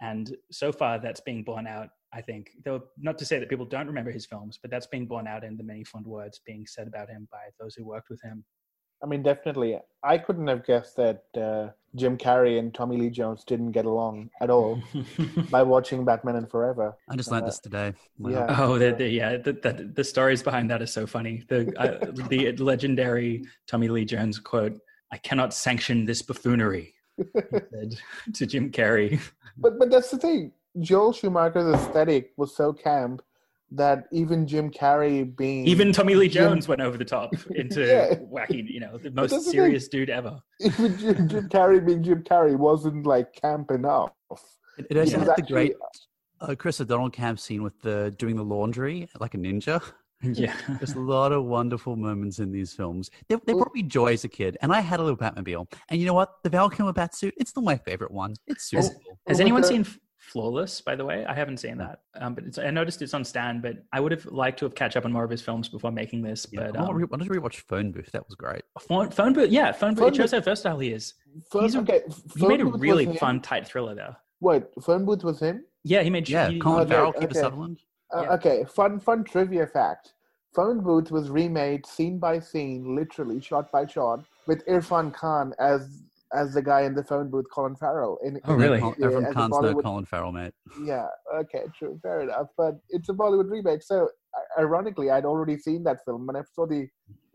And 0.00 0.36
so 0.50 0.72
far, 0.72 0.98
that's 0.98 1.20
being 1.20 1.44
borne 1.44 1.66
out. 1.66 1.88
I 2.12 2.20
think, 2.20 2.50
though, 2.64 2.82
not 2.98 3.16
to 3.18 3.24
say 3.24 3.38
that 3.38 3.48
people 3.48 3.64
don't 3.64 3.86
remember 3.86 4.10
his 4.10 4.26
films, 4.26 4.58
but 4.60 4.70
that's 4.70 4.86
being 4.86 5.06
borne 5.06 5.26
out 5.26 5.44
in 5.44 5.56
the 5.56 5.62
many 5.62 5.84
fond 5.84 6.06
words 6.06 6.40
being 6.44 6.66
said 6.66 6.86
about 6.86 7.08
him 7.08 7.28
by 7.30 7.44
those 7.58 7.74
who 7.74 7.86
worked 7.86 8.10
with 8.10 8.20
him. 8.22 8.44
I 9.02 9.06
mean, 9.06 9.22
definitely. 9.22 9.78
I 10.04 10.18
couldn't 10.18 10.46
have 10.46 10.64
guessed 10.64 10.96
that 10.96 11.24
uh, 11.36 11.70
Jim 11.96 12.16
Carrey 12.16 12.58
and 12.58 12.72
Tommy 12.72 12.96
Lee 12.96 13.10
Jones 13.10 13.42
didn't 13.44 13.72
get 13.72 13.84
along 13.84 14.30
at 14.40 14.48
all 14.48 14.80
by 15.50 15.62
watching 15.62 16.04
Batman 16.04 16.36
and 16.36 16.48
Forever. 16.48 16.96
I 17.08 17.16
just 17.16 17.30
learned 17.30 17.44
uh, 17.44 17.46
this 17.46 17.58
today. 17.58 17.94
Wow. 18.18 18.30
Yeah. 18.30 18.56
Oh, 18.60 18.78
the, 18.78 18.92
the, 18.92 19.08
yeah. 19.08 19.36
The, 19.38 19.52
the, 19.54 19.90
the, 19.94 20.04
stories 20.04 20.42
behind 20.42 20.70
that 20.70 20.80
are 20.80 20.86
so 20.86 21.06
funny. 21.06 21.42
The 21.48 21.72
uh, 21.76 22.12
the 22.28 22.52
legendary 22.58 23.44
Tommy 23.66 23.88
Lee 23.88 24.04
Jones 24.04 24.38
quote: 24.38 24.78
"I 25.10 25.16
cannot 25.18 25.52
sanction 25.52 26.04
this 26.04 26.22
buffoonery." 26.22 26.94
said 27.72 27.94
to 28.34 28.46
Jim 28.46 28.70
Carrey. 28.70 29.20
But 29.56 29.78
but 29.78 29.90
that's 29.90 30.10
the 30.10 30.18
thing. 30.18 30.52
Joel 30.80 31.12
Schumacher's 31.12 31.74
aesthetic 31.74 32.32
was 32.36 32.56
so 32.56 32.72
camp 32.72 33.22
that 33.70 34.04
even 34.12 34.46
Jim 34.46 34.70
Carrey 34.70 35.34
being 35.36 35.66
even 35.66 35.92
Tommy 35.92 36.14
Lee 36.14 36.28
Jones 36.28 36.68
went 36.68 36.80
over 36.80 36.98
the 36.98 37.04
top 37.04 37.32
into 37.54 37.80
yeah. 37.86 38.14
wacky, 38.16 38.68
you 38.68 38.80
know, 38.80 38.98
the 38.98 39.10
most 39.10 39.50
serious 39.50 39.88
dude 39.88 40.10
ever. 40.10 40.40
Even 40.60 40.98
Jim, 40.98 41.28
Jim, 41.28 41.48
Carrey 41.48 41.84
being 41.84 42.02
Jim 42.02 42.22
Carrey 42.22 42.56
wasn't 42.56 43.06
like 43.06 43.32
camp 43.34 43.70
enough. 43.70 44.12
It, 44.78 44.86
it 44.90 44.96
also 44.96 45.18
had 45.18 45.36
the 45.36 45.42
great 45.42 45.74
uh, 46.40 46.54
Chris 46.54 46.80
O'Donnell 46.80 47.10
camp 47.10 47.38
scene 47.38 47.62
with 47.62 47.80
the 47.80 48.14
doing 48.18 48.36
the 48.36 48.44
laundry 48.44 49.08
like 49.20 49.34
a 49.34 49.38
ninja. 49.38 49.82
Yeah. 50.22 50.54
There's 50.78 50.94
a 50.94 51.00
lot 51.00 51.32
of 51.32 51.44
wonderful 51.44 51.96
moments 51.96 52.38
in 52.38 52.52
these 52.52 52.72
films. 52.72 53.10
They, 53.28 53.36
they 53.44 53.52
brought 53.52 53.74
me 53.74 53.82
joy 53.82 54.12
as 54.12 54.24
a 54.24 54.28
kid, 54.28 54.56
and 54.62 54.72
I 54.72 54.80
had 54.80 55.00
a 55.00 55.02
little 55.02 55.16
Batmobile. 55.16 55.72
And 55.88 56.00
you 56.00 56.06
know 56.06 56.14
what? 56.14 56.34
The 56.44 56.50
Val 56.50 56.70
Kilmer 56.70 56.92
Batsuit, 56.92 57.32
it's 57.36 57.50
still 57.50 57.62
my 57.62 57.76
favorite 57.76 58.10
one. 58.10 58.34
It's 58.46 58.64
super 58.64 58.82
Has, 58.82 58.90
cool. 58.90 59.18
has 59.26 59.40
anyone 59.40 59.64
seen 59.64 59.84
Flawless, 60.18 60.80
by 60.80 60.94
the 60.94 61.04
way? 61.04 61.26
I 61.26 61.34
haven't 61.34 61.58
seen 61.58 61.76
that. 61.78 62.02
Um, 62.14 62.34
but 62.34 62.56
I 62.58 62.70
noticed 62.70 63.02
it's 63.02 63.12
on 63.12 63.24
Stan, 63.24 63.60
but 63.60 63.78
I 63.92 63.98
would 63.98 64.12
have 64.12 64.24
liked 64.26 64.60
to 64.60 64.64
have 64.66 64.74
catch 64.74 64.96
up 64.96 65.04
on 65.04 65.12
more 65.12 65.24
of 65.24 65.30
his 65.30 65.42
films 65.42 65.68
before 65.68 65.90
making 65.90 66.22
this. 66.22 66.46
Yeah, 66.52 66.68
but 66.68 66.76
um, 66.76 66.84
I 66.84 66.92
wanted 66.92 67.24
to 67.24 67.30
rewatch 67.30 67.56
Phone 67.56 67.90
Booth. 67.90 68.10
That 68.12 68.24
was 68.26 68.36
great. 68.36 68.62
Phone, 68.80 69.10
phone 69.10 69.32
Booth, 69.32 69.50
yeah. 69.50 69.72
Phone, 69.72 69.94
Booth. 69.94 70.12
It 70.12 70.16
shows 70.16 70.30
how 70.30 70.40
versatile 70.40 70.78
he 70.78 70.92
is. 70.92 71.14
Phone, 71.50 71.64
He's 71.64 71.74
a, 71.74 71.80
okay, 71.80 72.02
he 72.36 72.46
made 72.46 72.60
a 72.60 72.66
really 72.66 73.16
fun, 73.16 73.40
tight 73.40 73.66
thriller 73.66 73.96
though. 73.96 74.14
What? 74.38 74.70
Phone 74.82 75.04
Booth 75.04 75.24
was 75.24 75.40
him? 75.40 75.64
Yeah, 75.82 76.02
he 76.02 76.10
made. 76.10 76.28
Yeah, 76.28 76.48
he, 76.48 76.60
Colin 76.60 76.86
Farrell, 76.86 77.08
okay, 77.08 77.26
Kiefer 77.26 77.34
Sutherland. 77.34 77.80
Uh, 78.14 78.22
yeah. 78.22 78.32
Okay, 78.34 78.64
fun, 78.74 79.00
fun 79.00 79.24
trivia 79.24 79.66
fact. 79.66 80.14
Phone 80.54 80.80
Booth 80.82 81.10
was 81.10 81.30
remade 81.30 81.86
scene 81.86 82.18
by 82.18 82.38
scene, 82.38 82.94
literally 82.94 83.40
shot 83.40 83.72
by 83.72 83.86
shot, 83.86 84.24
with 84.46 84.64
Irfan 84.66 85.12
Khan 85.14 85.54
as 85.58 86.02
as 86.34 86.54
the 86.54 86.62
guy 86.62 86.82
in 86.82 86.94
the 86.94 87.04
phone 87.04 87.28
booth, 87.30 87.44
Colin 87.52 87.76
Farrell. 87.76 88.18
In, 88.24 88.40
Oh, 88.44 88.54
in- 88.54 88.58
really? 88.58 88.80
Col- 88.80 88.94
yeah, 88.98 89.06
Everyone 89.06 89.24
as 89.26 89.30
a 89.32 89.34
can't 89.34 89.82
Colin 89.82 90.04
Farrell, 90.06 90.32
mate. 90.32 90.54
Yeah, 90.82 91.06
okay, 91.34 91.64
true, 91.78 91.98
fair 92.02 92.20
enough. 92.22 92.46
But 92.56 92.76
it's 92.88 93.08
a 93.10 93.12
Bollywood 93.12 93.50
remake, 93.50 93.82
so 93.82 94.08
ironically, 94.58 95.10
I'd 95.10 95.26
already 95.26 95.58
seen 95.58 95.84
that 95.84 95.98
film. 96.06 96.26
When 96.26 96.36
I 96.36 96.42
saw 96.54 96.66
the 96.66 96.88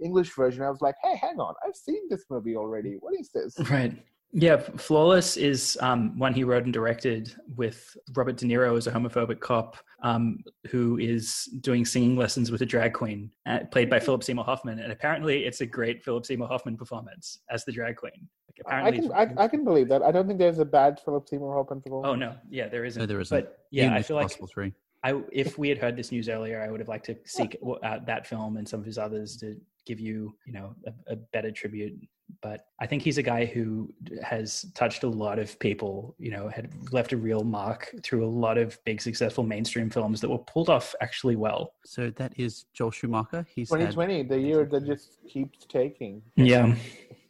English 0.04 0.34
version, 0.36 0.63
I 0.63 0.70
was 0.70 0.82
like, 0.82 0.96
"Hey, 1.04 1.16
hang 1.16 1.40
on, 1.40 1.54
I've 1.66 1.76
seen 1.76 2.02
this 2.10 2.26
movie 2.30 2.56
already. 2.56 2.98
What 3.00 3.13
is 3.20 3.30
this?" 3.34 3.56
Right. 3.70 3.94
Yeah, 4.34 4.58
Flawless 4.58 5.38
is 5.38 5.78
um, 5.82 6.18
one 6.20 6.34
he 6.34 6.44
wrote 6.44 6.66
and 6.66 6.74
directed 6.74 7.34
with 7.56 7.96
Robert 8.13 8.38
De 8.38 8.46
Niro 8.46 8.78
as 8.78 8.86
a 8.86 8.92
homophobic 8.92 9.40
cop 9.40 9.78
um, 10.04 10.44
who 10.70 10.98
is 10.98 11.46
doing 11.62 11.86
singing 11.86 12.18
lessons 12.18 12.52
with 12.52 12.62
a 12.62 12.66
drag 12.66 12.94
queen, 12.94 13.32
uh, 13.46 13.60
played 13.72 13.90
by 13.90 14.00
Philip 14.00 14.24
Seymour 14.24 14.44
Hoffman. 14.44 14.80
And 14.80 14.92
apparently, 14.92 15.46
it's 15.46 15.62
a 15.62 15.66
great 15.66 16.04
Philip 16.04 16.26
Seymour 16.26 16.48
Hoffman 16.48 16.76
performance 16.76 17.40
as 17.50 17.63
the 17.63 17.72
drag 17.72 17.96
queen. 17.96 18.28
Like, 18.48 18.66
I 18.68 18.80
apparently, 18.80 19.08
can, 19.08 19.38
I, 19.40 19.44
I 19.44 19.48
can 19.48 19.63
believe 19.63 19.88
that. 19.90 20.04
I 20.04 20.12
don't 20.12 20.28
think 20.28 20.40
there's 20.40 20.60
a 20.60 20.66
bad 20.66 21.00
Philip 21.00 21.28
Seymour 21.30 21.56
Hoffman 21.56 21.82
film. 21.82 22.06
oh 22.06 22.16
no, 22.16 22.36
yeah, 22.50 22.68
there 22.68 22.84
isn't. 22.84 23.00
No, 23.00 23.06
there 23.06 23.22
isn't. 23.22 23.36
But 23.36 23.60
yeah, 23.72 23.86
Even 23.86 23.98
I 23.98 24.02
feel 24.02 24.18
like 24.18 24.26
Impossible 24.26 24.48
three. 24.48 24.74
I, 25.04 25.22
if 25.32 25.58
we 25.58 25.70
had 25.70 25.78
heard 25.78 25.96
this 25.96 26.12
news 26.12 26.28
earlier, 26.28 26.62
I 26.62 26.70
would 26.70 26.80
have 26.80 26.90
liked 26.90 27.06
to 27.06 27.16
seek 27.24 27.56
out 27.84 28.06
that 28.06 28.28
film 28.28 28.58
and 28.58 28.68
some 28.68 28.80
of 28.80 28.86
his 28.86 28.98
others 28.98 29.38
to 29.38 29.56
give 29.86 30.00
you, 30.00 30.36
you 30.46 30.54
know, 30.54 30.76
a, 30.86 31.13
a 31.13 31.16
better 31.16 31.52
tribute. 31.52 31.98
But 32.42 32.68
I 32.80 32.86
think 32.86 33.04
he's 33.04 33.18
a 33.18 33.24
guy 33.24 33.46
who 33.46 33.94
has 34.22 34.66
touched 34.76 35.04
a 35.04 35.08
lot 35.08 35.40
of 35.40 35.58
people. 35.60 36.16
You 36.20 36.32
know, 36.32 36.50
had 36.50 36.72
left 36.92 37.13
a 37.13 37.18
real 37.18 37.44
mark 37.44 37.94
through 38.04 38.26
a 38.26 38.30
lot 38.30 38.58
of 38.58 38.78
big, 38.84 39.02
successful 39.02 39.44
mainstream 39.44 39.90
films 39.90 40.22
that 40.22 40.30
were 40.30 40.38
pulled 40.40 40.70
off 40.70 40.94
actually 41.02 41.36
well. 41.36 41.74
So 41.86 42.10
that 42.12 42.34
is 42.38 42.66
Joel 42.74 42.92
Schumacher. 42.92 43.46
He's 43.50 43.70
had 43.70 43.78
2020, 43.78 44.24
the 44.24 44.40
year 44.40 44.66
that 44.66 44.86
just 44.86 45.20
keeps 45.28 45.66
taking. 45.66 46.22
Yeah, 46.36 46.76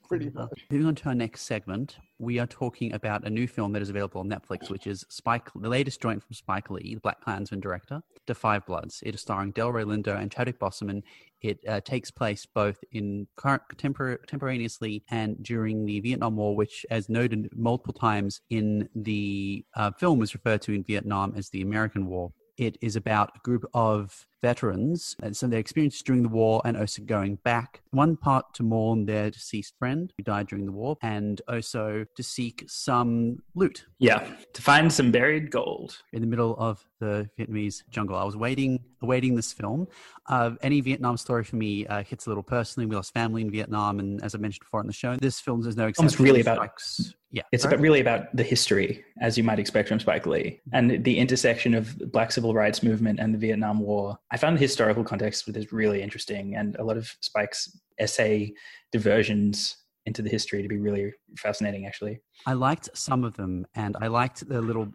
Pretty 0.07 0.29
much. 0.29 0.65
moving 0.71 0.87
on 0.87 0.95
to 0.95 1.09
our 1.09 1.15
next 1.15 1.41
segment, 1.41 1.97
we 2.17 2.39
are 2.39 2.47
talking 2.47 2.93
about 2.93 3.25
a 3.25 3.29
new 3.29 3.47
film 3.47 3.73
that 3.73 3.81
is 3.81 3.89
available 3.89 4.21
on 4.21 4.29
Netflix, 4.29 4.69
which 4.69 4.87
is 4.87 5.05
Spike, 5.09 5.49
the 5.53 5.69
latest 5.69 6.01
joint 6.01 6.23
from 6.23 6.33
Spike 6.33 6.69
Lee, 6.69 6.95
the 6.95 7.01
BlacKkKlansman 7.01 7.61
director, 7.61 8.01
*The 8.25 8.35
Five 8.35 8.65
Bloods. 8.65 9.03
It 9.05 9.15
is 9.15 9.21
starring 9.21 9.53
Delroy 9.53 9.83
Lindo 9.83 10.19
and 10.19 10.31
Chadwick 10.31 10.59
Boseman. 10.59 11.03
It 11.41 11.59
uh, 11.67 11.81
takes 11.81 12.09
place 12.09 12.45
both 12.45 12.83
in 12.91 13.27
tempor- 13.37 14.17
contemporaneously 14.19 15.03
and 15.09 15.41
during 15.43 15.85
the 15.85 15.99
Vietnam 15.99 16.37
War, 16.37 16.55
which, 16.55 16.85
as 16.89 17.09
noted 17.09 17.49
multiple 17.55 17.93
times 17.93 18.41
in 18.49 18.89
the 18.95 19.65
uh, 19.75 19.91
film, 19.91 20.19
was 20.19 20.33
referred 20.33 20.61
to 20.63 20.73
in 20.73 20.83
Vietnam 20.83 21.33
as 21.35 21.49
the 21.49 21.61
American 21.61 22.07
War. 22.07 22.31
It 22.57 22.77
is 22.81 22.95
about 22.95 23.31
a 23.35 23.39
group 23.39 23.65
of 23.75 24.25
veterans 24.41 25.15
and 25.21 25.35
some 25.35 25.47
of 25.47 25.51
their 25.51 25.59
experiences 25.59 26.01
during 26.01 26.23
the 26.23 26.29
war 26.29 26.61
and 26.65 26.77
also 26.77 27.01
going 27.03 27.35
back. 27.43 27.81
One 27.91 28.15
part 28.17 28.53
to 28.55 28.63
mourn 28.63 29.05
their 29.05 29.29
deceased 29.31 29.73
friend 29.79 30.11
who 30.17 30.23
died 30.23 30.47
during 30.47 30.65
the 30.65 30.71
war 30.71 30.97
and 31.01 31.41
also 31.47 32.05
to 32.15 32.23
seek 32.23 32.63
some 32.67 33.39
loot 33.55 33.85
yeah, 33.99 34.27
to 34.53 34.61
find 34.61 34.91
some 34.93 35.11
buried 35.11 35.49
gold. 35.51 35.97
in 36.13 36.21
the 36.21 36.27
middle 36.27 36.55
of 36.57 36.85
the 36.99 37.29
Vietnamese 37.39 37.83
jungle. 37.89 38.15
I 38.15 38.23
was 38.23 38.35
waiting, 38.37 38.79
awaiting 39.01 39.35
this 39.35 39.53
film. 39.53 39.87
Uh, 40.27 40.51
any 40.61 40.81
Vietnam 40.81 41.17
story 41.17 41.43
for 41.43 41.55
me 41.55 41.85
uh, 41.87 42.03
hits 42.03 42.25
a 42.25 42.29
little 42.29 42.43
personally. 42.43 42.85
We 42.85 42.95
lost 42.95 43.13
family 43.13 43.41
in 43.41 43.51
Vietnam, 43.51 43.99
and 43.99 44.21
as 44.23 44.35
I 44.35 44.39
mentioned 44.39 44.61
before 44.61 44.81
in 44.81 44.87
the 44.87 44.93
show, 44.93 45.15
this 45.15 45.39
film 45.39 45.65
is 45.67 45.75
no 45.77 45.87
exception. 45.87 46.23
really 46.23 46.41
about- 46.41 46.57
strikes- 46.57 47.13
yeah, 47.29 47.43
It's 47.51 47.65
about, 47.65 47.79
really 47.81 47.99
about 47.99 48.33
the 48.35 48.43
history, 48.43 49.03
as 49.21 49.37
you 49.37 49.43
might 49.43 49.59
expect 49.59 49.89
from 49.89 49.99
Spike 49.99 50.25
Lee, 50.25 50.61
and 50.71 51.03
the 51.03 51.17
intersection 51.17 51.73
of 51.73 51.97
Black 52.11 52.31
Civil 52.31 52.53
Rights 52.53 52.81
Movement 52.81 53.19
and 53.19 53.33
the 53.33 53.37
Vietnam 53.37 53.79
War. 53.81 54.17
I 54.31 54.37
found 54.37 54.57
the 54.57 54.61
historical 54.61 55.03
context 55.03 55.45
for 55.45 55.51
this 55.51 55.71
really 55.71 56.01
interesting, 56.01 56.55
and 56.55 56.75
a 56.75 56.83
lot 56.83 56.97
of 56.97 57.15
Spike's 57.21 57.79
essay 57.97 58.53
diversions 58.91 59.75
into 60.07 60.21
the 60.21 60.29
history 60.29 60.61
to 60.63 60.69
be 60.69 60.77
really 60.77 61.13
fascinating, 61.37 61.85
actually. 61.85 62.21
I 62.45 62.53
liked 62.53 62.89
some 62.93 63.25
of 63.25 63.33
them, 63.35 63.67
and 63.75 63.97
I 63.99 64.07
liked 64.07 64.47
the 64.47 64.61
little 64.61 64.85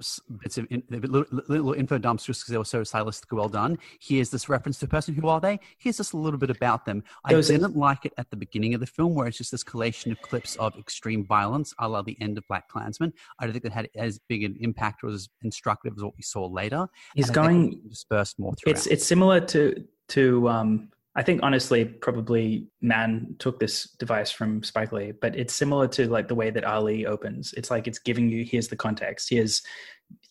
bits 0.40 0.56
of 0.56 0.66
in, 0.70 0.82
the 0.88 1.00
little, 1.00 1.26
little 1.48 1.74
info 1.74 1.98
dumps 1.98 2.24
just 2.24 2.40
because 2.40 2.52
they 2.52 2.58
were 2.58 2.64
so 2.64 2.80
stylistically 2.80 3.36
well 3.36 3.50
done. 3.50 3.78
Here's 4.00 4.30
this 4.30 4.48
reference 4.48 4.78
to 4.78 4.86
a 4.86 4.88
person. 4.88 5.14
Who 5.14 5.28
are 5.28 5.38
they? 5.38 5.60
Here's 5.76 5.98
just 5.98 6.14
a 6.14 6.16
little 6.16 6.38
bit 6.38 6.48
about 6.48 6.86
them. 6.86 7.04
I 7.26 7.32
Those- 7.34 7.48
didn't 7.48 7.76
like 7.76 8.06
it 8.06 8.14
at 8.16 8.30
the 8.30 8.36
beginning 8.36 8.72
of 8.72 8.80
the 8.80 8.86
film, 8.86 9.14
where 9.14 9.26
it's 9.26 9.36
just 9.36 9.50
this 9.52 9.62
collation 9.62 10.10
of 10.12 10.20
clips 10.22 10.56
of 10.56 10.74
extreme 10.78 11.26
violence, 11.26 11.74
a 11.78 11.86
la 11.88 12.00
the 12.00 12.16
end 12.20 12.38
of 12.38 12.44
BlacKkKlansman. 12.50 13.12
I 13.38 13.44
don't 13.44 13.52
think 13.52 13.66
it 13.66 13.72
had 13.72 13.90
as 13.94 14.18
big 14.28 14.42
an 14.44 14.56
impact 14.60 15.04
or 15.04 15.10
as 15.10 15.28
instructive 15.42 15.92
as 15.96 16.02
what 16.02 16.14
we 16.16 16.22
saw 16.22 16.46
later. 16.46 16.88
He's 17.14 17.28
going 17.30 17.82
dispersed 17.86 18.38
more 18.38 18.54
throughout. 18.54 18.76
it's 18.78 18.86
it's 18.86 19.06
similar 19.06 19.40
to 19.40 19.84
to 20.08 20.48
um 20.48 20.88
I 21.14 21.22
think 21.22 21.40
honestly 21.42 21.84
probably 21.84 22.68
Mann 22.80 23.36
took 23.38 23.60
this 23.60 23.90
device 23.98 24.30
from 24.30 24.62
Spike 24.62 24.92
Lee, 24.92 25.12
but 25.12 25.36
it's 25.36 25.54
similar 25.54 25.86
to 25.88 26.08
like 26.08 26.28
the 26.28 26.34
way 26.34 26.50
that 26.50 26.64
Ali 26.64 27.04
opens. 27.06 27.52
It's 27.54 27.70
like 27.70 27.86
it's 27.86 27.98
giving 27.98 28.30
you 28.30 28.44
here's 28.44 28.68
the 28.68 28.76
context, 28.76 29.28
here's 29.28 29.62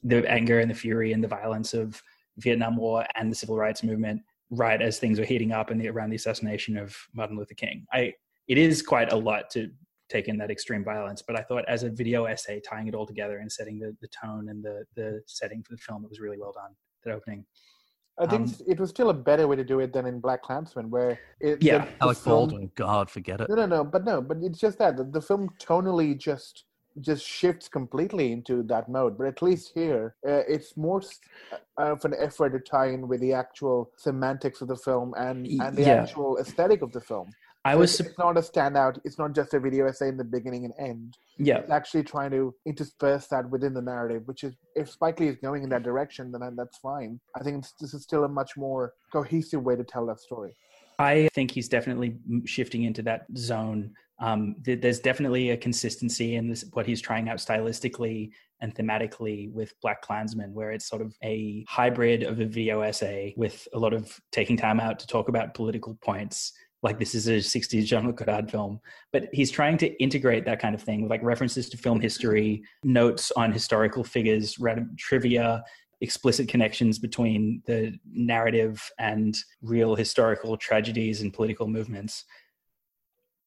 the 0.03 0.27
anger 0.29 0.59
and 0.59 0.71
the 0.71 0.75
fury 0.75 1.13
and 1.13 1.23
the 1.23 1.27
violence 1.27 1.73
of 1.73 2.01
Vietnam 2.37 2.77
War 2.77 3.05
and 3.15 3.31
the 3.31 3.35
civil 3.35 3.57
rights 3.57 3.83
movement 3.83 4.21
right 4.49 4.81
as 4.81 4.99
things 4.99 5.19
are 5.19 5.25
heating 5.25 5.51
up 5.51 5.69
and 5.69 5.79
the, 5.79 5.87
around 5.87 6.09
the 6.09 6.15
assassination 6.15 6.77
of 6.77 6.95
Martin 7.13 7.37
Luther 7.37 7.53
King. 7.53 7.85
I 7.93 8.13
it 8.47 8.57
is 8.57 8.81
quite 8.81 9.13
a 9.13 9.15
lot 9.15 9.49
to 9.51 9.69
take 10.09 10.27
in 10.27 10.37
that 10.37 10.51
extreme 10.51 10.83
violence, 10.83 11.21
but 11.25 11.37
I 11.37 11.43
thought 11.43 11.63
as 11.69 11.83
a 11.83 11.89
video 11.89 12.25
essay 12.25 12.59
tying 12.59 12.87
it 12.87 12.95
all 12.95 13.05
together 13.05 13.37
and 13.37 13.49
setting 13.51 13.79
the, 13.79 13.95
the 14.01 14.09
tone 14.09 14.49
and 14.49 14.63
the 14.63 14.83
the 14.95 15.21
setting 15.27 15.61
for 15.61 15.73
the 15.73 15.77
film, 15.77 16.03
it 16.03 16.09
was 16.09 16.19
really 16.19 16.39
well 16.39 16.53
done. 16.53 16.71
That 17.03 17.13
opening. 17.13 17.45
I 18.21 18.27
think 18.27 18.47
Um, 18.49 18.55
it 18.67 18.79
was 18.79 18.91
still 18.91 19.09
a 19.09 19.13
better 19.13 19.47
way 19.47 19.55
to 19.55 19.63
do 19.63 19.79
it 19.79 19.91
than 19.93 20.05
in 20.05 20.21
BlacKkKlansman, 20.21 20.89
where 20.89 21.19
it, 21.39 21.61
Yeah, 21.63 21.79
the, 21.79 21.85
the 21.85 21.91
Alec 22.03 22.17
film- 22.19 22.37
Baldwin, 22.49 22.71
God, 22.75 23.09
forget 23.09 23.41
it. 23.41 23.49
No, 23.49 23.55
no, 23.55 23.65
no, 23.65 23.83
but 23.83 24.05
no, 24.05 24.21
but 24.21 24.37
it's 24.41 24.59
just 24.59 24.77
that 24.77 24.95
the, 24.95 25.03
the 25.03 25.21
film 25.21 25.49
tonally 25.59 26.17
just 26.17 26.65
just 26.99 27.25
shifts 27.25 27.69
completely 27.69 28.33
into 28.33 28.63
that 28.63 28.89
mode. 28.89 29.17
But 29.17 29.25
at 29.27 29.41
least 29.41 29.71
here, 29.73 30.13
uh, 30.27 30.43
it's 30.45 30.75
more 30.75 31.01
uh, 31.53 31.93
of 31.93 32.03
an 32.03 32.13
effort 32.19 32.49
to 32.51 32.59
tie 32.59 32.87
in 32.89 33.07
with 33.07 33.21
the 33.21 33.31
actual 33.33 33.89
semantics 33.97 34.59
of 34.61 34.67
the 34.67 34.75
film 34.75 35.13
and 35.17 35.47
and 35.47 35.75
the 35.75 35.83
Yeah. 35.83 36.01
actual 36.03 36.37
aesthetic 36.37 36.81
of 36.83 36.91
the 36.91 37.01
film. 37.01 37.29
I 37.63 37.73
So 37.73 37.77
was 37.79 37.99
it's, 37.99 38.17
not 38.17 38.37
a 38.37 38.41
standout. 38.41 38.99
It's 39.03 39.19
not 39.19 39.33
just 39.33 39.53
a 39.53 39.59
video 39.59 39.87
essay 39.87 40.09
in 40.09 40.17
the 40.17 40.23
beginning 40.23 40.65
and 40.65 40.73
end. 40.79 41.17
yeah 41.37 41.57
It's 41.57 41.71
actually 41.71 42.03
trying 42.03 42.31
to 42.31 42.53
intersperse 42.65 43.27
that 43.27 43.49
within 43.49 43.73
the 43.73 43.81
narrative, 43.81 44.23
which 44.25 44.43
is 44.43 44.55
if 44.75 44.89
Spike 44.89 45.19
Lee 45.19 45.27
is 45.27 45.37
going 45.37 45.63
in 45.63 45.69
that 45.69 45.83
direction, 45.83 46.31
then 46.31 46.55
that's 46.55 46.77
fine. 46.79 47.19
I 47.35 47.43
think 47.43 47.59
it's, 47.59 47.73
this 47.79 47.93
is 47.93 48.03
still 48.03 48.23
a 48.23 48.29
much 48.29 48.57
more 48.57 48.93
cohesive 49.11 49.61
way 49.63 49.75
to 49.75 49.83
tell 49.83 50.05
that 50.07 50.19
story. 50.19 50.55
I 50.97 51.29
think 51.33 51.51
he's 51.51 51.67
definitely 51.67 52.17
shifting 52.45 52.83
into 52.83 53.01
that 53.03 53.25
zone. 53.37 53.93
Um, 54.19 54.55
th- 54.63 54.81
there's 54.81 54.99
definitely 54.99 55.49
a 55.51 55.57
consistency 55.57 56.35
in 56.35 56.47
this, 56.47 56.65
what 56.73 56.85
he's 56.85 57.01
trying 57.01 57.29
out 57.29 57.37
stylistically 57.37 58.31
and 58.61 58.73
thematically 58.73 59.51
with 59.51 59.73
BlacKkKlansman, 59.83 60.51
where 60.53 60.71
it's 60.71 60.87
sort 60.87 61.01
of 61.01 61.15
a 61.23 61.65
hybrid 61.67 62.21
of 62.23 62.39
a 62.39 62.45
video 62.45 62.81
essay 62.81 63.33
with 63.35 63.67
a 63.73 63.79
lot 63.79 63.93
of 63.93 64.19
taking 64.31 64.57
time 64.57 64.79
out 64.79 64.99
to 64.99 65.07
talk 65.07 65.27
about 65.27 65.55
political 65.55 65.97
points. 66.03 66.53
Like 66.83 66.97
this 66.97 67.13
is 67.13 67.27
a 67.27 67.37
60s 67.37 67.85
Jean-Luc 67.85 68.17
Godard 68.17 68.49
film, 68.49 68.79
but 69.11 69.29
he's 69.31 69.51
trying 69.51 69.77
to 69.79 69.87
integrate 70.01 70.45
that 70.45 70.59
kind 70.59 70.73
of 70.73 70.81
thing 70.81 71.01
with 71.03 71.11
like 71.11 71.21
references 71.23 71.69
to 71.69 71.77
film 71.77 71.99
history, 71.99 72.63
notes 72.83 73.31
on 73.35 73.51
historical 73.51 74.03
figures, 74.03 74.57
random 74.57 74.95
trivia, 74.97 75.63
explicit 76.01 76.47
connections 76.47 76.97
between 76.97 77.61
the 77.67 77.97
narrative 78.11 78.91
and 78.97 79.37
real 79.61 79.95
historical 79.95 80.57
tragedies 80.57 81.21
and 81.21 81.33
political 81.33 81.67
movements. 81.67 82.25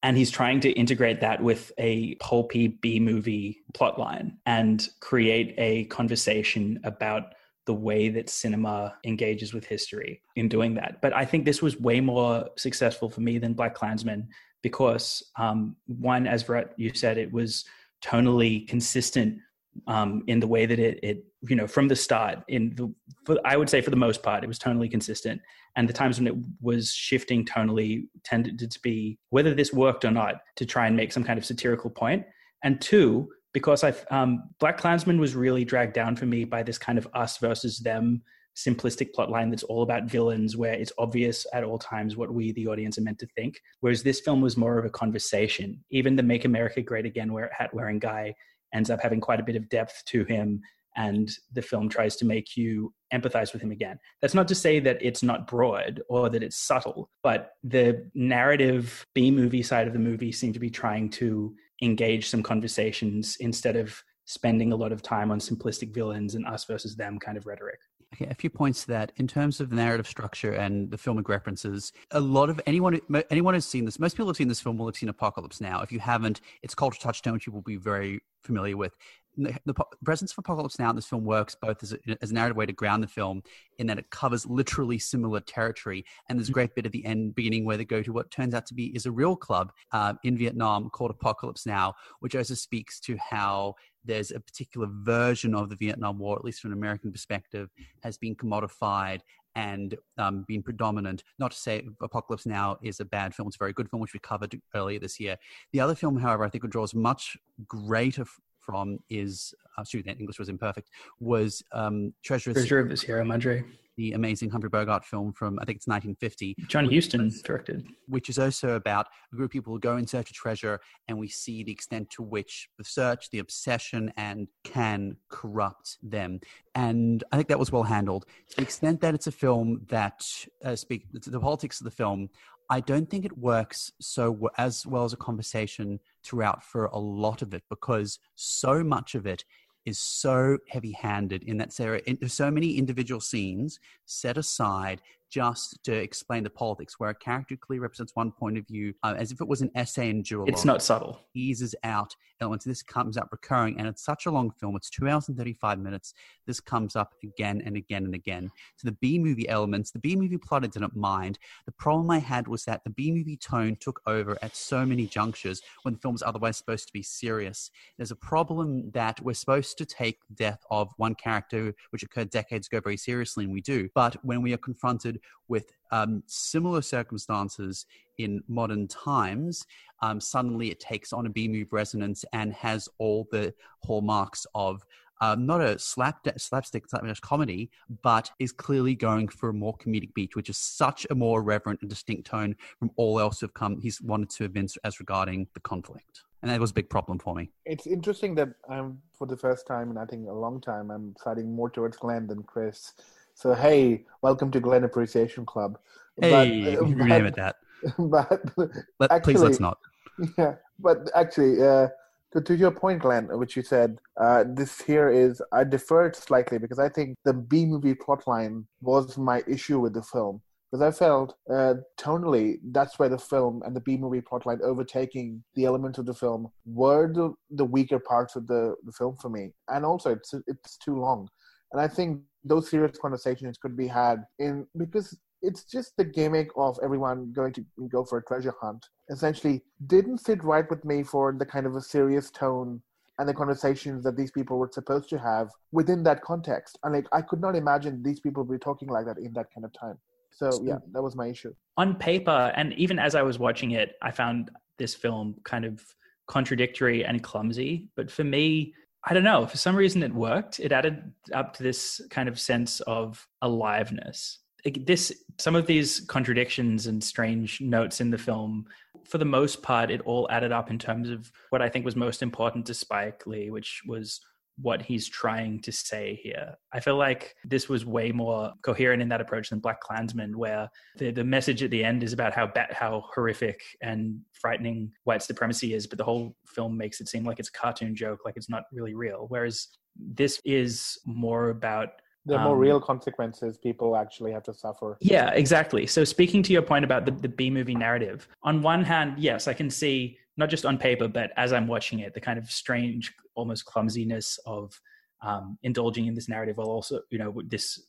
And 0.04 0.16
he's 0.16 0.30
trying 0.30 0.60
to 0.60 0.70
integrate 0.72 1.20
that 1.22 1.42
with 1.42 1.72
a 1.78 2.14
pulpy 2.16 2.68
B 2.68 3.00
movie 3.00 3.64
plotline 3.72 4.36
and 4.46 4.86
create 5.00 5.54
a 5.58 5.84
conversation 5.86 6.78
about 6.84 7.34
the 7.66 7.74
way 7.74 8.08
that 8.10 8.28
cinema 8.28 8.94
engages 9.04 9.54
with 9.54 9.64
history 9.64 10.20
in 10.36 10.48
doing 10.48 10.74
that. 10.74 11.00
But 11.00 11.14
I 11.14 11.24
think 11.24 11.44
this 11.44 11.62
was 11.62 11.78
way 11.78 12.00
more 12.00 12.48
successful 12.56 13.08
for 13.08 13.20
me 13.20 13.38
than 13.38 13.54
BlacKkKlansman 13.54 14.26
because, 14.62 15.22
um, 15.38 15.76
one, 15.86 16.26
as 16.26 16.42
Brett, 16.44 16.72
you 16.76 16.92
said, 16.94 17.18
it 17.18 17.32
was 17.32 17.64
tonally 18.02 18.68
consistent 18.68 19.38
um, 19.86 20.22
in 20.26 20.40
the 20.40 20.46
way 20.46 20.66
that 20.66 20.78
it, 20.78 21.00
it, 21.02 21.24
you 21.48 21.56
know, 21.56 21.66
from 21.66 21.88
the 21.88 21.96
start, 21.96 22.38
in 22.48 22.74
the, 22.76 22.92
for, 23.24 23.38
I 23.44 23.56
would 23.56 23.68
say 23.68 23.80
for 23.80 23.90
the 23.90 23.96
most 23.96 24.22
part, 24.22 24.44
it 24.44 24.46
was 24.46 24.58
tonally 24.58 24.90
consistent. 24.90 25.40
And 25.76 25.88
the 25.88 25.92
times 25.92 26.18
when 26.18 26.26
it 26.26 26.36
was 26.60 26.92
shifting 26.92 27.44
tonally 27.44 28.06
tended 28.24 28.70
to 28.70 28.80
be 28.80 29.18
whether 29.30 29.54
this 29.54 29.72
worked 29.72 30.04
or 30.04 30.10
not 30.10 30.36
to 30.56 30.66
try 30.66 30.86
and 30.86 30.96
make 30.96 31.12
some 31.12 31.24
kind 31.24 31.38
of 31.38 31.44
satirical 31.44 31.90
point. 31.90 32.24
And 32.62 32.80
two, 32.80 33.28
because 33.54 33.82
I, 33.82 33.94
um, 34.10 34.50
BlacKkKlansman 34.60 35.18
was 35.18 35.34
really 35.34 35.64
dragged 35.64 35.94
down 35.94 36.16
for 36.16 36.26
me 36.26 36.44
by 36.44 36.62
this 36.62 36.76
kind 36.76 36.98
of 36.98 37.08
us 37.14 37.38
versus 37.38 37.78
them 37.78 38.22
simplistic 38.54 39.12
plotline 39.16 39.50
that's 39.50 39.62
all 39.62 39.82
about 39.82 40.04
villains, 40.04 40.56
where 40.56 40.74
it's 40.74 40.92
obvious 40.98 41.46
at 41.52 41.64
all 41.64 41.78
times 41.78 42.16
what 42.16 42.32
we, 42.32 42.52
the 42.52 42.68
audience, 42.68 42.98
are 42.98 43.02
meant 43.02 43.18
to 43.20 43.26
think. 43.28 43.60
Whereas 43.80 44.02
this 44.02 44.20
film 44.20 44.40
was 44.40 44.56
more 44.56 44.78
of 44.78 44.84
a 44.84 44.90
conversation. 44.90 45.82
Even 45.90 46.16
the 46.16 46.22
"Make 46.22 46.44
America 46.44 46.82
Great 46.82 47.06
Again" 47.06 47.32
wear, 47.32 47.50
hat 47.56 47.72
wearing 47.72 47.98
guy 47.98 48.34
ends 48.74 48.90
up 48.90 49.00
having 49.00 49.20
quite 49.20 49.40
a 49.40 49.44
bit 49.44 49.56
of 49.56 49.68
depth 49.68 50.02
to 50.06 50.24
him 50.24 50.60
and 50.96 51.30
the 51.52 51.62
film 51.62 51.88
tries 51.88 52.16
to 52.16 52.24
make 52.24 52.56
you 52.56 52.92
empathize 53.12 53.52
with 53.52 53.62
him 53.62 53.70
again. 53.70 53.98
That's 54.20 54.34
not 54.34 54.48
to 54.48 54.54
say 54.54 54.78
that 54.80 54.98
it's 55.00 55.22
not 55.22 55.46
broad 55.46 56.02
or 56.08 56.28
that 56.28 56.42
it's 56.42 56.56
subtle, 56.56 57.10
but 57.22 57.52
the 57.62 58.08
narrative 58.14 59.04
B 59.14 59.30
movie 59.30 59.62
side 59.62 59.86
of 59.86 59.92
the 59.92 59.98
movie 59.98 60.32
seemed 60.32 60.54
to 60.54 60.60
be 60.60 60.70
trying 60.70 61.10
to 61.10 61.54
engage 61.84 62.28
some 62.28 62.42
conversations 62.42 63.36
instead 63.40 63.76
of 63.76 64.02
spending 64.24 64.72
a 64.72 64.76
lot 64.76 64.92
of 64.92 65.02
time 65.02 65.30
on 65.30 65.38
simplistic 65.38 65.92
villains 65.92 66.34
and 66.34 66.46
us 66.46 66.64
versus 66.64 66.96
them 66.96 67.18
kind 67.18 67.36
of 67.36 67.46
rhetoric. 67.46 67.78
Okay, 68.14 68.26
a 68.30 68.34
few 68.34 68.48
points 68.48 68.82
to 68.82 68.88
that 68.88 69.10
in 69.16 69.26
terms 69.26 69.60
of 69.60 69.72
narrative 69.72 70.06
structure 70.06 70.52
and 70.52 70.88
the 70.90 70.96
filmic 70.96 71.28
references. 71.28 71.92
A 72.12 72.20
lot 72.20 72.48
of 72.48 72.60
anyone 72.64 73.00
anyone 73.28 73.54
who's 73.54 73.66
seen 73.66 73.84
this, 73.84 73.98
most 73.98 74.16
people 74.16 74.28
have 74.28 74.36
seen 74.36 74.46
this 74.46 74.60
film 74.60 74.78
will 74.78 74.86
have 74.86 74.96
seen 74.96 75.08
Apocalypse 75.08 75.60
Now. 75.60 75.82
If 75.82 75.90
you 75.90 75.98
haven't, 75.98 76.40
it's 76.62 76.74
cultural 76.74 77.00
touchstone, 77.02 77.32
which 77.32 77.46
you 77.46 77.52
will 77.52 77.62
be 77.62 77.76
very 77.76 78.20
familiar 78.44 78.76
with. 78.76 78.94
The, 79.36 79.74
presence 80.04 80.32
of 80.32 80.38
Apocalypse 80.38 80.78
Now 80.78 80.90
in 80.90 80.96
this 80.96 81.06
film 81.06 81.24
works 81.24 81.54
both 81.54 81.82
as 81.82 81.92
a, 81.92 81.98
as 82.22 82.30
a 82.30 82.34
narrative 82.34 82.56
way 82.56 82.66
to 82.66 82.72
ground 82.72 83.02
the 83.02 83.08
film 83.08 83.42
in 83.78 83.86
that 83.88 83.98
it 83.98 84.10
covers 84.10 84.46
literally 84.46 84.98
similar 84.98 85.40
territory. 85.40 86.04
And 86.28 86.38
there's 86.38 86.48
a 86.48 86.52
great 86.52 86.74
bit 86.74 86.86
at 86.86 86.92
the 86.92 87.04
end, 87.04 87.34
beginning 87.34 87.64
where 87.64 87.76
they 87.76 87.84
go 87.84 88.02
to 88.02 88.12
what 88.12 88.30
turns 88.30 88.54
out 88.54 88.66
to 88.66 88.74
be 88.74 88.86
is 88.94 89.06
a 89.06 89.12
real 89.12 89.36
club 89.36 89.72
uh, 89.92 90.14
in 90.22 90.36
Vietnam 90.36 90.90
called 90.90 91.10
Apocalypse 91.10 91.66
Now, 91.66 91.94
which 92.20 92.36
also 92.36 92.54
speaks 92.54 93.00
to 93.00 93.16
how 93.16 93.74
there's 94.04 94.30
a 94.30 94.40
particular 94.40 94.86
version 94.90 95.54
of 95.54 95.70
the 95.70 95.76
Vietnam 95.76 96.18
War, 96.18 96.36
at 96.36 96.44
least 96.44 96.60
from 96.60 96.72
an 96.72 96.78
American 96.78 97.10
perspective, 97.10 97.70
has 98.02 98.18
been 98.18 98.34
commodified 98.34 99.20
and 99.56 99.96
um, 100.18 100.44
been 100.48 100.62
predominant. 100.62 101.22
Not 101.38 101.52
to 101.52 101.56
say 101.56 101.86
Apocalypse 102.00 102.46
Now 102.46 102.78
is 102.82 103.00
a 103.00 103.04
bad 103.04 103.34
film; 103.34 103.48
it's 103.48 103.56
a 103.56 103.58
very 103.58 103.72
good 103.72 103.88
film, 103.88 104.00
which 104.00 104.12
we 104.12 104.20
covered 104.20 104.60
earlier 104.74 104.98
this 104.98 105.20
year. 105.20 105.36
The 105.72 105.80
other 105.80 105.94
film, 105.94 106.16
however, 106.16 106.44
I 106.44 106.48
think 106.48 106.68
draws 106.68 106.94
much 106.94 107.36
greater 107.66 108.24
from 108.64 108.98
is, 109.10 109.54
uh, 109.78 109.84
that 110.04 110.16
English 110.18 110.38
was 110.38 110.48
imperfect, 110.48 110.90
was 111.20 111.62
um, 111.72 112.12
Treasure, 112.24 112.52
Treasure 112.52 112.78
of 112.78 112.88
the 112.88 112.96
Sierra 112.96 113.24
Madre 113.24 113.64
the 113.96 114.12
amazing 114.12 114.50
Humphrey 114.50 114.70
Bogart 114.70 115.04
film 115.04 115.32
from 115.32 115.58
I 115.60 115.64
think 115.64 115.76
it's 115.76 115.86
1950. 115.86 116.56
John 116.68 116.90
Huston 116.90 117.30
directed, 117.44 117.86
which 118.08 118.28
is 118.28 118.38
also 118.38 118.74
about 118.74 119.06
a 119.32 119.36
group 119.36 119.48
of 119.48 119.52
people 119.52 119.72
who 119.72 119.80
go 119.80 119.96
in 119.96 120.06
search 120.06 120.30
of 120.30 120.36
treasure, 120.36 120.80
and 121.08 121.18
we 121.18 121.28
see 121.28 121.62
the 121.62 121.72
extent 121.72 122.10
to 122.10 122.22
which 122.22 122.68
the 122.78 122.84
search, 122.84 123.30
the 123.30 123.38
obsession, 123.38 124.12
and 124.16 124.48
can 124.64 125.16
corrupt 125.28 125.98
them. 126.02 126.40
And 126.74 127.22
I 127.30 127.36
think 127.36 127.48
that 127.48 127.58
was 127.58 127.70
well 127.70 127.84
handled. 127.84 128.26
To 128.50 128.56
the 128.56 128.62
extent 128.62 129.00
that 129.02 129.14
it's 129.14 129.26
a 129.26 129.32
film 129.32 129.82
that 129.88 130.24
uh, 130.64 130.76
speak 130.76 131.06
the 131.12 131.40
politics 131.40 131.80
of 131.80 131.84
the 131.84 131.90
film. 131.90 132.30
I 132.70 132.80
don't 132.80 133.08
think 133.08 133.24
it 133.24 133.38
works 133.38 133.92
so 134.00 134.48
as 134.56 134.86
well 134.86 135.04
as 135.04 135.12
a 135.12 135.18
conversation 135.18 136.00
throughout 136.22 136.62
for 136.62 136.86
a 136.86 136.98
lot 136.98 137.42
of 137.42 137.52
it 137.54 137.62
because 137.68 138.18
so 138.34 138.82
much 138.82 139.14
of 139.14 139.26
it 139.26 139.44
is 139.84 139.98
so 139.98 140.56
heavy 140.68 140.92
handed 140.92 141.42
in 141.42 141.58
that 141.58 141.74
there 141.76 142.00
so 142.26 142.50
many 142.50 142.78
individual 142.78 143.20
scenes 143.20 143.80
set 144.06 144.38
aside 144.38 145.02
just 145.34 145.82
to 145.82 145.92
explain 145.92 146.44
the 146.44 146.50
politics, 146.50 147.00
where 147.00 147.10
a 147.10 147.14
character 147.14 147.56
clearly 147.56 147.80
represents 147.80 148.14
one 148.14 148.30
point 148.30 148.56
of 148.56 148.64
view, 148.68 148.94
uh, 149.02 149.14
as 149.18 149.32
if 149.32 149.40
it 149.40 149.48
was 149.48 149.62
an 149.62 149.70
essay 149.74 150.08
in 150.08 150.22
duologue. 150.22 150.48
It's 150.48 150.64
not 150.64 150.80
subtle. 150.80 151.18
Eases 151.34 151.74
out 151.82 152.14
elements. 152.40 152.64
This 152.64 152.84
comes 152.84 153.16
up 153.16 153.28
recurring, 153.32 153.78
and 153.78 153.88
it's 153.88 154.04
such 154.04 154.26
a 154.26 154.30
long 154.30 154.52
film. 154.52 154.76
It's 154.76 154.90
two 154.90 155.08
hours 155.08 155.28
and 155.28 155.36
35 155.36 155.80
minutes. 155.80 156.14
This 156.46 156.60
comes 156.60 156.94
up 156.94 157.14
again 157.24 157.62
and 157.66 157.76
again 157.76 158.04
and 158.04 158.14
again. 158.14 158.48
So 158.76 158.86
the 158.86 158.96
B 159.00 159.18
movie 159.18 159.48
elements, 159.48 159.90
the 159.90 159.98
B 159.98 160.14
movie 160.14 160.38
plot 160.38 160.62
I 160.62 160.68
didn't 160.68 160.94
mind. 160.94 161.40
The 161.66 161.72
problem 161.72 162.10
I 162.12 162.18
had 162.18 162.46
was 162.46 162.64
that 162.66 162.84
the 162.84 162.90
B 162.90 163.10
movie 163.10 163.36
tone 163.36 163.76
took 163.80 164.00
over 164.06 164.38
at 164.40 164.54
so 164.54 164.86
many 164.86 165.06
junctures 165.06 165.62
when 165.82 165.94
the 165.94 166.00
film's 166.00 166.22
otherwise 166.22 166.56
supposed 166.56 166.86
to 166.86 166.92
be 166.92 167.02
serious. 167.02 167.72
There's 167.96 168.12
a 168.12 168.16
problem 168.16 168.92
that 168.92 169.20
we're 169.20 169.34
supposed 169.34 169.78
to 169.78 169.84
take 169.84 170.20
the 170.28 170.34
death 170.34 170.62
of 170.70 170.92
one 170.96 171.16
character, 171.16 171.74
which 171.90 172.04
occurred 172.04 172.30
decades 172.30 172.68
ago, 172.68 172.80
very 172.80 172.96
seriously, 172.96 173.44
and 173.44 173.52
we 173.52 173.62
do. 173.62 173.88
But 173.96 174.16
when 174.24 174.42
we 174.42 174.52
are 174.52 174.58
confronted 174.58 175.20
with 175.48 175.72
um, 175.90 176.22
similar 176.26 176.82
circumstances 176.82 177.86
in 178.18 178.42
modern 178.48 178.88
times, 178.88 179.66
um, 180.02 180.20
suddenly 180.20 180.70
it 180.70 180.80
takes 180.80 181.12
on 181.12 181.26
a 181.26 181.30
B 181.30 181.48
move 181.48 181.72
resonance 181.72 182.24
and 182.32 182.52
has 182.52 182.88
all 182.98 183.28
the 183.30 183.54
hallmarks 183.82 184.46
of 184.54 184.84
um, 185.20 185.46
not 185.46 185.60
a 185.60 185.78
slap 185.78 186.26
slapstick 186.38 186.88
slapdash 186.88 187.20
comedy, 187.20 187.70
but 188.02 188.30
is 188.38 188.52
clearly 188.52 188.94
going 188.94 189.28
for 189.28 189.50
a 189.50 189.54
more 189.54 189.76
comedic 189.78 190.12
beat, 190.14 190.34
which 190.34 190.50
is 190.50 190.58
such 190.58 191.06
a 191.10 191.14
more 191.14 191.42
reverent 191.42 191.80
and 191.80 191.88
distinct 191.88 192.26
tone 192.26 192.56
from 192.78 192.90
all 192.96 193.20
else 193.20 193.40
who've 193.40 193.54
come. 193.54 193.78
He's 193.80 194.00
wanted 194.02 194.30
to 194.30 194.44
evince 194.44 194.76
as 194.84 195.00
regarding 195.00 195.46
the 195.54 195.60
conflict, 195.60 196.24
and 196.42 196.50
that 196.50 196.60
was 196.60 196.72
a 196.72 196.74
big 196.74 196.90
problem 196.90 197.18
for 197.18 197.34
me. 197.34 197.50
It's 197.64 197.86
interesting 197.86 198.34
that 198.34 198.48
I'm 198.68 199.00
for 199.16 199.26
the 199.26 199.36
first 199.36 199.66
time, 199.66 199.90
and 199.90 199.98
I 199.98 200.04
think 200.04 200.28
a 200.28 200.32
long 200.32 200.60
time, 200.60 200.90
I'm 200.90 201.14
siding 201.22 201.54
more 201.54 201.70
towards 201.70 201.96
Glenn 201.96 202.26
than 202.26 202.42
Chris 202.42 202.92
so 203.34 203.52
hey, 203.54 204.04
welcome 204.22 204.50
to 204.52 204.60
Glenn 204.60 204.84
Appreciation 204.84 205.44
Club. 205.44 205.78
Hey, 206.20 206.76
but, 206.76 206.82
uh, 206.82 206.86
name 206.86 207.26
it 207.26 207.36
that. 207.36 207.56
But 207.98 209.10
actually, 209.10 209.34
please 209.34 209.42
let's 209.42 209.60
not. 209.60 209.78
Yeah, 210.38 210.54
but 210.78 211.10
actually, 211.16 211.60
uh, 211.60 211.88
to, 212.32 212.40
to 212.40 212.54
your 212.54 212.70
point, 212.70 213.02
Glenn, 213.02 213.26
which 213.36 213.56
you 213.56 213.62
said, 213.62 213.98
uh, 214.20 214.44
this 214.46 214.80
here 214.80 215.10
is 215.10 215.42
I 215.52 215.64
deferred 215.64 216.14
slightly 216.14 216.58
because 216.58 216.78
I 216.78 216.88
think 216.88 217.16
the 217.24 217.32
B 217.32 217.66
movie 217.66 217.94
plotline 217.94 218.64
was 218.80 219.18
my 219.18 219.42
issue 219.48 219.80
with 219.80 219.92
the 219.92 220.02
film 220.02 220.40
because 220.70 220.82
I 220.82 220.96
felt 220.96 221.36
uh, 221.48 221.74
tonally 221.96 222.58
that's 222.72 222.98
where 222.98 223.08
the 223.08 223.18
film 223.18 223.62
and 223.64 223.76
the 223.76 223.80
B 223.80 223.96
movie 223.96 224.20
plotline 224.20 224.60
overtaking 224.60 225.42
the 225.54 225.64
elements 225.64 225.98
of 225.98 226.06
the 226.06 226.14
film 226.14 226.48
were 226.64 227.12
the, 227.12 227.32
the 227.50 227.64
weaker 227.64 227.98
parts 227.98 228.34
of 228.34 228.46
the, 228.46 228.74
the 228.84 228.92
film 228.92 229.16
for 229.20 229.28
me, 229.28 229.52
and 229.68 229.84
also 229.84 230.12
it's 230.12 230.34
it's 230.46 230.76
too 230.76 230.98
long. 230.98 231.28
And 231.74 231.82
I 231.82 231.88
think 231.88 232.20
those 232.44 232.70
serious 232.70 232.96
conversations 232.96 233.58
could 233.58 233.76
be 233.76 233.88
had 233.88 234.22
in 234.38 234.64
because 234.76 235.18
it's 235.42 235.64
just 235.64 235.92
the 235.98 236.04
gimmick 236.04 236.48
of 236.56 236.78
everyone 236.84 237.32
going 237.32 237.52
to 237.52 237.64
go 237.90 238.04
for 238.04 238.18
a 238.18 238.24
treasure 238.24 238.54
hunt. 238.60 238.86
Essentially, 239.10 239.60
didn't 239.88 240.18
sit 240.18 240.42
right 240.44 240.70
with 240.70 240.84
me 240.84 241.02
for 241.02 241.34
the 241.36 241.44
kind 241.44 241.66
of 241.66 241.74
a 241.74 241.82
serious 241.82 242.30
tone 242.30 242.80
and 243.18 243.28
the 243.28 243.34
conversations 243.34 244.04
that 244.04 244.16
these 244.16 244.30
people 244.30 244.56
were 244.56 244.70
supposed 244.72 245.08
to 245.08 245.18
have 245.18 245.50
within 245.72 246.04
that 246.04 246.22
context. 246.22 246.78
And 246.84 246.94
like, 246.94 247.06
I 247.12 247.20
could 247.22 247.40
not 247.40 247.56
imagine 247.56 248.04
these 248.04 248.20
people 248.20 248.44
be 248.44 248.56
talking 248.56 248.88
like 248.88 249.06
that 249.06 249.18
in 249.18 249.32
that 249.32 249.46
kind 249.52 249.64
of 249.64 249.72
time. 249.72 249.98
So 250.30 250.62
yeah, 250.62 250.78
that 250.92 251.02
was 251.02 251.16
my 251.16 251.26
issue. 251.26 251.54
On 251.76 251.96
paper, 251.96 252.52
and 252.56 252.72
even 252.74 253.00
as 253.00 253.16
I 253.16 253.22
was 253.22 253.40
watching 253.40 253.72
it, 253.72 253.96
I 254.00 254.12
found 254.12 254.50
this 254.78 254.94
film 254.94 255.34
kind 255.44 255.64
of 255.64 255.82
contradictory 256.28 257.04
and 257.04 257.22
clumsy. 257.22 257.88
But 257.96 258.10
for 258.10 258.24
me, 258.24 258.74
I 259.06 259.14
don't 259.14 259.24
know. 259.24 259.46
For 259.46 259.56
some 259.56 259.76
reason, 259.76 260.02
it 260.02 260.14
worked. 260.14 260.60
It 260.60 260.72
added 260.72 261.12
up 261.32 261.54
to 261.56 261.62
this 261.62 262.00
kind 262.10 262.28
of 262.28 262.40
sense 262.40 262.80
of 262.80 263.26
aliveness. 263.42 264.38
This, 264.64 265.12
some 265.38 265.54
of 265.54 265.66
these 265.66 266.00
contradictions 266.00 266.86
and 266.86 267.04
strange 267.04 267.60
notes 267.60 268.00
in 268.00 268.10
the 268.10 268.16
film, 268.16 268.64
for 269.04 269.18
the 269.18 269.26
most 269.26 269.62
part, 269.62 269.90
it 269.90 270.00
all 270.02 270.26
added 270.30 270.52
up 270.52 270.70
in 270.70 270.78
terms 270.78 271.10
of 271.10 271.30
what 271.50 271.60
I 271.60 271.68
think 271.68 271.84
was 271.84 271.96
most 271.96 272.22
important 272.22 272.64
to 272.66 272.74
Spike 272.74 273.26
Lee, 273.26 273.50
which 273.50 273.82
was 273.86 274.20
what 274.60 274.80
he's 274.80 275.08
trying 275.08 275.60
to 275.60 275.72
say 275.72 276.18
here. 276.22 276.54
I 276.72 276.80
feel 276.80 276.96
like 276.96 277.34
this 277.44 277.68
was 277.68 277.84
way 277.84 278.12
more 278.12 278.52
coherent 278.62 279.02
in 279.02 279.08
that 279.08 279.20
approach 279.20 279.50
than 279.50 279.60
BlacKkKlansman, 279.60 280.36
where 280.36 280.68
the, 280.96 281.10
the 281.10 281.24
message 281.24 281.62
at 281.62 281.70
the 281.70 281.84
end 281.84 282.04
is 282.04 282.12
about 282.12 282.34
how 282.34 282.46
bad, 282.46 282.72
how 282.72 283.04
horrific 283.12 283.60
and 283.82 284.20
frightening 284.32 284.92
white 285.04 285.22
supremacy 285.22 285.74
is, 285.74 285.86
but 285.86 285.98
the 285.98 286.04
whole 286.04 286.36
film 286.46 286.76
makes 286.76 287.00
it 287.00 287.08
seem 287.08 287.24
like 287.24 287.40
it's 287.40 287.48
a 287.48 287.52
cartoon 287.52 287.94
joke, 287.96 288.20
like 288.24 288.36
it's 288.36 288.48
not 288.48 288.64
really 288.72 288.94
real. 288.94 289.26
Whereas 289.28 289.68
this 289.96 290.40
is 290.44 290.98
more 291.04 291.50
about 291.50 291.88
the 292.26 292.38
more 292.38 292.54
um, 292.54 292.58
real 292.58 292.80
consequences 292.80 293.58
people 293.58 293.96
actually 293.96 294.32
have 294.32 294.42
to 294.44 294.54
suffer. 294.54 294.96
Yeah, 295.00 295.30
exactly. 295.32 295.86
So 295.86 296.04
speaking 296.04 296.42
to 296.44 296.54
your 296.54 296.62
point 296.62 296.84
about 296.84 297.04
the, 297.04 297.10
the 297.10 297.28
B 297.28 297.50
movie 297.50 297.74
narrative, 297.74 298.26
on 298.42 298.62
one 298.62 298.82
hand, 298.82 299.18
yes, 299.18 299.46
I 299.46 299.52
can 299.52 299.68
see 299.68 300.16
not 300.36 300.50
just 300.50 300.66
on 300.66 300.78
paper, 300.78 301.08
but 301.08 301.30
as 301.36 301.52
I'm 301.52 301.66
watching 301.66 302.00
it, 302.00 302.14
the 302.14 302.20
kind 302.20 302.38
of 302.38 302.50
strange, 302.50 303.12
almost 303.34 303.64
clumsiness 303.64 304.38
of 304.46 304.78
um, 305.22 305.58
indulging 305.62 306.06
in 306.06 306.14
this 306.14 306.28
narrative, 306.28 306.56
while 306.56 306.68
also, 306.68 307.00
you 307.10 307.18
know, 307.18 307.40
this 307.46 307.80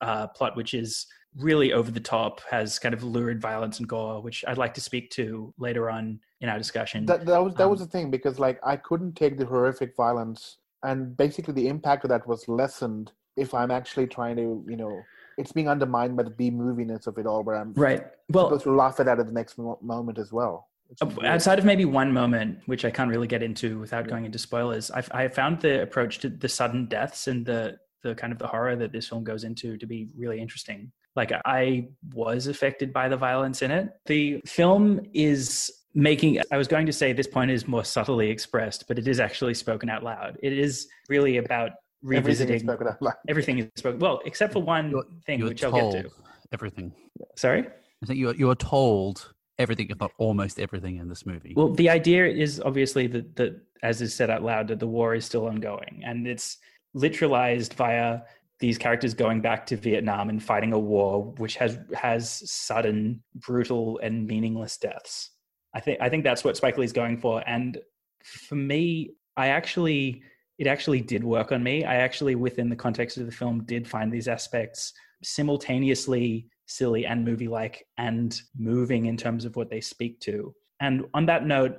uh, 0.00 0.26
plot 0.28 0.56
which 0.56 0.74
is 0.74 1.06
really 1.38 1.72
over 1.72 1.90
the 1.90 2.00
top, 2.00 2.40
has 2.50 2.78
kind 2.78 2.94
of 2.94 3.02
lurid 3.02 3.40
violence 3.40 3.78
and 3.78 3.88
gore, 3.88 4.20
which 4.20 4.44
I'd 4.46 4.58
like 4.58 4.74
to 4.74 4.80
speak 4.80 5.10
to 5.12 5.54
later 5.58 5.90
on 5.90 6.20
in 6.40 6.48
our 6.48 6.58
discussion. 6.58 7.06
That, 7.06 7.24
that 7.26 7.42
was 7.42 7.54
that 7.54 7.64
um, 7.64 7.70
was 7.70 7.80
the 7.80 7.86
thing 7.86 8.10
because 8.10 8.38
like 8.38 8.60
I 8.64 8.76
couldn't 8.76 9.14
take 9.14 9.38
the 9.38 9.46
horrific 9.46 9.96
violence, 9.96 10.58
and 10.82 11.16
basically 11.16 11.54
the 11.54 11.68
impact 11.68 12.04
of 12.04 12.10
that 12.10 12.26
was 12.26 12.48
lessened 12.48 13.12
if 13.36 13.54
I'm 13.54 13.70
actually 13.70 14.06
trying 14.06 14.36
to, 14.36 14.62
you 14.68 14.76
know, 14.76 15.00
it's 15.38 15.52
being 15.52 15.68
undermined 15.68 16.16
by 16.16 16.24
the 16.24 16.30
B 16.30 16.50
moviness 16.50 17.06
of 17.06 17.16
it 17.16 17.26
all, 17.26 17.42
where 17.42 17.56
I'm 17.56 17.72
right. 17.74 18.04
Well, 18.28 18.48
supposed 18.48 18.64
to 18.64 18.72
laugh 18.72 19.00
at 19.00 19.06
that 19.06 19.18
at 19.18 19.26
the 19.26 19.32
next 19.32 19.58
moment 19.58 20.18
as 20.18 20.32
well. 20.32 20.68
Uh, 21.00 21.08
outside 21.24 21.58
of 21.58 21.64
maybe 21.64 21.84
one 21.84 22.12
moment, 22.12 22.58
which 22.66 22.84
I 22.84 22.90
can't 22.90 23.10
really 23.10 23.26
get 23.26 23.42
into 23.42 23.78
without 23.78 24.08
going 24.08 24.24
into 24.24 24.38
spoilers, 24.38 24.90
I've, 24.90 25.10
I 25.12 25.28
found 25.28 25.60
the 25.60 25.82
approach 25.82 26.18
to 26.20 26.28
the 26.28 26.48
sudden 26.48 26.86
deaths 26.86 27.28
and 27.28 27.46
the 27.46 27.78
the 28.02 28.14
kind 28.16 28.32
of 28.32 28.38
the 28.38 28.46
horror 28.48 28.74
that 28.74 28.90
this 28.90 29.08
film 29.08 29.22
goes 29.22 29.44
into 29.44 29.76
to 29.78 29.86
be 29.86 30.08
really 30.16 30.40
interesting. 30.40 30.90
Like 31.14 31.32
I 31.44 31.88
was 32.12 32.48
affected 32.48 32.92
by 32.92 33.08
the 33.08 33.16
violence 33.16 33.62
in 33.62 33.70
it. 33.70 33.90
The 34.06 34.40
film 34.44 35.00
is 35.14 35.70
making 35.94 36.40
i 36.50 36.56
was 36.56 36.66
going 36.66 36.86
to 36.86 36.92
say 36.92 37.12
this 37.12 37.26
point 37.26 37.50
is 37.50 37.68
more 37.68 37.84
subtly 37.84 38.30
expressed 38.30 38.88
but 38.88 38.98
it 38.98 39.06
is 39.06 39.20
actually 39.20 39.54
spoken 39.54 39.90
out 39.90 40.02
loud. 40.02 40.38
It 40.42 40.52
is 40.52 40.88
really 41.08 41.36
about 41.36 41.72
revisiting 42.02 42.54
everything 42.54 42.56
is 42.56 42.62
spoken 42.62 42.88
out 42.88 43.02
loud. 43.02 43.14
everything 43.28 43.58
is 43.58 43.66
spoken 43.76 44.00
well 44.00 44.20
except 44.24 44.54
for 44.54 44.62
one 44.62 44.90
you're, 44.90 45.04
thing 45.26 45.38
you're 45.40 45.48
which 45.48 45.62
i'll 45.62 45.72
get 45.92 46.02
to. 46.02 46.10
everything. 46.52 46.92
Sorry? 47.36 47.66
I 48.02 48.06
think 48.06 48.18
you're, 48.18 48.34
you're 48.34 48.54
told 48.54 49.32
everything, 49.62 49.88
if 49.88 49.98
not 50.00 50.12
almost 50.18 50.60
everything, 50.60 50.98
in 50.98 51.08
this 51.08 51.24
movie. 51.24 51.54
Well, 51.56 51.72
the 51.72 51.88
idea 51.88 52.26
is 52.26 52.60
obviously 52.60 53.06
that, 53.08 53.36
that, 53.36 53.60
as 53.82 54.02
is 54.02 54.14
said 54.14 54.28
out 54.28 54.42
loud, 54.42 54.68
that 54.68 54.80
the 54.80 54.86
war 54.86 55.14
is 55.14 55.24
still 55.24 55.46
ongoing, 55.46 56.02
and 56.04 56.26
it's 56.26 56.58
literalized 56.94 57.74
via 57.74 58.20
these 58.60 58.78
characters 58.78 59.14
going 59.14 59.40
back 59.40 59.66
to 59.66 59.76
Vietnam 59.76 60.28
and 60.28 60.42
fighting 60.42 60.72
a 60.72 60.78
war 60.78 61.32
which 61.38 61.56
has 61.56 61.78
has 61.94 62.50
sudden, 62.50 63.22
brutal, 63.34 63.98
and 64.02 64.26
meaningless 64.26 64.76
deaths. 64.76 65.30
I 65.74 65.80
think 65.80 65.98
I 66.00 66.08
think 66.08 66.24
that's 66.24 66.44
what 66.44 66.56
Spike 66.56 66.76
Lee's 66.78 66.92
going 66.92 67.18
for, 67.18 67.42
and 67.46 67.78
for 68.22 68.54
me, 68.54 69.14
I 69.36 69.48
actually 69.48 70.22
it 70.58 70.66
actually 70.66 71.00
did 71.00 71.24
work 71.24 71.50
on 71.50 71.62
me. 71.62 71.84
I 71.84 71.96
actually, 71.96 72.34
within 72.34 72.68
the 72.68 72.76
context 72.76 73.16
of 73.16 73.26
the 73.26 73.32
film, 73.32 73.64
did 73.64 73.88
find 73.88 74.12
these 74.12 74.28
aspects 74.28 74.92
simultaneously 75.22 76.48
silly 76.76 77.06
and 77.06 77.24
movie 77.24 77.48
like 77.48 77.86
and 77.98 78.40
moving 78.56 79.06
in 79.06 79.16
terms 79.16 79.44
of 79.44 79.56
what 79.56 79.70
they 79.70 79.80
speak 79.80 80.20
to. 80.20 80.54
And 80.80 81.04
on 81.14 81.26
that 81.26 81.46
note, 81.46 81.78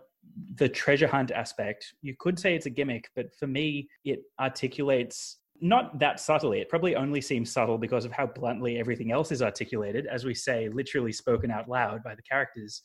the 0.56 0.69
treasure 0.69 1.08
hunt 1.08 1.32
aspect, 1.32 1.93
you 2.01 2.15
could 2.17 2.39
say 2.39 2.56
it's 2.56 2.65
a 2.65 2.71
gimmick, 2.71 3.10
but 3.15 3.34
for 3.36 3.47
me, 3.47 3.89
it 4.03 4.23
articulates 4.39 5.38
not 5.62 5.99
that 5.99 6.19
subtly. 6.19 6.60
It 6.60 6.69
probably 6.69 6.95
only 6.95 7.21
seems 7.21 7.51
subtle 7.51 7.77
because 7.77 8.06
of 8.06 8.12
how 8.12 8.25
bluntly 8.25 8.77
everything 8.77 9.12
else 9.12 9.32
is 9.32 9.41
articulated, 9.41 10.08
as 10.08 10.25
we 10.25 10.34
say, 10.34 10.69
literally 10.69 11.12
spoken 11.12 11.51
out 11.51 11.69
loud 11.69 12.03
by 12.03 12.15
the 12.15 12.21
characters. 12.21 12.82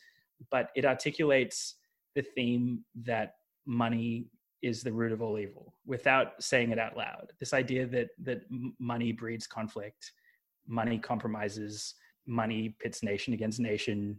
But 0.50 0.70
it 0.76 0.84
articulates 0.84 1.76
the 2.14 2.22
theme 2.22 2.84
that 3.02 3.34
money 3.66 4.26
is 4.62 4.82
the 4.82 4.92
root 4.92 5.12
of 5.12 5.22
all 5.22 5.38
evil 5.38 5.74
without 5.86 6.42
saying 6.42 6.70
it 6.70 6.78
out 6.78 6.96
loud. 6.96 7.32
This 7.40 7.52
idea 7.52 7.86
that 7.86 8.08
that 8.22 8.42
money 8.78 9.12
breeds 9.12 9.46
conflict, 9.46 10.12
money 10.68 10.98
compromises, 10.98 11.94
money 12.26 12.76
pits 12.80 13.02
nation 13.02 13.32
against 13.34 13.58
nation, 13.58 14.16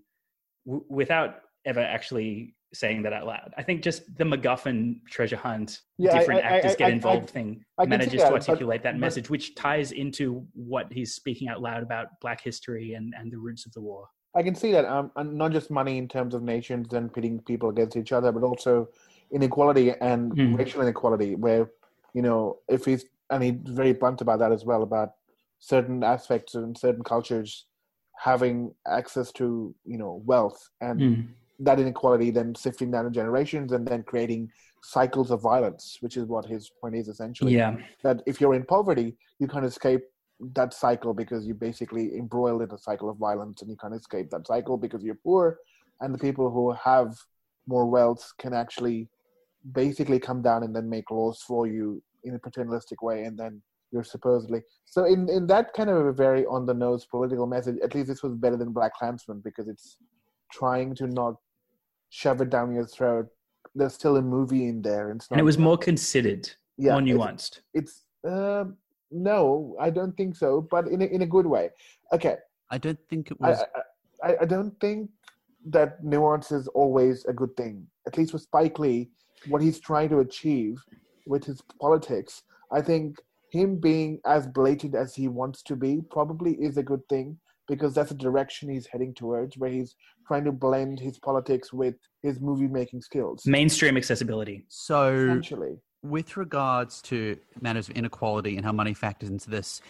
w- 0.66 0.84
without 0.90 1.42
ever 1.66 1.80
actually 1.80 2.56
saying 2.74 3.02
that 3.04 3.14
out 3.14 3.26
loud. 3.26 3.54
I 3.58 3.64
think 3.64 3.82
just 3.82 4.04
the 4.18 4.24
MacGuffin 4.24 5.00
treasure 5.10 5.36
hunt, 5.38 5.82
Yeah, 5.98 6.18
different 6.20 6.42
I- 6.46 6.50
actors 6.58 6.74
I- 6.74 6.76
get 6.78 6.92
involved 6.92 7.30
thing 7.30 7.64
manages 7.86 8.22
to 8.22 8.32
articulate 8.34 8.84
that 8.84 8.98
message, 8.98 9.30
which 9.30 9.56
ties 9.56 9.92
into 9.92 10.46
what 10.54 10.92
he's 10.94 11.16
speaking 11.16 11.48
out 11.50 11.62
loud 11.62 11.82
about 11.84 12.20
Black 12.22 12.42
history 12.42 12.94
and 12.94 13.14
and 13.18 13.32
the 13.32 13.38
roots 13.38 13.66
of 13.66 13.74
the 13.74 13.82
war. 13.82 14.08
I 14.36 14.44
can 14.44 14.54
see 14.54 14.72
that. 14.74 14.86
Um, 14.86 15.12
and 15.16 15.36
not 15.36 15.52
just 15.52 15.72
money 15.72 15.98
in 15.98 16.08
terms 16.08 16.36
of 16.36 16.44
nations 16.44 16.94
and 16.94 17.12
pitting 17.12 17.40
people 17.42 17.70
against 17.70 17.98
each 17.98 18.12
other, 18.12 18.32
but 18.32 18.44
also 18.44 18.90
inequality 19.32 19.92
and 20.00 20.32
Hmm. 20.34 20.54
racial 20.56 20.82
inequality. 20.84 21.34
Where, 21.36 21.72
you 22.14 22.22
know, 22.22 22.60
if 22.68 22.86
he's 22.86 23.06
and 23.32 23.44
he's 23.44 23.58
very 23.66 23.94
blunt 23.94 24.22
about 24.22 24.40
that 24.40 24.52
as 24.52 24.64
well 24.66 24.84
about 24.84 25.14
certain 25.60 26.04
aspects 26.04 26.56
and 26.56 26.78
certain 26.78 27.04
cultures 27.04 27.66
having 28.18 28.74
access 28.88 29.32
to 29.32 29.74
you 29.86 29.98
know 29.98 30.22
wealth 30.26 30.60
and 30.82 31.00
Hmm. 31.00 31.22
that 31.60 31.80
inequality 31.80 32.32
then 32.32 32.56
sifting 32.56 32.92
down 32.92 33.06
in 33.06 33.14
generations 33.14 33.72
and 33.74 33.86
then 33.88 34.04
creating 34.04 34.50
cycles 34.82 35.30
of 35.30 35.42
violence, 35.42 35.98
which 36.00 36.16
is 36.16 36.26
what 36.26 36.46
his 36.46 36.72
point 36.82 36.96
is 36.96 37.10
essentially 37.10 37.52
Yeah, 37.52 37.76
that 38.04 38.22
if 38.26 38.40
you're 38.40 38.54
in 38.54 38.64
poverty, 38.64 39.18
you 39.40 39.48
can't 39.48 39.66
escape 39.66 40.02
that 40.56 40.74
cycle 40.74 41.14
because 41.14 41.46
you 41.46 41.54
basically 41.54 42.16
embroiled 42.18 42.62
in 42.62 42.72
a 42.72 42.78
cycle 42.78 43.10
of 43.10 43.18
violence 43.18 43.62
and 43.62 43.70
you 43.70 43.76
can't 43.76 43.94
escape 43.94 44.30
that 44.30 44.48
cycle 44.48 44.78
because 44.78 45.04
you're 45.04 45.20
poor. 45.24 45.58
And 46.00 46.14
the 46.14 46.18
people 46.18 46.50
who 46.50 46.72
have 46.72 47.14
more 47.68 47.86
wealth 47.88 48.32
can 48.40 48.54
actually 48.54 49.10
basically 49.74 50.20
come 50.20 50.42
down 50.42 50.64
and 50.64 50.74
then 50.76 50.90
make 50.90 51.12
laws 51.12 51.42
for 51.46 51.68
you 51.68 52.02
in 52.24 52.36
a 52.36 52.40
paternalistic 52.40 53.02
way. 53.02 53.24
And 53.26 53.38
then 53.38 53.62
you're 53.92 54.04
supposedly. 54.04 54.62
So, 54.86 55.06
in, 55.06 55.30
in 55.30 55.48
that 55.48 55.74
kind 55.74 55.90
of 55.90 56.06
a 56.06 56.14
very 56.14 56.46
on 56.46 56.66
the 56.66 56.74
nose 56.74 57.06
political 57.06 57.48
message, 57.48 57.78
at 57.84 57.96
least 57.96 58.08
this 58.08 58.24
was 58.24 58.34
better 58.36 58.58
than 58.58 58.74
BlacKkKlansman 58.74 59.44
because 59.44 59.68
it's 59.68 59.98
trying 60.52 60.96
to 60.96 61.08
not 61.08 61.36
shove 62.10 62.42
it 62.42 62.50
down 62.50 62.74
your 62.74 62.86
throat. 62.86 63.28
There's 63.76 63.94
still 63.94 64.18
a 64.18 64.22
movie 64.22 64.68
in 64.68 64.82
there. 64.82 65.12
And, 65.12 65.20
it's 65.20 65.28
and 65.30 65.38
not 65.38 65.42
it 65.42 65.46
was 65.46 65.58
more 65.58 65.78
considered, 65.78 66.50
yeah, 66.78 66.94
more 66.94 67.02
nuanced. 67.02 67.60
it's 67.74 68.06
um 68.28 68.76
no 69.12 69.76
i 69.80 69.90
don't 69.90 70.16
think 70.18 70.36
so 70.36 70.68
but 70.70 70.88
in 70.88 71.02
a, 71.02 71.06
in 71.06 71.22
a 71.22 71.26
good 71.26 71.46
way 71.46 71.70
okay 72.14 72.36
I 72.70 72.78
don't 72.78 73.00
think 73.10 73.32
it 73.32 73.40
was. 73.40 73.64
I, 74.24 74.30
I 74.30 74.36
i 74.42 74.46
don't 74.46 74.78
think 74.80 75.10
that 75.70 76.04
nuance 76.04 76.52
is 76.52 76.68
always 76.70 77.26
a 77.26 77.34
good 77.34 77.56
thing 77.58 77.88
at 78.08 78.18
least 78.18 78.34
with 78.34 78.42
spike 78.42 78.78
lee 78.80 79.10
what 79.48 79.62
he's 79.62 79.80
trying 79.80 80.10
to 80.10 80.20
achieve 80.20 80.84
with 81.26 81.44
his 81.44 81.62
politics 81.82 82.44
i 82.72 82.82
think 82.82 83.18
him 83.52 83.78
being 83.78 84.20
as 84.26 84.48
blatant 84.48 84.96
as 84.96 85.16
he 85.16 85.28
wants 85.28 85.64
to 85.64 85.76
be 85.76 86.02
probably 86.10 86.54
is 86.54 86.78
a 86.78 86.84
good 86.84 87.08
thing 87.10 87.38
because 87.68 87.94
that's 87.94 88.10
the 88.10 88.16
direction 88.16 88.70
he's 88.70 88.88
heading 88.88 89.14
towards 89.14 89.58
where 89.58 89.70
he's 89.70 89.96
trying 90.28 90.44
to 90.44 90.52
blend 90.52 91.00
his 91.00 91.20
politics 91.20 91.72
with 91.72 91.96
his 92.24 92.40
movie 92.40 92.68
making 92.68 93.02
skills 93.02 93.46
Mainstream 93.46 93.98
accessibility. 93.98 94.66
so 94.68 95.14
essentially 95.14 95.78
with 96.02 96.38
regards 96.38 97.02
to 97.02 97.38
matters 97.62 97.90
of 97.90 97.96
inequality 97.96 98.56
and 98.56 98.66
how 98.66 98.72
money 98.72 98.94
factors 98.94 99.30
into 99.30 99.50
this, 99.50 99.82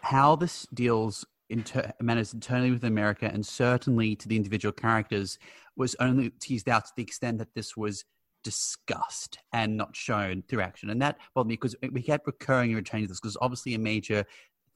how 0.00 0.36
this 0.36 0.66
deals 0.72 1.26
inter- 1.50 1.92
matters 2.00 2.32
internally 2.32 2.70
with 2.70 2.84
America 2.84 3.30
and 3.32 3.44
certainly 3.44 4.16
to 4.16 4.28
the 4.28 4.36
individual 4.36 4.72
characters 4.72 5.38
was 5.76 5.94
only 6.00 6.30
teased 6.40 6.68
out 6.68 6.84
to 6.86 6.92
the 6.96 7.02
extent 7.02 7.38
that 7.38 7.54
this 7.54 7.76
was 7.76 8.04
discussed 8.48 9.38
and 9.52 9.76
not 9.76 9.94
shown 9.94 10.42
through 10.48 10.62
action. 10.62 10.88
And 10.88 11.02
that 11.02 11.18
bothered 11.34 11.48
me 11.48 11.52
because 11.52 11.76
we 11.92 12.00
kept 12.00 12.26
recurring 12.26 12.70
and 12.70 12.78
to 13.02 13.08
this 13.08 13.20
because 13.20 13.36
obviously 13.42 13.74
a 13.74 13.78
major 13.78 14.24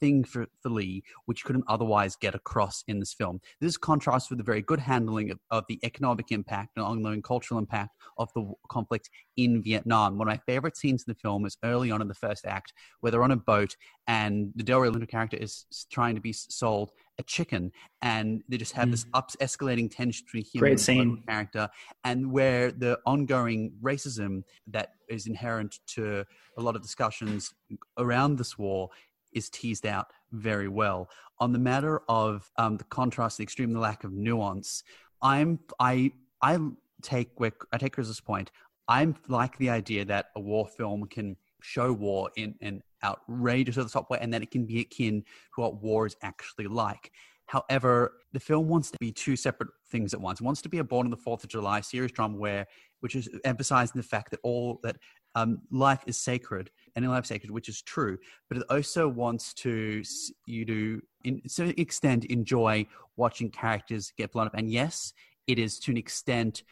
thing 0.03 0.25
for, 0.25 0.47
for 0.61 0.69
Lee, 0.69 1.05
which 1.27 1.45
couldn't 1.45 1.65
otherwise 1.69 2.17
get 2.17 2.35
across 2.35 2.83
in 2.89 2.99
this 2.99 3.15
film. 3.15 3.41
This 3.61 3.77
contrasts 3.77 4.29
with 4.29 4.39
the 4.39 4.45
very 4.45 4.61
good 4.61 4.81
handling 4.81 5.31
of, 5.31 5.39
of 5.51 5.65
the 5.69 5.79
economic 5.85 6.33
impact 6.33 6.71
and 6.77 6.85
ongoing 6.85 7.23
cultural 7.23 7.59
impact 7.59 7.91
of 8.19 8.29
the 8.35 8.53
conflict 8.69 9.09
in 9.37 9.63
Vietnam. 9.63 10.19
One 10.19 10.27
of 10.29 10.33
my 10.33 10.41
favorite 10.45 10.77
scenes 10.77 11.05
in 11.07 11.13
the 11.13 11.19
film 11.19 11.47
is 11.47 11.57
early 11.63 11.93
on 11.93 12.03
in 12.03 12.09
the 12.09 12.15
first 12.15 12.45
act, 12.45 12.73
where 13.01 13.13
they're 13.13 13.23
on 13.23 13.31
a 13.31 13.37
boat 13.37 13.77
and 14.09 14.51
the 14.57 14.65
Delroy 14.65 14.93
Lindo 14.93 15.09
character 15.09 15.37
is 15.37 15.67
trying 15.91 16.17
to 16.17 16.21
be 16.21 16.33
sold 16.33 16.91
a 17.19 17.23
chicken, 17.23 17.71
and 18.01 18.43
they 18.49 18.57
just 18.57 18.73
have 18.73 18.91
this 18.91 19.05
mm. 19.05 19.11
ups 19.15 19.37
escalating 19.41 19.95
tension 19.95 20.25
between 20.27 20.45
him 20.53 20.59
Great 20.59 20.89
and 20.89 21.01
the 21.01 21.05
local 21.05 21.23
character, 21.29 21.69
and 22.05 22.33
where 22.33 22.73
the 22.73 22.99
ongoing 23.07 23.73
racism 23.83 24.43
that 24.67 24.95
is 25.09 25.27
inherent 25.27 25.79
to 25.87 26.25
a 26.59 26.63
lot 26.63 26.75
of 26.75 26.83
discussions 26.83 27.53
around 27.99 28.39
this 28.39 28.59
war 28.59 28.89
is 29.33 29.51
teased 29.51 29.87
out 29.87 30.13
very 30.33 30.69
well. 30.69 31.09
On 31.39 31.53
the 31.53 31.59
matter 31.59 32.03
of 32.09 32.51
um, 32.57 32.77
the 32.77 32.85
contrast, 32.85 33.39
the 33.39 33.43
extreme 33.43 33.73
the 33.73 33.81
lack 33.81 34.05
of 34.05 34.13
nuance, 34.13 34.83
I'm 35.21 35.59
I 35.79 36.13
I 36.41 36.59
take 37.03 37.31
where 37.37 37.53
I 37.73 37.79
take 37.79 37.95
Chris's 37.95 38.21
point. 38.21 38.51
I'm 38.89 39.17
like 39.29 39.57
the 39.59 39.71
idea 39.71 40.05
that 40.07 40.27
a 40.37 40.41
war 40.41 40.67
film 40.67 41.07
can 41.07 41.37
show 41.63 41.93
war 41.93 42.31
in 42.37 42.55
an 42.61 42.83
outrageous 43.05 43.77
over 43.77 43.85
the 43.85 43.91
top 43.91 44.11
way, 44.11 44.19
and 44.21 44.33
that 44.35 44.43
it 44.43 44.51
can 44.51 44.67
be 44.67 44.81
akin 44.81 45.23
to 45.23 45.61
what 45.61 45.83
war 45.83 46.07
is 46.07 46.17
actually 46.23 46.67
like. 46.67 47.13
However, 47.47 48.15
the 48.33 48.41
film 48.41 48.69
wants 48.69 48.91
to 48.91 48.99
be 48.99 49.13
two 49.13 49.37
separate 49.37 49.71
things 49.91 50.15
at 50.15 50.21
once. 50.21 50.41
It 50.41 50.45
wants 50.45 50.63
to 50.63 50.69
be 50.69 50.79
a 50.79 50.85
Born 50.85 51.07
on 51.07 51.11
the 51.11 51.17
Fourth 51.17 51.45
of 51.45 51.51
July 51.51 51.81
series 51.81 52.13
drama, 52.13 52.37
where 52.37 52.67
which 53.01 53.17
is 53.17 53.29
emphasizing 53.45 54.01
the 54.01 54.07
fact 54.07 54.31
that 54.31 54.41
all 54.43 54.79
that 54.83 54.97
um, 55.35 55.61
life 55.71 56.03
is 56.07 56.17
sacred 56.17 56.71
and 56.95 57.05
in 57.05 57.11
life 57.11 57.27
sacred, 57.27 57.51
which 57.51 57.69
is 57.69 57.83
true. 57.83 58.17
But 58.49 58.59
it 58.59 58.65
also 58.71 59.09
wants 59.09 59.55
to 59.55 60.03
you 60.47 60.65
to, 60.65 61.03
in 61.25 61.49
some 61.49 61.75
extent, 61.77 62.27
enjoy 62.27 62.87
watching 63.17 63.51
characters 63.51 64.13
get 64.17 64.33
blown 64.33 64.47
up. 64.47 64.55
And 64.55 64.71
yes, 64.71 65.13
it 65.47 65.59
is 65.59 65.79
to 65.81 65.91
an 65.91 65.97
extent 65.97 66.63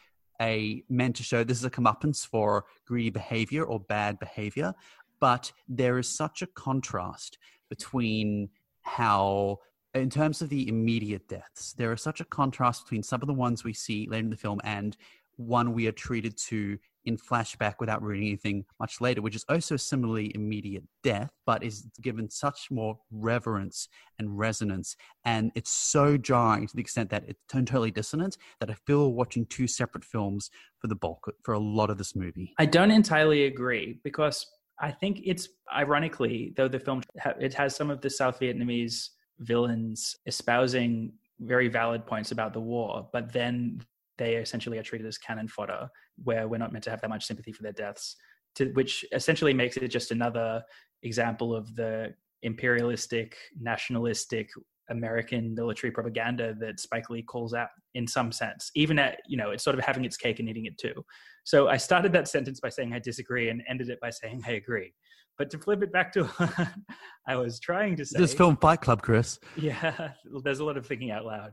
a 0.41 0.83
meant 0.89 1.15
to 1.17 1.23
show 1.23 1.43
this 1.43 1.59
is 1.59 1.65
a 1.65 1.69
comeuppance 1.69 2.25
for 2.25 2.65
greedy 2.87 3.11
behavior 3.11 3.63
or 3.63 3.79
bad 3.79 4.17
behavior. 4.19 4.73
But 5.19 5.51
there 5.67 5.99
is 5.99 6.09
such 6.09 6.41
a 6.41 6.47
contrast 6.47 7.37
between 7.69 8.49
how 8.81 9.59
in 9.93 10.09
terms 10.09 10.41
of 10.41 10.49
the 10.49 10.67
immediate 10.67 11.27
deaths, 11.27 11.73
there 11.73 11.91
is 11.91 12.01
such 12.01 12.21
a 12.21 12.25
contrast 12.25 12.85
between 12.85 13.03
some 13.03 13.21
of 13.21 13.27
the 13.27 13.33
ones 13.33 13.63
we 13.63 13.73
see 13.73 14.07
later 14.09 14.23
in 14.23 14.29
the 14.29 14.37
film 14.37 14.61
and 14.63 14.95
one 15.37 15.73
we 15.73 15.87
are 15.87 15.91
treated 15.91 16.37
to 16.37 16.77
in 17.05 17.17
flashback 17.17 17.75
without 17.79 18.03
reading 18.03 18.27
anything 18.27 18.63
much 18.79 19.01
later, 19.01 19.21
which 19.21 19.35
is 19.35 19.43
oh 19.49 19.55
also 19.55 19.75
similarly 19.75 20.31
immediate 20.35 20.83
death, 21.03 21.31
but 21.45 21.63
is 21.63 21.87
given 22.01 22.29
such 22.29 22.69
more 22.69 22.97
reverence 23.11 23.87
and 24.19 24.37
resonance. 24.37 24.95
And 25.25 25.51
it's 25.55 25.71
so 25.71 26.15
jarring 26.15 26.67
to 26.67 26.75
the 26.75 26.81
extent 26.81 27.09
that 27.09 27.23
it's 27.27 27.39
totally 27.49 27.89
dissonant 27.89 28.37
that 28.59 28.69
I 28.69 28.75
feel 28.85 29.13
watching 29.13 29.47
two 29.47 29.67
separate 29.67 30.05
films 30.05 30.51
for 30.77 30.87
the 30.87 30.95
bulk, 30.95 31.33
for 31.43 31.53
a 31.53 31.59
lot 31.59 31.89
of 31.89 31.97
this 31.97 32.15
movie. 32.15 32.53
I 32.59 32.67
don't 32.67 32.91
entirely 32.91 33.45
agree 33.45 33.99
because 34.03 34.45
I 34.79 34.91
think 34.91 35.21
it's 35.23 35.49
ironically, 35.75 36.53
though 36.55 36.67
the 36.67 36.79
film 36.79 37.01
it 37.39 37.53
has 37.55 37.75
some 37.75 37.89
of 37.89 38.01
the 38.01 38.09
South 38.09 38.39
Vietnamese 38.39 39.09
villains 39.41 40.15
espousing 40.25 41.13
very 41.39 41.67
valid 41.67 42.05
points 42.05 42.31
about 42.31 42.53
the 42.53 42.59
war, 42.59 43.09
but 43.11 43.33
then 43.33 43.81
they 44.17 44.35
essentially 44.35 44.77
are 44.77 44.83
treated 44.83 45.07
as 45.07 45.17
cannon 45.17 45.47
fodder, 45.47 45.89
where 46.23 46.47
we're 46.47 46.57
not 46.57 46.71
meant 46.71 46.83
to 46.83 46.89
have 46.91 47.01
that 47.01 47.09
much 47.09 47.25
sympathy 47.25 47.51
for 47.51 47.63
their 47.63 47.71
deaths. 47.71 48.15
To 48.55 48.65
which 48.73 49.05
essentially 49.13 49.53
makes 49.53 49.77
it 49.77 49.87
just 49.87 50.11
another 50.11 50.61
example 51.03 51.55
of 51.55 51.75
the 51.75 52.13
imperialistic, 52.43 53.37
nationalistic 53.59 54.49
American 54.89 55.55
military 55.55 55.89
propaganda 55.89 56.53
that 56.59 56.79
Spike 56.79 57.09
Lee 57.09 57.23
calls 57.23 57.53
out 57.53 57.69
in 57.95 58.05
some 58.05 58.31
sense, 58.31 58.71
even 58.75 58.99
at, 58.99 59.19
you 59.25 59.37
know, 59.37 59.51
it's 59.51 59.63
sort 59.63 59.77
of 59.77 59.85
having 59.85 60.05
its 60.05 60.17
cake 60.17 60.39
and 60.39 60.49
eating 60.49 60.65
it 60.65 60.77
too. 60.77 61.05
So 61.43 61.69
I 61.69 61.77
started 61.77 62.11
that 62.13 62.27
sentence 62.27 62.59
by 62.59 62.69
saying 62.69 62.93
I 62.93 62.99
disagree 62.99 63.49
and 63.49 63.63
ended 63.67 63.89
it 63.89 63.99
by 64.01 64.09
saying 64.09 64.43
I 64.45 64.51
agree. 64.51 64.93
But 65.41 65.49
to 65.49 65.57
flip 65.57 65.81
it 65.81 65.91
back 65.91 66.13
to 66.13 66.25
what 66.25 66.67
I 67.27 67.35
was 67.35 67.59
trying 67.59 67.95
to 67.95 68.05
say. 68.05 68.19
This 68.19 68.31
film 68.31 68.57
Fight 68.57 68.79
Club, 68.79 69.01
Chris. 69.01 69.39
Yeah, 69.55 70.11
there's 70.43 70.59
a 70.59 70.63
lot 70.63 70.77
of 70.77 70.85
thinking 70.85 71.09
out 71.09 71.25
loud 71.25 71.49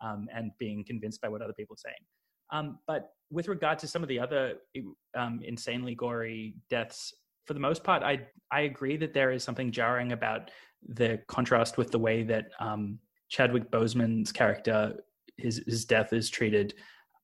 um, 0.00 0.28
and 0.32 0.52
being 0.60 0.84
convinced 0.84 1.20
by 1.20 1.28
what 1.28 1.42
other 1.42 1.52
people 1.54 1.74
are 1.74 1.82
saying. 1.84 1.96
Um, 2.52 2.78
but 2.86 3.10
with 3.32 3.48
regard 3.48 3.80
to 3.80 3.88
some 3.88 4.00
of 4.00 4.08
the 4.08 4.20
other 4.20 4.58
um, 5.16 5.40
insanely 5.42 5.96
gory 5.96 6.54
deaths, 6.70 7.12
for 7.48 7.54
the 7.54 7.58
most 7.58 7.82
part, 7.82 8.04
I 8.04 8.20
I 8.52 8.60
agree 8.60 8.96
that 8.98 9.12
there 9.12 9.32
is 9.32 9.42
something 9.42 9.72
jarring 9.72 10.12
about 10.12 10.52
the 10.86 11.18
contrast 11.26 11.76
with 11.76 11.90
the 11.90 11.98
way 11.98 12.22
that 12.22 12.44
um, 12.60 13.00
Chadwick 13.28 13.72
Boseman's 13.72 14.30
character 14.30 14.94
his 15.36 15.64
his 15.66 15.84
death 15.84 16.12
is 16.12 16.30
treated. 16.30 16.74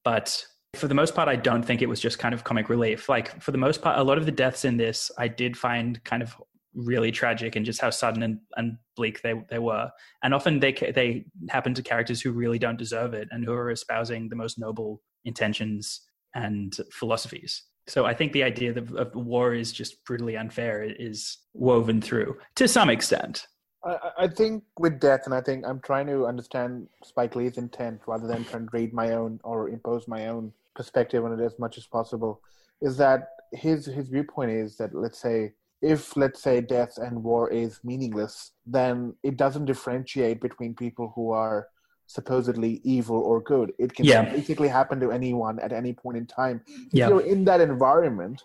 But 0.02 0.44
for 0.74 0.88
the 0.88 0.94
most 0.94 1.14
part, 1.14 1.28
I 1.28 1.36
don't 1.36 1.62
think 1.62 1.82
it 1.82 1.88
was 1.88 2.00
just 2.00 2.18
kind 2.18 2.34
of 2.34 2.44
comic 2.44 2.68
relief. 2.68 3.08
Like 3.08 3.40
for 3.40 3.52
the 3.52 3.58
most 3.58 3.82
part, 3.82 3.98
a 3.98 4.02
lot 4.02 4.18
of 4.18 4.26
the 4.26 4.32
deaths 4.32 4.64
in 4.64 4.76
this 4.76 5.10
I 5.18 5.28
did 5.28 5.56
find 5.56 6.02
kind 6.04 6.22
of 6.22 6.36
really 6.74 7.10
tragic 7.10 7.56
and 7.56 7.64
just 7.64 7.80
how 7.80 7.90
sudden 7.90 8.22
and, 8.22 8.38
and 8.56 8.76
bleak 8.96 9.22
they, 9.22 9.34
they 9.48 9.58
were. 9.58 9.90
And 10.22 10.34
often 10.34 10.60
they 10.60 10.72
they 10.72 11.24
happen 11.48 11.74
to 11.74 11.82
characters 11.82 12.20
who 12.20 12.32
really 12.32 12.58
don't 12.58 12.78
deserve 12.78 13.14
it 13.14 13.28
and 13.30 13.44
who 13.44 13.52
are 13.52 13.70
espousing 13.70 14.28
the 14.28 14.36
most 14.36 14.58
noble 14.58 15.02
intentions 15.24 16.02
and 16.34 16.76
philosophies. 16.92 17.62
So 17.86 18.04
I 18.04 18.12
think 18.12 18.32
the 18.32 18.42
idea 18.42 18.70
of, 18.70 18.94
of 18.94 19.14
war 19.14 19.54
is 19.54 19.72
just 19.72 20.04
brutally 20.04 20.36
unfair 20.36 20.82
is 20.82 21.38
woven 21.54 22.02
through 22.02 22.36
to 22.56 22.68
some 22.68 22.90
extent. 22.90 23.46
I, 23.84 24.10
I 24.18 24.28
think 24.28 24.64
with 24.78 25.00
death, 25.00 25.22
and 25.24 25.34
I 25.34 25.40
think 25.40 25.64
I'm 25.66 25.80
trying 25.80 26.06
to 26.08 26.26
understand 26.26 26.88
Spike 27.04 27.36
Lee's 27.36 27.58
intent 27.58 28.00
rather 28.06 28.26
than 28.26 28.44
trying 28.44 28.64
to 28.66 28.70
read 28.72 28.92
my 28.92 29.12
own 29.12 29.40
or 29.44 29.68
impose 29.68 30.08
my 30.08 30.28
own 30.28 30.52
perspective 30.74 31.24
on 31.24 31.38
it 31.38 31.44
as 31.44 31.58
much 31.58 31.78
as 31.78 31.86
possible. 31.86 32.40
Is 32.80 32.96
that 32.98 33.28
his 33.52 33.86
his 33.86 34.08
viewpoint 34.08 34.50
is 34.50 34.76
that 34.76 34.94
let's 34.94 35.18
say 35.20 35.52
if 35.80 36.16
let's 36.16 36.42
say 36.42 36.60
death 36.60 36.98
and 36.98 37.22
war 37.22 37.50
is 37.50 37.80
meaningless, 37.84 38.52
then 38.66 39.14
it 39.22 39.36
doesn't 39.36 39.66
differentiate 39.66 40.40
between 40.40 40.74
people 40.74 41.12
who 41.14 41.30
are 41.30 41.68
supposedly 42.06 42.80
evil 42.84 43.18
or 43.18 43.40
good. 43.40 43.72
It 43.78 43.94
can 43.94 44.06
Yeah. 44.06 44.22
basically 44.24 44.68
happen 44.68 44.98
to 45.00 45.12
anyone 45.12 45.60
at 45.60 45.72
any 45.72 45.92
point 45.92 46.16
in 46.16 46.26
time. 46.26 46.62
If 46.66 46.94
Yeah. 46.94 47.08
you're 47.08 47.20
in 47.26 47.44
that 47.44 47.60
environment, 47.60 48.42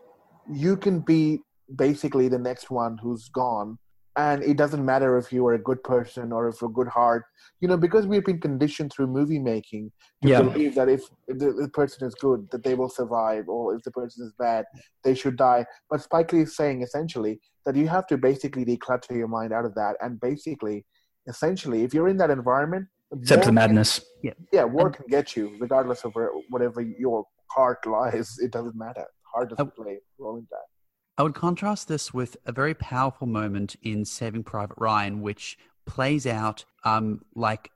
you 0.47 0.77
can 0.77 0.99
be 0.99 1.41
basically 1.75 2.27
the 2.27 2.37
next 2.39 2.69
one 2.69 2.97
who's 2.97 3.29
gone. 3.29 3.79
And 4.15 4.43
it 4.43 4.57
doesn't 4.57 4.85
matter 4.85 5.17
if 5.17 5.33
you 5.33 5.45
are 5.47 5.53
a 5.53 5.59
good 5.59 5.83
person 5.83 6.31
or 6.31 6.47
if 6.47 6.61
you're 6.61 6.69
a 6.69 6.73
good 6.73 6.87
heart, 6.87 7.23
you 7.61 7.67
know, 7.67 7.77
because 7.77 8.05
we've 8.05 8.23
been 8.23 8.39
conditioned 8.39 8.91
through 8.93 9.07
movie 9.07 9.39
making 9.39 9.91
to 10.21 10.27
Yeah. 10.29 10.41
believe 10.41 10.75
that 10.75 10.87
if 10.87 11.01
the, 11.27 11.51
the 11.51 11.69
person 11.73 12.07
is 12.07 12.13
good, 12.15 12.47
that 12.51 12.63
they 12.63 12.75
will 12.75 12.89
survive, 12.89 13.49
or 13.49 13.75
if 13.75 13.81
the 13.83 13.91
person 13.91 14.25
is 14.25 14.33
bad, 14.37 14.65
they 15.03 15.15
should 15.15 15.35
die. 15.35 15.65
But 15.89 16.01
Spike 16.01 16.31
Lee 16.31 16.41
is 16.41 16.55
saying 16.55 16.83
essentially 16.83 17.39
that 17.65 17.75
you 17.75 17.87
have 17.87 18.05
to 18.07 18.17
basically 18.17 18.65
declutter 18.65 19.15
your 19.15 19.27
mind 19.27 19.51
out 19.51 19.65
of 19.65 19.73
that, 19.75 19.95
and 20.01 20.19
basically, 20.19 20.85
essentially, 21.27 21.83
if 21.83 21.93
you're 21.93 22.09
in 22.09 22.17
that 22.17 22.29
environment, 22.29 22.87
Except 23.19 23.45
the 23.45 23.51
madness. 23.51 23.99
Can, 24.23 24.33
yeah, 24.51 24.63
war 24.63 24.89
can 24.89 25.05
get 25.07 25.35
you, 25.35 25.55
regardless 25.59 26.03
of 26.03 26.13
where, 26.13 26.31
whatever 26.49 26.81
your 26.81 27.25
heart 27.51 27.85
lies. 27.85 28.37
It 28.39 28.51
doesn't 28.51 28.75
matter. 28.75 29.05
Heart 29.33 29.51
doesn't 29.51 29.75
play 29.75 29.93
a 29.93 30.23
role 30.23 30.37
in 30.37 30.47
that. 30.49 30.67
I 31.17 31.23
would 31.23 31.35
contrast 31.35 31.87
this 31.87 32.13
with 32.13 32.37
a 32.45 32.51
very 32.51 32.73
powerful 32.73 33.27
moment 33.27 33.75
in 33.83 34.03
Saving 34.05 34.43
Private 34.43 34.77
Ryan, 34.77 35.21
which 35.21 35.57
plays 35.85 36.25
out 36.25 36.65
um, 36.83 37.21
like 37.35 37.69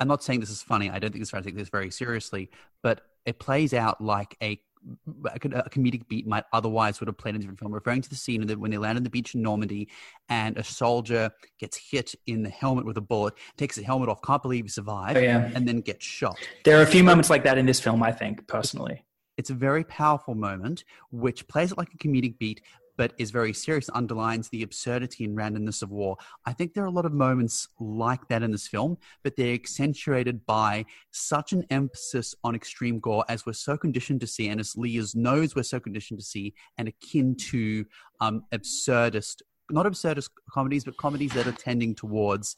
I'm 0.00 0.08
not 0.08 0.22
saying 0.22 0.40
this 0.40 0.50
is 0.50 0.62
funny. 0.62 0.88
I 0.90 0.98
don't 0.98 1.10
think 1.10 1.20
it's 1.20 1.30
trying 1.30 1.42
to 1.42 1.48
take 1.50 1.58
this 1.58 1.68
very 1.68 1.90
seriously, 1.90 2.50
but 2.82 3.02
it 3.26 3.38
plays 3.38 3.74
out 3.74 4.00
like 4.00 4.36
a 4.42 4.60
a 5.26 5.38
comedic 5.38 6.06
beat 6.08 6.26
might 6.26 6.44
otherwise 6.52 7.00
would 7.00 7.06
have 7.06 7.16
played 7.16 7.30
in 7.34 7.36
a 7.36 7.38
different 7.40 7.58
film, 7.58 7.72
referring 7.72 8.02
to 8.02 8.10
the 8.10 8.14
scene 8.16 8.46
when 8.60 8.70
they 8.70 8.76
land 8.76 8.98
on 8.98 9.02
the 9.02 9.08
beach 9.08 9.34
in 9.34 9.40
Normandy 9.40 9.88
and 10.28 10.58
a 10.58 10.64
soldier 10.64 11.30
gets 11.58 11.78
hit 11.78 12.14
in 12.26 12.42
the 12.42 12.50
helmet 12.50 12.84
with 12.84 12.98
a 12.98 13.00
bullet, 13.00 13.32
takes 13.56 13.76
the 13.76 13.82
helmet 13.82 14.10
off, 14.10 14.20
can't 14.20 14.42
believe 14.42 14.66
he 14.66 14.68
survived, 14.68 15.16
Oh, 15.16 15.20
yeah. 15.22 15.50
and 15.54 15.66
then 15.66 15.80
gets 15.80 16.04
shot. 16.04 16.36
There 16.64 16.78
are 16.78 16.82
a 16.82 16.86
few 16.86 17.02
moments 17.02 17.30
like 17.30 17.44
that 17.44 17.56
in 17.56 17.64
this 17.64 17.80
film, 17.80 18.02
I 18.02 18.12
think, 18.12 18.46
personally. 18.46 19.02
It's 19.36 19.50
a 19.50 19.54
very 19.54 19.84
powerful 19.84 20.34
moment, 20.34 20.84
which 21.10 21.46
plays 21.48 21.72
it 21.72 21.78
like 21.78 21.92
a 21.92 21.98
comedic 21.98 22.38
beat, 22.38 22.60
but 22.96 23.12
is 23.18 23.30
very 23.30 23.52
serious, 23.52 23.90
underlines 23.92 24.48
the 24.48 24.62
absurdity 24.62 25.24
and 25.24 25.36
randomness 25.36 25.82
of 25.82 25.90
war. 25.90 26.16
I 26.46 26.52
think 26.52 26.72
there 26.72 26.84
are 26.84 26.88
a 26.88 26.92
lot 26.92 27.06
of 27.06 27.12
moments 27.12 27.66
like 27.80 28.28
that 28.28 28.42
in 28.42 28.52
this 28.52 28.68
film, 28.68 28.98
but 29.22 29.34
they're 29.36 29.54
accentuated 29.54 30.46
by 30.46 30.84
such 31.10 31.52
an 31.52 31.64
emphasis 31.70 32.34
on 32.44 32.54
extreme 32.54 33.00
gore 33.00 33.24
as 33.28 33.46
we're 33.46 33.52
so 33.52 33.76
conditioned 33.76 34.20
to 34.20 34.26
see, 34.26 34.48
and 34.48 34.60
as 34.60 34.76
Leah's 34.76 35.16
knows 35.16 35.56
we're 35.56 35.64
so 35.64 35.80
conditioned 35.80 36.20
to 36.20 36.24
see, 36.24 36.54
and 36.78 36.88
akin 36.88 37.34
to 37.36 37.84
um, 38.20 38.44
absurdist, 38.52 39.42
not 39.70 39.86
absurdist 39.86 40.30
comedies, 40.52 40.84
but 40.84 40.96
comedies 40.96 41.32
that 41.32 41.48
are 41.48 41.52
tending 41.52 41.94
towards, 41.94 42.54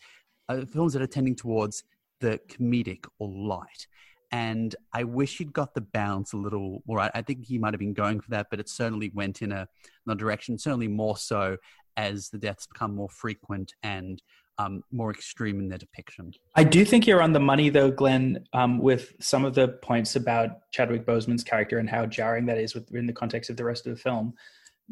uh, 0.48 0.66
films 0.66 0.92
that 0.92 1.02
are 1.02 1.06
tending 1.06 1.34
towards 1.34 1.84
the 2.20 2.38
comedic 2.48 3.06
or 3.18 3.28
light 3.28 3.86
and 4.32 4.74
I 4.92 5.04
wish 5.04 5.38
he'd 5.38 5.52
got 5.52 5.74
the 5.74 5.80
balance 5.80 6.32
a 6.32 6.36
little 6.36 6.82
more. 6.86 7.00
I 7.00 7.22
think 7.22 7.46
he 7.46 7.58
might 7.58 7.74
have 7.74 7.80
been 7.80 7.94
going 7.94 8.20
for 8.20 8.30
that, 8.30 8.48
but 8.50 8.60
it 8.60 8.68
certainly 8.68 9.10
went 9.14 9.42
in 9.42 9.52
a 9.52 9.68
another 10.06 10.18
direction. 10.18 10.58
Certainly 10.58 10.88
more 10.88 11.16
so 11.16 11.56
as 11.96 12.28
the 12.28 12.38
deaths 12.38 12.66
become 12.66 12.94
more 12.94 13.08
frequent 13.08 13.72
and 13.82 14.22
um, 14.58 14.82
more 14.90 15.10
extreme 15.10 15.60
in 15.60 15.68
their 15.68 15.78
depiction. 15.78 16.32
I 16.54 16.64
do 16.64 16.84
think 16.84 17.06
you're 17.06 17.22
on 17.22 17.32
the 17.32 17.40
money, 17.40 17.68
though, 17.68 17.90
Glenn, 17.90 18.44
um, 18.52 18.78
with 18.78 19.12
some 19.20 19.44
of 19.44 19.54
the 19.54 19.68
points 19.68 20.16
about 20.16 20.70
Chadwick 20.72 21.04
Boseman's 21.04 21.44
character 21.44 21.78
and 21.78 21.88
how 21.88 22.06
jarring 22.06 22.46
that 22.46 22.58
is 22.58 22.74
within 22.74 23.06
the 23.06 23.12
context 23.12 23.50
of 23.50 23.56
the 23.56 23.64
rest 23.64 23.86
of 23.86 23.94
the 23.94 24.00
film. 24.00 24.34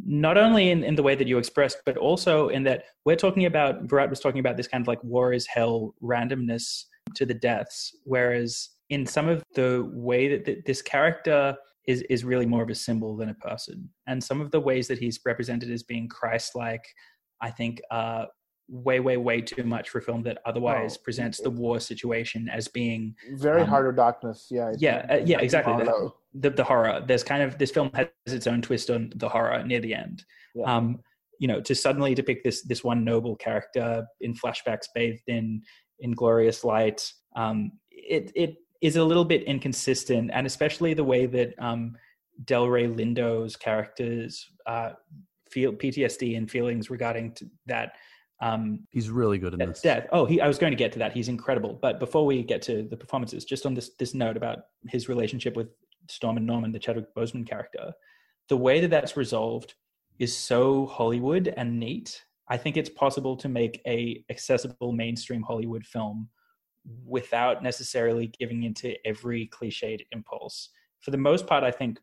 Not 0.05 0.37
only 0.37 0.71
in, 0.71 0.83
in 0.83 0.97
the 0.97 1.03
way 1.03 1.15
that 1.15 1.27
you 1.27 1.39
expressed, 1.39 1.79
but 1.87 1.97
also 1.97 2.49
in 2.49 2.65
that 2.65 2.85
we're 3.05 3.17
talking 3.17 3.47
about, 3.47 3.85
Virat 3.85 4.11
was 4.11 4.21
talking 4.21 4.41
about 4.41 4.57
this 4.57 4.67
kind 4.67 4.83
of 4.83 4.89
like 4.89 5.03
war 5.05 5.33
is 5.33 5.47
hell 5.47 5.95
randomness 6.03 6.85
to 7.15 7.25
the 7.25 7.35
deaths, 7.35 7.97
whereas 8.05 8.71
in 8.91 9.07
some 9.07 9.29
of 9.29 9.43
the 9.55 9.89
way 9.93 10.29
that 10.29 10.45
th- 10.45 10.65
this 10.65 10.83
character 10.83 11.57
is 11.87 12.03
is 12.03 12.25
really 12.25 12.47
more 12.47 12.63
of 12.63 12.71
a 12.71 12.75
symbol 12.75 13.17
than 13.17 13.29
a 13.29 13.35
person, 13.35 13.89
and 14.07 14.23
some 14.23 14.41
of 14.41 14.51
the 14.51 14.61
ways 14.61 14.89
that 14.89 14.99
he's 14.99 15.21
represented 15.25 15.71
as 15.71 15.83
being 15.83 16.09
Christ-like, 16.09 16.85
I 17.41 17.51
think, 17.51 17.81
uh, 17.91 18.27
way, 18.69 19.01
way, 19.01 19.19
way 19.19 19.43
too 19.43 19.65
much 19.65 19.91
for 19.91 19.99
a 19.99 20.03
film 20.03 20.23
that 20.23 20.39
otherwise 20.47 20.97
Oh, 20.97 21.03
presents 21.05 21.41
the 21.41 21.51
war 21.51 21.79
situation 21.81 22.49
as 22.49 22.69
being 22.69 23.15
Very 23.35 23.61
Um, 23.63 23.69
Heart 23.69 23.89
of 23.89 23.97
Darkness. 23.97 24.49
Yeah. 24.51 24.71
it's 24.71 24.81
yeah, 24.81 25.07
uh, 25.11 25.23
yeah, 25.25 25.41
exactly. 25.41 25.85
The, 25.85 26.11
the, 26.35 26.51
the 26.51 26.65
horror. 26.65 27.05
There's 27.07 27.23
kind 27.23 27.43
of 27.43 27.59
this 27.59 27.71
film 27.71 27.91
has 27.95 28.09
its 28.27 28.47
own 28.47 28.63
twist 28.63 28.89
on 28.91 29.13
the 29.17 29.29
horror 29.29 29.63
near 29.65 29.81
the 29.81 29.95
end. 29.95 30.25
Yeah. 30.55 30.65
Um, 30.65 31.01
you 31.41 31.49
know, 31.49 31.61
to 31.61 31.75
suddenly 31.75 32.15
depict 32.15 32.45
this 32.45 32.63
this 32.63 32.83
one 32.83 33.05
noble 33.05 33.37
character 33.37 34.07
in 34.21 34.35
flashbacks, 34.35 34.87
bathed 34.95 35.25
in 35.27 35.61
in 36.01 36.13
glorious 36.13 36.65
light, 36.65 37.07
um, 37.37 37.73
it 37.91 38.33
it 38.35 38.55
is 38.85 38.97
a 38.97 39.03
little 39.03 39.25
bit 39.25 39.43
inconsistent, 39.45 40.31
and 40.35 40.47
especially 40.47 40.93
the 40.93 41.03
way 41.03 41.25
that 41.25 41.55
um, 41.59 41.97
Delroy 42.45 42.95
Lindo's 42.95 43.57
characters 43.57 44.47
uh, 44.67 44.91
feel 45.51 45.73
PTSD 45.73 46.37
and 46.37 46.51
feelings 46.51 46.91
regarding 46.91 47.33
to 47.33 47.47
that 47.65 47.95
um, 48.43 48.81
He's 48.91 49.09
really 49.09 49.39
good 49.39 49.55
in 49.55 49.61
that 49.61 49.69
this. 49.69 49.81
death. 49.81 50.07
Oh, 50.13 50.27
he, 50.27 50.39
I 50.39 50.47
was 50.47 50.59
going 50.59 50.73
to 50.73 50.77
get 50.77 50.93
to 50.93 50.99
that. 50.99 51.15
He's 51.15 51.29
incredible. 51.29 51.79
But 51.81 51.99
before 51.99 52.27
we 52.27 52.43
get 52.43 52.61
to 52.63 52.83
the 52.83 52.97
performances, 52.97 53.47
just 53.47 53.65
on 53.65 53.73
this 53.73 53.93
this 53.99 54.13
note 54.13 54.37
about 54.37 54.59
his 54.87 55.09
relationship 55.09 55.57
with 55.57 55.69
Stormin' 56.11 56.45
Norman, 56.45 56.71
the 56.71 56.79
Chadwick 56.79 57.15
Boseman 57.15 57.49
character, 57.49 57.91
the 58.51 58.57
way 58.59 58.81
that 58.81 58.91
that's 58.91 59.17
resolved 59.17 59.73
is 60.19 60.37
so 60.37 60.85
Hollywood 60.87 61.55
and 61.57 61.81
neat. 61.81 62.23
I 62.49 62.59
think 62.59 62.77
it's 62.77 62.91
possible 62.91 63.35
to 63.39 63.49
make 63.49 63.81
a 63.87 64.23
accessible 64.29 64.93
mainstream 64.93 65.41
Hollywood 65.41 65.87
film 65.87 66.29
without 67.07 67.63
necessarily 67.63 68.33
giving 68.39 68.65
into 68.65 68.95
every 69.07 69.49
cliched 69.49 70.07
impulse. 70.13 70.71
For 71.01 71.11
the 71.11 71.19
most 71.19 71.47
part, 71.47 71.65
I 71.65 71.71
think 71.71 71.99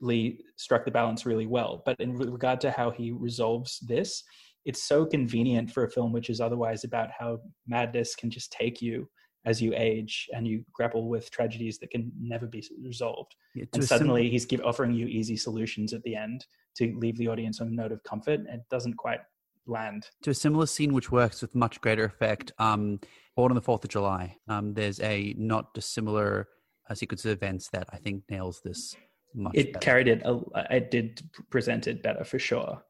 Lee 0.00 0.40
struck 0.56 0.84
the 0.84 0.90
balance 0.90 1.26
really 1.26 1.46
well. 1.46 1.82
But 1.84 2.00
in 2.00 2.16
regard 2.16 2.60
to 2.62 2.70
how 2.70 2.90
he 2.90 3.12
resolves 3.12 3.78
this, 3.80 4.22
it's 4.64 4.82
so 4.82 5.06
convenient 5.06 5.70
for 5.70 5.84
a 5.84 5.90
film 5.90 6.12
which 6.12 6.28
is 6.28 6.40
otherwise 6.40 6.82
about 6.84 7.10
how 7.16 7.38
madness 7.68 8.16
can 8.16 8.30
just 8.30 8.50
take 8.52 8.82
you 8.82 9.08
as 9.44 9.62
you 9.62 9.72
age 9.76 10.28
and 10.34 10.46
you 10.46 10.64
grapple 10.72 11.08
with 11.08 11.30
tragedies 11.30 11.78
that 11.78 11.90
can 11.90 12.10
never 12.20 12.46
be 12.46 12.64
resolved. 12.82 13.36
Yeah, 13.54 13.66
And 13.72 13.84
sim- 13.84 13.98
suddenly 13.98 14.28
he's 14.28 14.44
give, 14.44 14.60
offering 14.64 14.92
you 14.92 15.06
easy 15.06 15.36
solutions 15.36 15.92
at 15.92 16.02
the 16.02 16.16
end 16.16 16.44
to 16.78 16.92
leave 16.98 17.16
the 17.16 17.28
audience 17.28 17.60
on 17.60 17.68
a 17.68 17.70
note 17.70 17.92
of 17.92 18.02
comfort. 18.02 18.40
It 18.40 18.62
doesn't 18.70 18.96
quite 18.96 19.20
land. 19.68 20.08
to 20.22 20.30
a 20.30 20.34
similar 20.34 20.66
scene 20.66 20.92
which 20.94 21.12
works 21.12 21.42
with 21.42 21.54
much 21.54 21.80
greater 21.80 22.04
effect. 22.04 22.52
Um, 22.58 23.00
Born 23.36 23.52
on 23.52 23.54
the 23.56 23.60
Fourth 23.62 23.84
of 23.84 23.90
July. 23.90 24.36
Um, 24.48 24.72
there's 24.72 24.98
a 25.00 25.34
not 25.38 25.74
dissimilar 25.74 26.48
uh, 26.88 26.94
sequence 26.94 27.24
of 27.26 27.32
events 27.32 27.68
that 27.68 27.86
I 27.92 27.98
think 27.98 28.24
nails 28.30 28.60
this 28.64 28.96
much. 29.34 29.52
It 29.54 29.74
better. 29.74 29.84
carried 29.84 30.08
it. 30.08 30.22
a- 30.24 30.74
It 30.74 30.90
did 30.90 31.22
present 31.50 31.86
it 31.86 32.02
better 32.02 32.24
for 32.24 32.38
sure. 32.38 32.82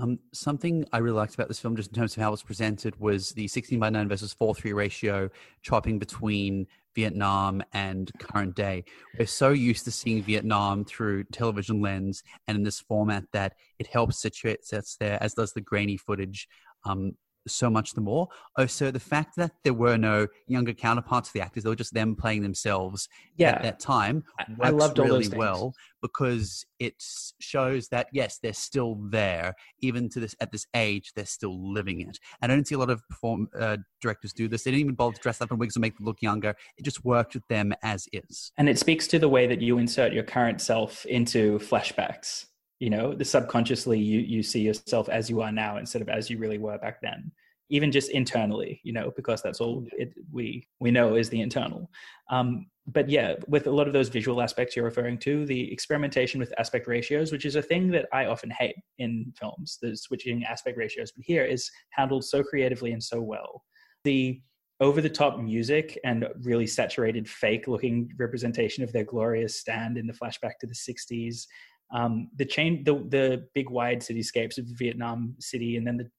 Um, 0.00 0.20
something 0.32 0.84
I 0.92 0.98
really 0.98 1.16
liked 1.16 1.34
about 1.34 1.48
this 1.48 1.58
film, 1.58 1.74
just 1.74 1.90
in 1.90 1.96
terms 1.96 2.16
of 2.16 2.22
how 2.22 2.28
it 2.28 2.30
was 2.30 2.42
presented, 2.44 2.94
was 3.00 3.30
the 3.30 3.48
16 3.48 3.80
by 3.80 3.90
9 3.90 4.08
versus 4.08 4.32
4 4.32 4.54
3 4.54 4.72
ratio, 4.72 5.28
chopping 5.62 5.98
between 5.98 6.68
Vietnam 6.94 7.60
and 7.72 8.12
current 8.20 8.54
day. 8.54 8.84
We're 9.18 9.26
so 9.26 9.50
used 9.50 9.84
to 9.86 9.90
seeing 9.90 10.22
Vietnam 10.22 10.84
through 10.84 11.24
television 11.32 11.80
lens 11.82 12.22
and 12.46 12.56
in 12.56 12.62
this 12.62 12.78
format 12.78 13.24
that 13.32 13.54
it 13.80 13.88
helps 13.88 14.20
situate 14.20 14.60
us 14.72 14.96
there, 15.00 15.20
as 15.20 15.34
does 15.34 15.52
the 15.52 15.60
grainy 15.60 15.96
footage. 15.96 16.46
Um, 16.84 17.16
so 17.46 17.70
much 17.70 17.94
the 17.94 18.00
more. 18.00 18.28
Also, 18.56 18.90
the 18.90 19.00
fact 19.00 19.36
that 19.36 19.52
there 19.64 19.74
were 19.74 19.96
no 19.96 20.26
younger 20.46 20.72
counterparts 20.72 21.28
of 21.28 21.32
the 21.32 21.40
actors, 21.40 21.62
they 21.64 21.70
were 21.70 21.76
just 21.76 21.94
them 21.94 22.14
playing 22.16 22.42
themselves 22.42 23.08
Yeah. 23.36 23.50
at 23.50 23.62
that 23.62 23.80
time, 23.80 24.24
I- 24.60 24.70
loved 24.70 24.98
all 24.98 25.06
really 25.06 25.28
well 25.28 25.74
because 26.02 26.64
it 26.78 27.02
shows 27.40 27.88
that 27.88 28.08
yes, 28.12 28.38
they're 28.42 28.52
still 28.52 28.96
there, 29.10 29.54
even 29.80 30.08
to 30.10 30.20
this 30.20 30.34
at 30.40 30.52
this 30.52 30.66
age, 30.74 31.12
they're 31.14 31.26
still 31.26 31.72
living 31.72 32.00
it. 32.00 32.18
And 32.40 32.52
I 32.52 32.54
don't 32.54 32.66
see 32.66 32.74
a 32.74 32.78
lot 32.78 32.90
of 32.90 33.02
perform 33.08 33.48
uh, 33.58 33.78
directors 34.00 34.32
do 34.32 34.46
this. 34.48 34.62
They 34.62 34.70
didn't 34.70 34.80
even 34.82 34.94
bother 34.94 35.16
to 35.16 35.20
dress 35.20 35.40
up 35.40 35.50
in 35.50 35.58
wigs 35.58 35.76
or 35.76 35.80
make 35.80 35.96
them 35.96 36.06
look 36.06 36.22
younger. 36.22 36.54
It 36.76 36.84
just 36.84 37.04
worked 37.04 37.34
with 37.34 37.46
them 37.48 37.72
as 37.82 38.08
is. 38.12 38.52
And 38.56 38.68
it 38.68 38.78
speaks 38.78 39.06
to 39.08 39.18
the 39.18 39.28
way 39.28 39.46
that 39.46 39.60
you 39.60 39.78
insert 39.78 40.12
your 40.12 40.24
current 40.24 40.60
self 40.60 41.04
into 41.06 41.58
flashbacks. 41.58 42.46
You 42.80 42.90
know, 42.90 43.14
the 43.14 43.24
subconsciously 43.24 43.98
you 43.98 44.20
you 44.20 44.42
see 44.42 44.60
yourself 44.60 45.08
as 45.08 45.28
you 45.28 45.40
are 45.40 45.52
now 45.52 45.78
instead 45.78 46.02
of 46.02 46.08
as 46.08 46.30
you 46.30 46.38
really 46.38 46.58
were 46.58 46.78
back 46.78 47.00
then. 47.00 47.32
Even 47.70 47.92
just 47.92 48.10
internally, 48.10 48.80
you 48.82 48.94
know, 48.94 49.12
because 49.14 49.42
that's 49.42 49.60
all 49.60 49.86
it, 49.92 50.14
we 50.32 50.66
we 50.80 50.90
know 50.90 51.16
is 51.16 51.28
the 51.28 51.40
internal. 51.40 51.90
Um, 52.30 52.66
but 52.86 53.10
yeah, 53.10 53.34
with 53.46 53.66
a 53.66 53.70
lot 53.70 53.86
of 53.86 53.92
those 53.92 54.08
visual 54.08 54.40
aspects 54.40 54.74
you're 54.74 54.84
referring 54.84 55.18
to, 55.18 55.44
the 55.44 55.70
experimentation 55.70 56.40
with 56.40 56.54
aspect 56.58 56.86
ratios, 56.86 57.30
which 57.30 57.44
is 57.44 57.56
a 57.56 57.62
thing 57.62 57.90
that 57.90 58.06
I 58.12 58.24
often 58.24 58.50
hate 58.50 58.76
in 58.96 59.32
films, 59.38 59.78
the 59.82 59.94
switching 59.94 60.44
aspect 60.44 60.78
ratios, 60.78 61.12
but 61.12 61.24
here 61.24 61.44
is 61.44 61.70
handled 61.90 62.24
so 62.24 62.42
creatively 62.42 62.92
and 62.92 63.02
so 63.02 63.20
well. 63.20 63.64
The 64.04 64.40
over 64.80 65.00
the 65.00 65.10
top 65.10 65.38
music 65.38 65.98
and 66.04 66.28
really 66.42 66.66
saturated 66.66 67.28
fake 67.28 67.66
looking 67.66 68.10
representation 68.16 68.84
of 68.84 68.92
their 68.92 69.04
glorious 69.04 69.58
stand 69.58 69.98
in 69.98 70.06
the 70.06 70.12
flashback 70.12 70.58
to 70.60 70.66
the 70.66 70.74
60s 70.74 71.46
um, 71.90 72.28
the 72.36 72.44
chain 72.44 72.84
the 72.84 72.94
the 73.08 73.46
big 73.54 73.70
wide 73.70 74.00
cityscapes 74.00 74.58
of 74.58 74.64
vietnam 74.66 75.34
city 75.38 75.76
and 75.76 75.86
then 75.86 75.96
the 75.96 76.10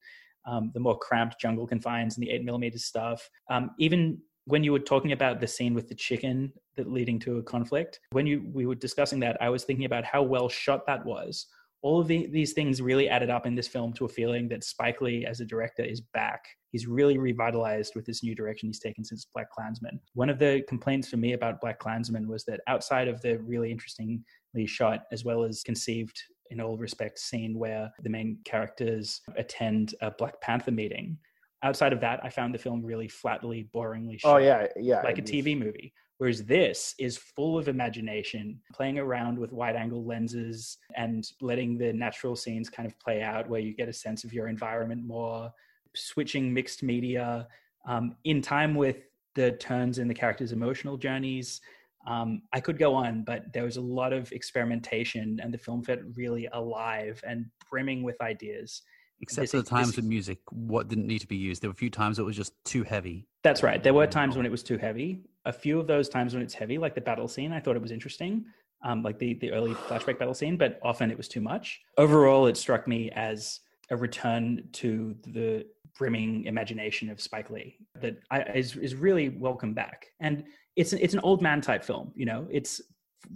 um, 0.46 0.70
the 0.72 0.80
more 0.80 0.98
cramped 0.98 1.38
jungle 1.38 1.66
confines 1.66 2.16
and 2.16 2.26
the 2.26 2.30
8 2.30 2.44
millimeter 2.44 2.78
stuff. 2.78 3.28
Um, 3.50 3.72
even 3.78 4.18
when 4.46 4.64
you 4.64 4.72
were 4.72 4.78
talking 4.78 5.12
about 5.12 5.40
the 5.40 5.46
scene 5.46 5.74
with 5.74 5.88
the 5.88 5.94
chicken 5.94 6.52
that 6.76 6.90
leading 6.90 7.18
to 7.20 7.38
a 7.38 7.42
conflict 7.42 8.00
when 8.10 8.26
you 8.26 8.42
we 8.52 8.66
were 8.66 8.74
discussing 8.74 9.20
that 9.20 9.36
i 9.40 9.48
was 9.48 9.64
thinking 9.64 9.84
about 9.84 10.04
how 10.04 10.22
well 10.22 10.48
shot 10.48 10.86
that 10.86 11.04
was 11.04 11.46
all 11.82 12.00
of 12.00 12.08
the, 12.08 12.26
these 12.26 12.52
things 12.52 12.82
really 12.82 13.08
added 13.08 13.30
up 13.30 13.46
in 13.46 13.54
this 13.54 13.68
film 13.68 13.92
to 13.94 14.04
a 14.04 14.08
feeling 14.08 14.48
that 14.48 14.64
Spike 14.64 15.00
Lee, 15.00 15.24
as 15.24 15.40
a 15.40 15.44
director, 15.44 15.82
is 15.82 16.00
back. 16.00 16.44
He's 16.72 16.86
really 16.86 17.18
revitalized 17.18 17.94
with 17.94 18.04
this 18.04 18.22
new 18.22 18.34
direction 18.34 18.68
he's 18.68 18.78
taken 18.78 19.04
since 19.04 19.26
BlacKkKlansman. 19.36 19.98
One 20.14 20.28
of 20.28 20.38
the 20.38 20.62
complaints 20.68 21.08
for 21.08 21.16
me 21.16 21.32
about 21.32 21.60
BlacKkKlansman 21.62 22.26
was 22.26 22.44
that 22.44 22.60
outside 22.66 23.08
of 23.08 23.20
the 23.22 23.38
really 23.38 23.70
interestingly 23.70 24.22
shot, 24.66 25.04
as 25.10 25.24
well 25.24 25.42
as 25.42 25.62
conceived 25.62 26.22
in 26.50 26.60
all 26.60 26.76
respects 26.76 27.24
scene 27.24 27.58
where 27.58 27.90
the 28.02 28.10
main 28.10 28.38
characters 28.44 29.20
attend 29.36 29.94
a 30.02 30.10
Black 30.10 30.40
Panther 30.40 30.72
meeting, 30.72 31.16
outside 31.62 31.92
of 31.92 32.00
that, 32.00 32.20
I 32.22 32.28
found 32.28 32.54
the 32.54 32.58
film 32.58 32.84
really 32.84 33.08
flatly, 33.08 33.68
boringly 33.74 34.14
oh, 34.14 34.18
shot 34.18 34.34
Oh 34.34 34.38
yeah, 34.38 34.66
yeah. 34.76 35.02
like 35.02 35.18
a. 35.18 35.22
TV 35.22 35.58
movie. 35.58 35.92
Whereas 36.20 36.44
this 36.44 36.94
is 36.98 37.16
full 37.16 37.56
of 37.56 37.66
imagination, 37.66 38.60
playing 38.74 38.98
around 38.98 39.38
with 39.38 39.54
wide 39.54 39.74
angle 39.74 40.04
lenses 40.04 40.76
and 40.94 41.26
letting 41.40 41.78
the 41.78 41.94
natural 41.94 42.36
scenes 42.36 42.68
kind 42.68 42.86
of 42.86 42.98
play 42.98 43.22
out 43.22 43.48
where 43.48 43.58
you 43.58 43.74
get 43.74 43.88
a 43.88 43.92
sense 43.94 44.22
of 44.22 44.30
your 44.30 44.46
environment 44.46 45.02
more, 45.02 45.50
switching 45.96 46.52
mixed 46.52 46.82
media 46.82 47.48
um, 47.88 48.16
in 48.24 48.42
time 48.42 48.74
with 48.74 48.98
the 49.34 49.52
turns 49.52 49.98
in 49.98 50.08
the 50.08 50.12
characters' 50.14 50.52
emotional 50.52 50.98
journeys. 50.98 51.62
Um, 52.06 52.42
I 52.52 52.60
could 52.60 52.78
go 52.78 52.94
on, 52.94 53.24
but 53.24 53.50
there 53.54 53.64
was 53.64 53.78
a 53.78 53.80
lot 53.80 54.12
of 54.12 54.30
experimentation, 54.32 55.40
and 55.42 55.54
the 55.54 55.58
film 55.58 55.82
felt 55.82 56.00
really 56.16 56.50
alive 56.52 57.18
and 57.26 57.46
brimming 57.70 58.02
with 58.02 58.20
ideas. 58.20 58.82
Except 59.22 59.44
This- 59.44 59.50
for 59.52 59.56
the 59.56 59.62
times 59.62 59.96
with 59.96 60.04
music, 60.04 60.40
what 60.50 60.88
didn't 60.88 61.06
need 61.06 61.20
to 61.20 61.26
be 61.26 61.36
used. 61.36 61.62
There 61.62 61.70
were 61.70 61.72
a 61.72 61.76
few 61.76 61.88
times 61.88 62.18
it 62.18 62.24
was 62.24 62.36
just 62.36 62.52
too 62.66 62.82
heavy. 62.82 63.26
That's 63.42 63.62
right. 63.62 63.82
There 63.82 63.94
were 63.94 64.06
times 64.06 64.36
when 64.36 64.44
it 64.44 64.52
was 64.52 64.62
too 64.62 64.76
heavy. 64.76 65.22
A 65.44 65.52
few 65.52 65.80
of 65.80 65.86
those 65.86 66.08
times 66.08 66.34
when 66.34 66.42
it's 66.42 66.54
heavy, 66.54 66.78
like 66.78 66.94
the 66.94 67.00
battle 67.00 67.28
scene, 67.28 67.52
I 67.52 67.60
thought 67.60 67.76
it 67.76 67.82
was 67.82 67.92
interesting, 67.92 68.44
um, 68.84 69.02
like 69.02 69.18
the 69.18 69.34
the 69.34 69.52
early 69.52 69.72
flashback 69.72 70.18
battle 70.18 70.34
scene. 70.34 70.56
But 70.56 70.78
often 70.82 71.10
it 71.10 71.16
was 71.16 71.28
too 71.28 71.40
much. 71.40 71.80
Overall, 71.96 72.46
it 72.46 72.56
struck 72.56 72.86
me 72.86 73.10
as 73.12 73.60
a 73.90 73.96
return 73.96 74.68
to 74.72 75.16
the 75.26 75.66
brimming 75.98 76.44
imagination 76.44 77.10
of 77.10 77.20
Spike 77.20 77.50
Lee 77.50 77.76
that 78.00 78.16
I, 78.30 78.42
is 78.42 78.76
is 78.76 78.94
really 78.94 79.30
welcome 79.30 79.74
back. 79.74 80.06
And 80.20 80.44
it's 80.76 80.92
it's 80.92 81.14
an 81.14 81.20
old 81.20 81.42
man 81.42 81.60
type 81.60 81.82
film. 81.84 82.12
You 82.14 82.26
know, 82.26 82.46
it's 82.50 82.80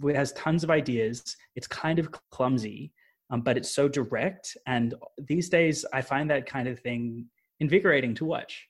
it 0.03 0.15
has 0.15 0.31
tons 0.33 0.63
of 0.63 0.69
ideas. 0.69 1.37
It's 1.55 1.67
kind 1.67 1.99
of 1.99 2.09
clumsy, 2.31 2.91
um, 3.29 3.41
but 3.41 3.57
it's 3.57 3.69
so 3.69 3.87
direct. 3.87 4.57
And 4.67 4.95
these 5.17 5.49
days, 5.49 5.85
I 5.93 6.01
find 6.01 6.29
that 6.29 6.45
kind 6.45 6.67
of 6.67 6.79
thing 6.79 7.25
invigorating 7.59 8.13
to 8.15 8.25
watch. 8.25 8.67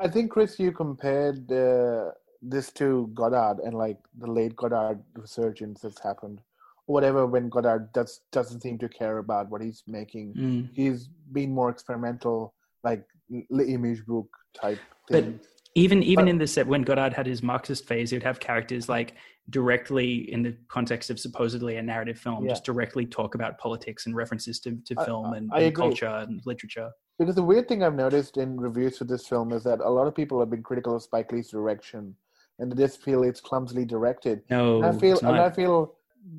I- 0.00 0.08
think 0.08 0.30
Chris, 0.30 0.58
you 0.58 0.72
compared 0.72 1.50
uh, 1.50 2.10
this 2.42 2.70
to 2.72 3.10
Godard 3.14 3.58
and 3.60 3.74
like 3.74 3.98
the 4.18 4.30
late 4.30 4.54
Godard 4.56 5.02
resurgence 5.14 5.80
that's 5.80 6.00
happened, 6.00 6.40
or 6.86 6.92
whatever. 6.94 7.26
When 7.26 7.48
Godard 7.48 7.92
does 7.92 8.20
doesn't 8.32 8.60
seem 8.62 8.78
to 8.78 8.88
care 8.88 9.18
about 9.18 9.50
what 9.50 9.60
he's 9.60 9.82
making, 9.86 10.34
Mm. 10.34 10.68
he's 10.72 11.08
been 11.32 11.52
more 11.54 11.70
experimental, 11.70 12.54
like 12.84 13.04
image 13.50 14.04
book 14.06 14.28
type 14.54 14.78
Thing. 15.10 15.32
But 15.38 15.46
even 15.74 16.02
even 16.02 16.26
But- 16.26 16.30
in 16.30 16.38
the 16.38 16.46
set 16.46 16.66
when 16.66 16.82
Godard 16.82 17.12
had 17.12 17.26
his 17.26 17.42
Marxist 17.42 17.86
phase, 17.86 18.10
he 18.10 18.16
would 18.16 18.22
have 18.22 18.40
characters 18.40 18.88
like 18.88 19.14
directly 19.50 20.30
in 20.30 20.42
the 20.42 20.54
context 20.68 21.08
of 21.08 21.18
supposedly 21.18 21.76
a 21.76 21.82
narrative 21.82 22.18
film, 22.18 22.44
Yeah. 22.44 22.50
just 22.50 22.64
directly 22.64 23.06
talk 23.06 23.34
about 23.34 23.56
politics 23.58 24.04
and 24.06 24.14
references 24.14 24.60
to, 24.60 24.76
to 24.84 24.94
film 25.06 25.26
I- 25.32 25.36
and, 25.38 25.50
I 25.52 25.60
and 25.60 25.74
culture 25.74 26.06
and 26.06 26.44
literature. 26.44 26.90
Because 27.18 27.34
the 27.34 27.42
weird 27.42 27.66
thing 27.66 27.82
I've 27.82 27.94
noticed 27.96 28.36
in 28.36 28.60
reviews 28.60 28.98
for 28.98 29.04
this 29.04 29.26
film 29.26 29.52
is 29.52 29.64
that 29.64 29.80
a 29.80 29.88
lot 29.88 30.06
of 30.06 30.14
people 30.14 30.38
have 30.38 30.50
been 30.50 30.62
critical 30.62 30.94
of 30.94 31.02
Spike 31.02 31.32
Lee's 31.32 31.48
direction, 31.48 32.14
and 32.58 32.76
just 32.76 33.02
feel 33.02 33.22
it's 33.22 33.40
clumsily 33.40 33.84
directed. 33.84 34.42
No, 34.50 34.76
And 34.82 34.96
I 34.96 34.98
feel, 34.98 35.18
and 35.20 35.36
I 35.36 35.50
feel 35.50 35.94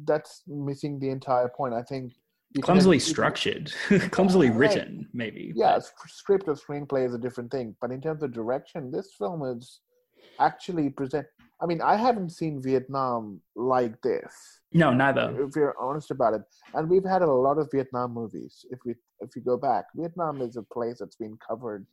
that's 0.06 0.44
missing 0.48 1.00
the 1.00 1.10
entire 1.10 1.50
point. 1.50 1.74
I 1.74 1.82
think 1.82 2.14
can- 2.54 2.62
clumsily 2.62 2.98
can- 2.98 3.06
structured, 3.08 3.74
clumsily 4.12 4.50
written, 4.50 5.08
maybe. 5.14 5.54
yeah, 5.56 5.80
script 6.08 6.48
or 6.48 6.56
screenplay 6.56 7.06
is 7.08 7.14
a 7.14 7.18
different 7.18 7.52
thing. 7.52 7.76
But 7.82 7.92
in 7.92 8.02
terms 8.02 8.24
of 8.24 8.32
direction, 8.34 8.92
this 8.92 9.14
film 9.18 9.44
is 9.44 9.80
actually 10.40 10.90
present. 10.90 11.26
I 11.62 11.66
mean, 11.66 11.82
I 11.82 11.96
haven't 11.98 12.30
seen 12.30 12.62
Vietnam 12.62 13.42
like 13.56 14.02
this. 14.02 14.32
No, 14.72 14.94
neither. 14.94 15.36
If 15.46 15.56
you're 15.56 15.76
honest 15.80 16.12
about 16.12 16.34
it, 16.34 16.42
and 16.74 16.90
we've 16.90 17.04
had 17.04 17.22
a 17.22 17.28
lot 17.32 17.58
of 17.58 17.70
Vietnam 17.72 18.14
movies. 18.14 18.66
If 18.70 18.80
we 18.86 18.96
if 19.22 19.36
you 19.36 19.42
go 19.42 19.58
back, 19.58 19.86
Vietnam 19.96 20.42
is 20.42 20.56
a 20.56 20.64
place 20.64 21.00
that's 21.00 21.16
been 21.18 21.38
covered 21.46 21.86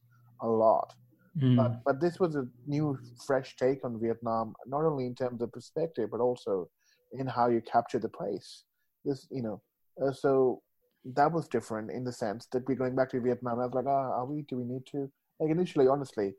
a 0.42 0.46
lot. 0.48 0.94
Mm. 1.38 1.56
But 1.56 1.84
but 1.84 2.00
this 2.00 2.18
was 2.18 2.34
a 2.36 2.46
new, 2.66 2.98
fresh 3.26 3.56
take 3.56 3.84
on 3.84 4.00
Vietnam, 4.00 4.54
not 4.66 4.84
only 4.84 5.06
in 5.06 5.14
terms 5.14 5.42
of 5.42 5.52
perspective, 5.52 6.08
but 6.10 6.20
also 6.20 6.68
in 7.12 7.26
how 7.26 7.48
you 7.48 7.60
capture 7.60 7.98
the 7.98 8.08
place. 8.08 8.64
This, 9.04 9.26
you 9.30 9.42
know, 9.42 9.60
uh, 10.02 10.12
so 10.12 10.62
that 11.14 11.30
was 11.30 11.46
different 11.48 11.90
in 11.90 12.02
the 12.04 12.12
sense 12.12 12.46
that 12.52 12.66
we're 12.66 12.74
going 12.74 12.96
back 12.96 13.10
to 13.10 13.20
Vietnam. 13.20 13.60
I 13.60 13.66
was 13.66 13.74
like, 13.74 13.86
ah, 13.86 14.12
are 14.18 14.26
we? 14.26 14.42
Do 14.42 14.56
we 14.56 14.64
need 14.64 14.86
to? 14.92 15.10
Like 15.38 15.50
initially, 15.50 15.86
honestly, 15.88 16.32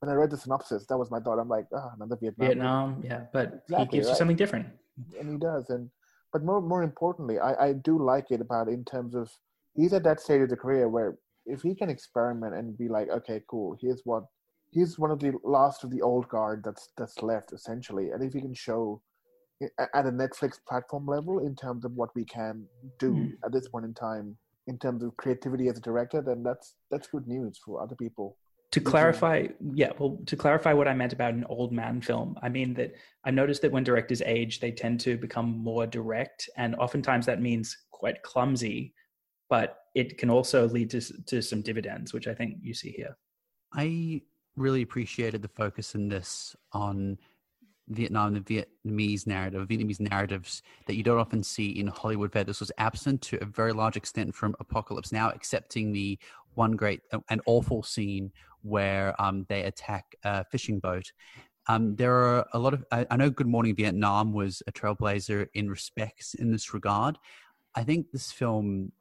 when 0.00 0.10
I 0.10 0.14
read 0.14 0.30
the 0.30 0.36
synopsis, 0.38 0.86
that 0.86 0.96
was 0.96 1.10
my 1.10 1.20
thought. 1.20 1.38
I'm 1.40 1.48
like, 1.48 1.66
ah, 1.74 1.90
another 1.96 2.16
Vietnam. 2.20 2.46
Vietnam, 2.48 3.02
yeah, 3.04 3.20
but 3.32 3.64
he 3.68 3.74
Exactly, 3.74 3.98
gives 3.98 4.08
you 4.10 4.14
something 4.14 4.36
different. 4.36 4.66
and 5.18 5.28
he 5.32 5.36
does 5.36 5.70
and 5.70 5.90
but 6.32 6.44
more 6.44 6.60
more 6.62 6.84
importantly 6.84 7.36
I, 7.40 7.52
I 7.66 7.72
do 7.72 7.98
like 8.12 8.30
it 8.30 8.40
about 8.40 8.68
in 8.68 8.84
terms 8.84 9.16
of 9.16 9.28
he's 9.74 9.92
at 9.92 10.04
that 10.04 10.20
stage 10.20 10.42
of 10.42 10.50
the 10.50 10.56
career 10.56 10.88
where 10.88 11.18
if 11.46 11.62
he 11.62 11.74
can 11.74 11.90
experiment 11.90 12.54
and 12.54 12.78
be 12.78 12.86
like 12.88 13.08
okay 13.10 13.40
cool 13.50 13.76
here's 13.80 14.02
what 14.04 14.22
he's 14.74 14.98
one 14.98 15.10
of 15.10 15.20
the 15.20 15.32
last 15.44 15.84
of 15.84 15.90
the 15.90 16.02
old 16.02 16.28
guard 16.28 16.62
that's 16.64 16.84
that's 16.98 17.22
left 17.22 17.52
essentially. 17.52 18.10
And 18.10 18.22
if 18.22 18.32
he 18.34 18.40
can 18.40 18.54
show 18.54 19.00
at 19.78 20.04
a 20.06 20.10
netflix 20.10 20.52
platform 20.68 21.06
level 21.06 21.38
in 21.46 21.54
terms 21.54 21.84
of 21.84 21.92
what 22.00 22.10
we 22.16 22.24
can 22.24 22.66
do 22.98 23.12
Mm. 23.12 23.32
at 23.46 23.52
this 23.52 23.68
point 23.68 23.84
in 23.90 23.94
time 23.94 24.36
in 24.66 24.76
terms 24.78 25.02
of 25.04 25.16
creativity 25.16 25.68
as 25.68 25.78
a 25.78 25.80
director 25.80 26.20
then 26.28 26.42
that's 26.42 26.74
that's 26.90 27.06
good 27.06 27.26
news 27.28 27.54
for 27.64 27.80
other 27.84 27.94
people. 27.94 28.36
To 28.72 28.80
clarify 28.80 29.46
yeah 29.82 29.92
well 29.98 30.18
to 30.26 30.36
clarify 30.44 30.72
what 30.72 30.88
i 30.88 30.94
meant 31.00 31.12
about 31.12 31.34
an 31.34 31.46
old 31.56 31.70
man 31.80 32.00
film 32.00 32.36
i 32.42 32.48
mean 32.48 32.74
that 32.74 32.90
i 33.24 33.30
noticed 33.30 33.62
that 33.62 33.70
when 33.70 33.84
directors 33.84 34.22
age 34.36 34.58
they 34.58 34.72
tend 34.72 34.96
to 35.06 35.16
become 35.16 35.48
more 35.70 35.86
direct 35.86 36.40
and 36.56 36.74
oftentimes 36.86 37.24
that 37.26 37.40
means 37.40 37.66
quite 37.92 38.18
clumsy 38.30 38.92
but 39.48 39.68
it 39.94 40.18
can 40.18 40.30
also 40.36 40.66
lead 40.76 40.90
to, 40.90 41.00
to 41.30 41.40
some 41.40 41.62
dividends 41.62 42.12
which 42.12 42.26
i 42.26 42.34
think 42.34 42.56
you 42.68 42.74
see 42.74 42.90
here. 42.90 43.16
I 43.72 44.22
really 44.56 44.82
appreciated 44.82 45.42
the 45.42 45.48
focus 45.48 45.94
in 45.94 46.08
this 46.08 46.54
on 46.72 47.18
Vietnam, 47.88 48.34
the 48.34 48.40
Vietnamese 48.40 49.26
narrative, 49.26 49.68
Vietnamese 49.68 50.00
narratives 50.00 50.62
that 50.86 50.94
you 50.94 51.02
don't 51.02 51.18
often 51.18 51.42
see 51.42 51.70
in 51.70 51.86
Hollywood. 51.86 52.34
Where 52.34 52.44
this 52.44 52.60
was 52.60 52.72
absent 52.78 53.20
to 53.22 53.42
a 53.42 53.44
very 53.44 53.72
large 53.72 53.96
extent 53.96 54.34
from 54.34 54.54
Apocalypse 54.60 55.12
Now, 55.12 55.30
excepting 55.30 55.92
the 55.92 56.18
one 56.54 56.72
great 56.72 57.00
uh, 57.12 57.18
and 57.28 57.40
awful 57.46 57.82
scene 57.82 58.32
where 58.62 59.20
um, 59.20 59.44
they 59.48 59.64
attack 59.64 60.16
a 60.24 60.44
fishing 60.44 60.78
boat. 60.78 61.12
Um, 61.66 61.96
there 61.96 62.14
are 62.14 62.46
a 62.52 62.58
lot 62.58 62.74
of. 62.74 62.84
I, 62.90 63.06
I 63.10 63.16
know 63.16 63.30
Good 63.30 63.46
Morning 63.46 63.74
Vietnam 63.74 64.32
was 64.32 64.62
a 64.66 64.72
trailblazer 64.72 65.48
in 65.54 65.68
respects 65.68 66.34
in 66.34 66.52
this 66.52 66.72
regard. 66.74 67.18
I 67.74 67.84
think 67.84 68.12
this 68.12 68.30
film 68.30 68.92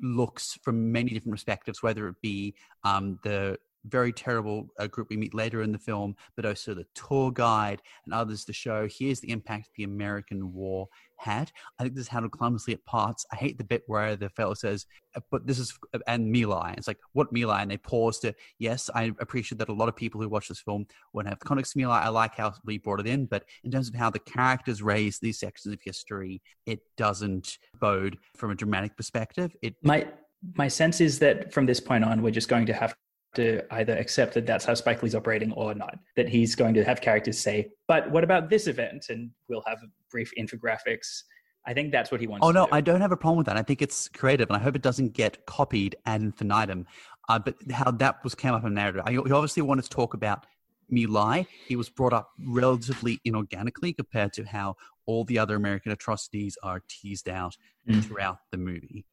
looks 0.00 0.58
from 0.62 0.92
many 0.92 1.10
different 1.10 1.32
perspectives, 1.32 1.82
whether 1.82 2.08
it 2.08 2.16
be 2.22 2.54
um, 2.84 3.18
the 3.22 3.58
very 3.84 4.12
terrible 4.12 4.68
uh, 4.78 4.86
group 4.86 5.08
we 5.10 5.16
meet 5.16 5.34
later 5.34 5.62
in 5.62 5.72
the 5.72 5.78
film, 5.78 6.14
but 6.36 6.46
also 6.46 6.74
the 6.74 6.86
tour 6.94 7.30
guide 7.30 7.80
and 8.04 8.14
others 8.14 8.44
to 8.44 8.52
show 8.52 8.88
here's 8.90 9.20
the 9.20 9.30
impact 9.30 9.70
the 9.76 9.84
American 9.84 10.52
war 10.52 10.86
had. 11.16 11.50
I 11.78 11.82
think 11.82 11.94
this 11.94 12.02
is 12.02 12.08
handled 12.08 12.32
clumsily 12.32 12.74
at 12.74 12.84
parts. 12.84 13.26
I 13.32 13.36
hate 13.36 13.58
the 13.58 13.64
bit 13.64 13.82
where 13.86 14.16
the 14.16 14.30
fellow 14.30 14.54
says, 14.54 14.86
uh, 15.14 15.20
but 15.30 15.46
this 15.46 15.58
is, 15.58 15.76
uh, 15.94 15.98
and 16.06 16.30
My 16.30 16.44
Lai. 16.44 16.74
It's 16.76 16.88
like, 16.88 16.98
what 17.12 17.32
My 17.32 17.60
And 17.60 17.70
they 17.70 17.76
pause 17.76 18.18
to, 18.20 18.34
yes, 18.58 18.90
I 18.94 19.12
appreciate 19.20 19.58
that 19.58 19.68
a 19.68 19.72
lot 19.74 19.88
of 19.88 19.96
people 19.96 20.20
who 20.20 20.28
watch 20.28 20.48
this 20.48 20.60
film 20.60 20.86
won't 21.12 21.28
have 21.28 21.38
the 21.38 21.44
context 21.44 21.76
of 21.76 21.82
My 21.82 21.88
I 21.88 22.08
like 22.08 22.36
how 22.36 22.54
we 22.64 22.78
brought 22.78 23.00
it 23.00 23.06
in, 23.06 23.26
but 23.26 23.44
in 23.64 23.70
terms 23.70 23.88
of 23.88 23.94
how 23.94 24.10
the 24.10 24.18
characters 24.18 24.82
raise 24.82 25.18
these 25.18 25.38
sections 25.38 25.74
of 25.74 25.80
history, 25.84 26.42
it 26.66 26.80
doesn't 26.96 27.58
bode 27.80 28.16
from 28.36 28.50
a 28.50 28.54
dramatic 28.54 28.96
perspective. 28.96 29.54
It 29.62 29.74
my 29.82 30.06
my 30.54 30.68
sense 30.68 31.02
is 31.02 31.18
that 31.18 31.52
from 31.52 31.66
this 31.66 31.80
point 31.80 32.02
on, 32.02 32.22
we're 32.22 32.30
just 32.30 32.48
going 32.48 32.64
to 32.66 32.72
have 32.72 32.94
to 33.34 33.62
either 33.74 33.96
accept 33.96 34.34
that 34.34 34.46
that's 34.46 34.64
how 34.64 34.74
Spike 34.74 35.02
Lee's 35.02 35.14
operating 35.14 35.52
or 35.52 35.74
not. 35.74 35.98
That 36.16 36.28
he's 36.28 36.54
going 36.54 36.74
to 36.74 36.84
have 36.84 37.00
characters 37.00 37.38
say, 37.38 37.70
"But 37.86 38.10
what 38.10 38.24
about 38.24 38.50
this 38.50 38.66
event?" 38.66 39.06
And 39.08 39.30
we'll 39.48 39.64
have 39.66 39.78
brief 40.10 40.32
infographics. 40.38 41.22
I 41.66 41.74
think 41.74 41.92
that's 41.92 42.10
what 42.10 42.20
he 42.20 42.26
wants. 42.26 42.44
Oh 42.46 42.50
no, 42.50 42.66
do. 42.66 42.72
I 42.72 42.80
don't 42.80 43.00
have 43.00 43.12
a 43.12 43.16
problem 43.16 43.38
with 43.38 43.46
that. 43.46 43.56
I 43.56 43.62
think 43.62 43.82
it's 43.82 44.08
creative, 44.08 44.48
and 44.48 44.56
I 44.56 44.60
hope 44.60 44.74
it 44.76 44.82
doesn't 44.82 45.12
get 45.12 45.46
copied 45.46 45.96
ad 46.06 46.22
infinitum. 46.22 46.86
Uh, 47.28 47.38
but 47.38 47.54
how 47.70 47.90
that 47.92 48.24
was 48.24 48.34
came 48.34 48.54
up 48.54 48.64
in 48.64 48.74
narrative, 48.74 49.02
I, 49.06 49.12
he 49.12 49.18
obviously 49.18 49.62
wanted 49.62 49.82
to 49.82 49.90
talk 49.90 50.14
about 50.14 50.46
My 50.88 51.04
Lai. 51.08 51.46
He 51.66 51.76
was 51.76 51.88
brought 51.88 52.12
up 52.12 52.30
relatively 52.44 53.20
inorganically 53.24 53.96
compared 53.96 54.32
to 54.32 54.44
how 54.44 54.76
all 55.06 55.24
the 55.24 55.38
other 55.38 55.54
American 55.54 55.92
atrocities 55.92 56.58
are 56.62 56.82
teased 56.88 57.28
out 57.28 57.56
mm. 57.88 58.02
throughout 58.04 58.38
the 58.50 58.56
movie. 58.56 59.04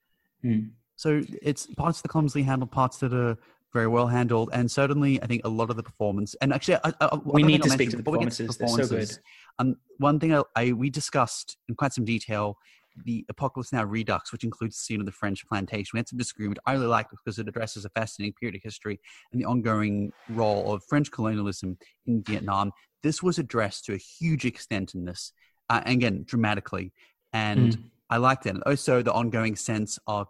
Mm. 0.43 0.71
So 0.95 1.21
it's 1.43 1.67
parts 1.67 2.01
that 2.01 2.09
clumsily 2.09 2.43
handled, 2.43 2.71
parts 2.71 2.97
that 2.97 3.13
are 3.13 3.37
very 3.73 3.87
well 3.87 4.07
handled, 4.07 4.49
and 4.53 4.69
certainly 4.69 5.21
I 5.21 5.27
think 5.27 5.41
a 5.45 5.49
lot 5.49 5.69
of 5.69 5.75
the 5.75 5.83
performance. 5.83 6.35
And 6.41 6.53
actually, 6.53 6.77
I, 6.83 6.93
I, 7.01 7.19
we 7.23 7.43
need 7.43 7.63
to 7.63 7.69
speak 7.69 7.89
to 7.91 7.97
the 7.97 8.03
performances. 8.03 8.55
To 8.55 8.63
performances 8.63 8.89
They're 8.89 9.05
so 9.05 9.13
good. 9.13 9.23
Um, 9.59 9.75
one 9.97 10.19
thing 10.19 10.33
I, 10.33 10.43
I, 10.55 10.71
we 10.71 10.89
discussed 10.89 11.57
in 11.67 11.75
quite 11.75 11.93
some 11.93 12.05
detail 12.05 12.57
the 13.05 13.25
Apocalypse 13.29 13.71
Now 13.71 13.83
Redux, 13.83 14.31
which 14.31 14.43
includes 14.43 14.75
the 14.75 14.81
scene 14.81 14.99
of 14.99 15.05
the 15.05 15.11
French 15.11 15.47
plantation. 15.47 15.91
We 15.93 15.99
had 15.99 16.07
some 16.07 16.17
disagreement. 16.17 16.59
I 16.65 16.73
really 16.73 16.87
liked 16.87 17.13
it 17.13 17.19
because 17.23 17.39
it 17.39 17.47
addresses 17.47 17.85
a 17.85 17.89
fascinating 17.89 18.33
period 18.33 18.55
of 18.55 18.61
history 18.63 18.99
and 19.31 19.39
the 19.39 19.45
ongoing 19.45 20.11
role 20.29 20.73
of 20.73 20.83
French 20.83 21.11
colonialism 21.11 21.77
in 22.05 22.23
Vietnam. 22.23 22.71
This 23.03 23.21
was 23.21 23.37
addressed 23.37 23.85
to 23.85 23.93
a 23.93 23.97
huge 23.97 24.45
extent 24.45 24.95
in 24.95 25.05
this, 25.05 25.31
uh, 25.69 25.81
and 25.85 25.95
again, 25.95 26.23
dramatically. 26.25 26.91
And 27.33 27.77
mm. 27.77 27.83
I 28.09 28.17
liked 28.17 28.45
it. 28.45 28.55
And 28.55 28.63
also 28.63 29.01
the 29.01 29.13
ongoing 29.13 29.55
sense 29.55 29.99
of 30.07 30.27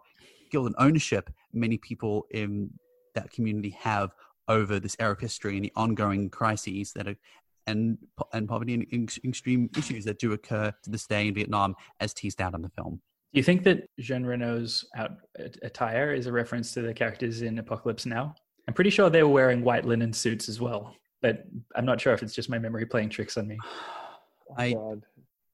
guilt 0.50 0.66
and 0.66 0.74
ownership 0.78 1.30
many 1.52 1.78
people 1.78 2.26
in 2.30 2.70
that 3.18 3.30
community 3.30 3.70
have 3.70 4.10
over 4.48 4.80
this 4.80 4.96
era 4.98 5.12
of 5.12 5.20
history 5.20 5.56
and 5.56 5.64
the 5.64 5.72
ongoing 5.76 6.30
crises 6.30 6.92
that 6.92 7.06
are 7.06 7.16
and 7.66 7.98
and 8.32 8.48
poverty 8.48 8.74
and 8.74 9.10
extreme 9.24 9.68
issues 9.76 10.04
that 10.06 10.18
do 10.18 10.32
occur 10.32 10.72
to 10.82 10.90
this 10.90 11.06
day 11.06 11.28
in 11.28 11.34
Vietnam, 11.34 11.74
as 12.00 12.14
teased 12.14 12.40
out 12.40 12.54
in 12.54 12.62
the 12.62 12.70
film. 12.70 13.00
Do 13.32 13.38
you 13.38 13.42
think 13.42 13.62
that 13.64 13.86
Jean 14.00 14.24
Reno's 14.24 14.86
out, 14.96 15.12
attire 15.62 16.14
is 16.14 16.26
a 16.26 16.32
reference 16.32 16.72
to 16.72 16.80
the 16.80 16.94
characters 16.94 17.42
in 17.42 17.58
Apocalypse 17.58 18.06
Now? 18.06 18.34
I'm 18.66 18.74
pretty 18.74 18.90
sure 18.90 19.10
they 19.10 19.22
were 19.22 19.28
wearing 19.28 19.62
white 19.62 19.84
linen 19.84 20.14
suits 20.14 20.48
as 20.48 20.60
well, 20.60 20.94
but 21.20 21.44
I'm 21.76 21.84
not 21.84 22.00
sure 22.00 22.14
if 22.14 22.22
it's 22.22 22.34
just 22.34 22.48
my 22.48 22.58
memory 22.58 22.86
playing 22.86 23.10
tricks 23.10 23.36
on 23.36 23.46
me. 23.46 23.58
Oh, 24.50 24.54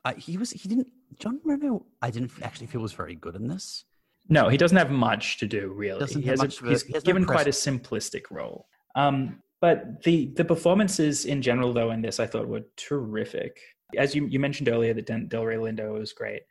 I, 0.05 0.11
I, 0.11 0.15
he 0.15 0.39
was 0.39 0.53
he 0.53 0.69
didn't 0.69 0.87
John 1.19 1.41
Reno. 1.43 1.85
I 2.01 2.13
didn't 2.13 2.31
actually 2.43 2.69
feel 2.69 2.81
was 2.81 2.93
very 2.93 3.17
good 3.17 3.35
in 3.35 3.49
this. 3.49 3.85
No, 4.29 4.49
he 4.49 4.57
doesn't 4.57 4.77
have 4.77 4.91
much 4.91 5.39
to 5.39 5.47
do 5.47 5.73
really. 5.75 6.01
Doesn't 6.01 6.23
he 6.23 6.29
has, 6.29 6.43
a, 6.43 6.47
he's 6.69 6.83
he 6.83 6.99
given 7.01 7.23
no 7.23 7.29
quite 7.29 7.47
a 7.47 7.51
simplistic 7.51 8.23
role. 8.31 8.67
Um, 8.95 9.43
but 9.61 10.03
the 10.03 10.33
the 10.37 10.45
performances 10.45 11.25
in 11.25 11.43
general, 11.43 11.73
though, 11.73 11.91
in 11.91 12.03
this 12.03 12.21
I 12.21 12.27
thought 12.27 12.49
were 12.49 12.63
terrific. 12.77 13.59
As 13.97 14.15
you, 14.15 14.27
you 14.27 14.39
mentioned 14.39 14.69
earlier, 14.69 14.95
that 14.95 15.07
Delroy 15.07 15.57
Lindo 15.57 15.99
was 15.99 16.13
great. 16.13 16.43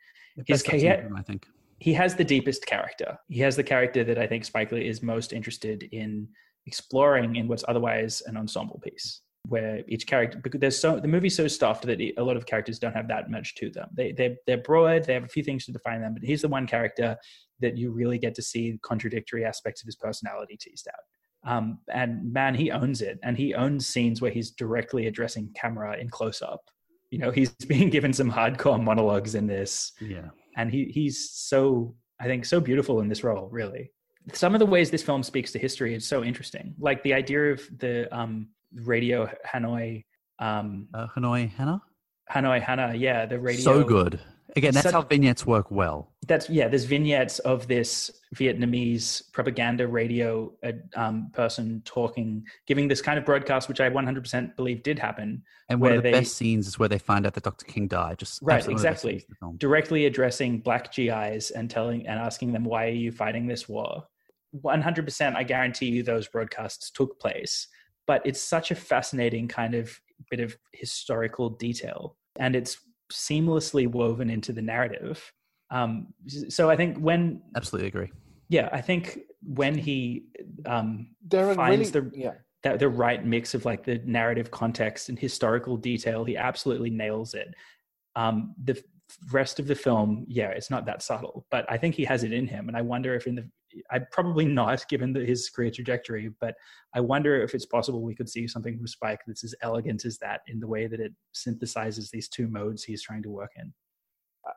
His, 0.46 0.62
he, 0.62 0.88
I 0.88 1.22
think 1.22 1.46
he 1.78 1.92
has 1.92 2.14
the 2.14 2.24
deepest 2.24 2.66
character. 2.66 3.18
He 3.28 3.40
has 3.40 3.56
the 3.56 3.62
character 3.62 4.04
that 4.04 4.18
I 4.18 4.26
think 4.26 4.44
Spike 4.44 4.72
Lee 4.72 4.88
is 4.88 5.02
most 5.02 5.32
interested 5.32 5.84
in 5.92 6.28
exploring 6.66 7.36
in 7.36 7.46
what's 7.46 7.64
otherwise 7.68 8.22
an 8.26 8.36
ensemble 8.36 8.80
piece 8.82 9.20
where 9.48 9.82
each 9.88 10.06
character 10.06 10.38
because 10.42 10.60
there's 10.60 10.78
so 10.78 10.98
the 10.98 11.08
movie's 11.08 11.36
so 11.36 11.46
stuffed 11.46 11.84
that 11.84 12.00
a 12.00 12.22
lot 12.22 12.36
of 12.36 12.46
characters 12.46 12.78
don't 12.78 12.94
have 12.94 13.08
that 13.08 13.30
much 13.30 13.54
to 13.56 13.70
them. 13.70 13.88
They 13.94 14.12
they 14.12 14.36
they're 14.46 14.58
broad. 14.58 15.04
They 15.04 15.14
have 15.14 15.24
a 15.24 15.28
few 15.28 15.42
things 15.42 15.66
to 15.66 15.72
define 15.72 16.00
them, 16.00 16.14
but 16.14 16.22
he's 16.22 16.42
the 16.42 16.48
one 16.48 16.66
character 16.66 17.16
that 17.60 17.76
you 17.76 17.90
really 17.90 18.18
get 18.18 18.34
to 18.34 18.42
see 18.42 18.78
contradictory 18.82 19.44
aspects 19.44 19.82
of 19.82 19.86
his 19.86 19.96
personality 19.96 20.56
teased 20.60 20.88
out. 20.88 21.50
Um, 21.50 21.78
and 21.92 22.32
man, 22.32 22.54
he 22.54 22.70
owns 22.70 23.02
it, 23.02 23.18
and 23.22 23.36
he 23.36 23.54
owns 23.54 23.86
scenes 23.86 24.20
where 24.20 24.30
he's 24.30 24.50
directly 24.50 25.06
addressing 25.06 25.50
camera 25.54 25.96
in 25.98 26.08
close 26.08 26.40
up. 26.40 26.70
You 27.10 27.18
know, 27.18 27.30
he's 27.30 27.50
being 27.68 27.90
given 27.90 28.12
some 28.12 28.30
hardcore 28.30 28.82
monologues 28.82 29.34
in 29.34 29.46
this. 29.46 29.92
Yeah, 30.00 30.28
and 30.56 30.70
he 30.70 30.86
he's 30.86 31.30
so 31.30 31.94
I 32.20 32.24
think 32.24 32.44
so 32.44 32.60
beautiful 32.60 33.00
in 33.00 33.08
this 33.08 33.22
role. 33.22 33.48
Really, 33.50 33.90
some 34.32 34.54
of 34.54 34.58
the 34.58 34.66
ways 34.66 34.90
this 34.90 35.02
film 35.02 35.22
speaks 35.22 35.52
to 35.52 35.58
history 35.58 35.94
is 35.94 36.06
so 36.06 36.24
interesting. 36.24 36.74
Like 36.78 37.02
the 37.02 37.12
idea 37.12 37.52
of 37.52 37.62
the 37.78 38.14
um, 38.16 38.48
radio 38.72 39.30
Hanoi. 39.46 40.04
Um, 40.38 40.88
uh, 40.94 41.06
Hanoi 41.14 41.50
Hannah. 41.52 41.82
Hanoi 42.32 42.60
Hannah, 42.60 42.94
yeah, 42.94 43.26
the 43.26 43.38
radio. 43.38 43.62
So 43.62 43.84
good. 43.84 44.20
Again, 44.56 44.72
that's 44.72 44.84
Such, 44.84 44.92
how 44.94 45.02
vignettes 45.02 45.44
work 45.44 45.70
well. 45.70 46.12
That's 46.26 46.48
yeah. 46.48 46.68
There's 46.68 46.84
vignettes 46.84 47.38
of 47.40 47.66
this 47.66 48.10
Vietnamese 48.34 49.32
propaganda 49.32 49.86
radio 49.86 50.52
uh, 50.62 50.72
um, 50.96 51.30
person 51.32 51.82
talking, 51.84 52.44
giving 52.66 52.88
this 52.88 53.02
kind 53.02 53.18
of 53.18 53.24
broadcast, 53.24 53.68
which 53.68 53.80
I 53.80 53.90
100% 53.90 54.56
believe 54.56 54.82
did 54.82 54.98
happen. 54.98 55.42
And 55.68 55.80
one 55.80 55.92
of 55.92 55.98
the 55.98 56.02
they, 56.02 56.12
best 56.12 56.36
scenes 56.36 56.66
is 56.66 56.78
where 56.78 56.88
they 56.88 56.98
find 56.98 57.26
out 57.26 57.34
that 57.34 57.44
Dr. 57.44 57.64
King 57.66 57.88
died. 57.88 58.18
Just 58.18 58.40
right, 58.42 58.66
exactly. 58.68 59.26
Directly 59.58 60.06
addressing 60.06 60.60
black 60.60 60.92
GIs 60.94 61.50
and 61.50 61.70
telling 61.70 62.06
and 62.06 62.18
asking 62.18 62.52
them, 62.52 62.64
"Why 62.64 62.86
are 62.86 62.90
you 62.90 63.12
fighting 63.12 63.46
this 63.46 63.68
war?" 63.68 64.04
100%, 64.62 65.34
I 65.34 65.42
guarantee 65.42 65.86
you, 65.86 66.04
those 66.04 66.28
broadcasts 66.28 66.90
took 66.90 67.18
place 67.18 67.66
but 68.06 68.22
it's 68.24 68.40
such 68.40 68.70
a 68.70 68.74
fascinating 68.74 69.48
kind 69.48 69.74
of 69.74 69.98
bit 70.30 70.40
of 70.40 70.56
historical 70.72 71.50
detail 71.50 72.16
and 72.38 72.56
it's 72.56 72.78
seamlessly 73.12 73.86
woven 73.86 74.30
into 74.30 74.52
the 74.52 74.62
narrative 74.62 75.32
um, 75.74 76.06
so 76.48 76.70
i 76.70 76.76
think 76.76 76.96
when 76.98 77.40
absolutely 77.56 77.88
agree 77.88 78.10
yeah 78.48 78.68
i 78.72 78.80
think 78.80 79.20
when 79.42 79.76
he 79.76 80.24
um, 80.64 81.08
Darren 81.28 81.56
finds 81.56 81.94
really, 81.94 82.10
the 82.10 82.18
yeah. 82.18 82.32
the, 82.62 82.78
the 82.78 82.88
right 82.88 83.24
mix 83.24 83.54
of 83.54 83.64
like 83.64 83.84
the 83.84 83.98
narrative 84.04 84.50
context 84.50 85.08
and 85.08 85.18
historical 85.18 85.76
detail 85.76 86.24
he 86.24 86.36
absolutely 86.36 86.90
nails 86.90 87.34
it 87.34 87.54
um, 88.16 88.54
the 88.64 88.82
rest 89.32 89.60
of 89.60 89.66
the 89.66 89.74
film 89.74 90.24
yeah 90.28 90.48
it's 90.48 90.70
not 90.70 90.86
that 90.86 91.02
subtle 91.02 91.46
but 91.50 91.70
i 91.70 91.76
think 91.76 91.94
he 91.94 92.04
has 92.04 92.24
it 92.24 92.32
in 92.32 92.46
him 92.46 92.68
and 92.68 92.76
i 92.76 92.80
wonder 92.80 93.14
if 93.14 93.26
in 93.26 93.34
the 93.34 93.48
I 93.90 94.00
probably 94.10 94.44
not, 94.44 94.84
given 94.88 95.12
the, 95.12 95.24
his 95.24 95.48
career 95.50 95.70
trajectory. 95.70 96.30
But 96.40 96.54
I 96.94 97.00
wonder 97.00 97.40
if 97.42 97.54
it's 97.54 97.66
possible 97.66 98.02
we 98.02 98.14
could 98.14 98.28
see 98.28 98.46
something 98.46 98.76
from 98.76 98.86
Spike 98.86 99.20
that's 99.26 99.44
as 99.44 99.54
elegant 99.62 100.04
as 100.04 100.18
that 100.18 100.42
in 100.46 100.60
the 100.60 100.66
way 100.66 100.86
that 100.86 101.00
it 101.00 101.12
synthesizes 101.34 102.10
these 102.10 102.28
two 102.28 102.48
modes 102.48 102.84
he's 102.84 103.02
trying 103.02 103.22
to 103.24 103.30
work 103.30 103.52
in. 103.56 103.72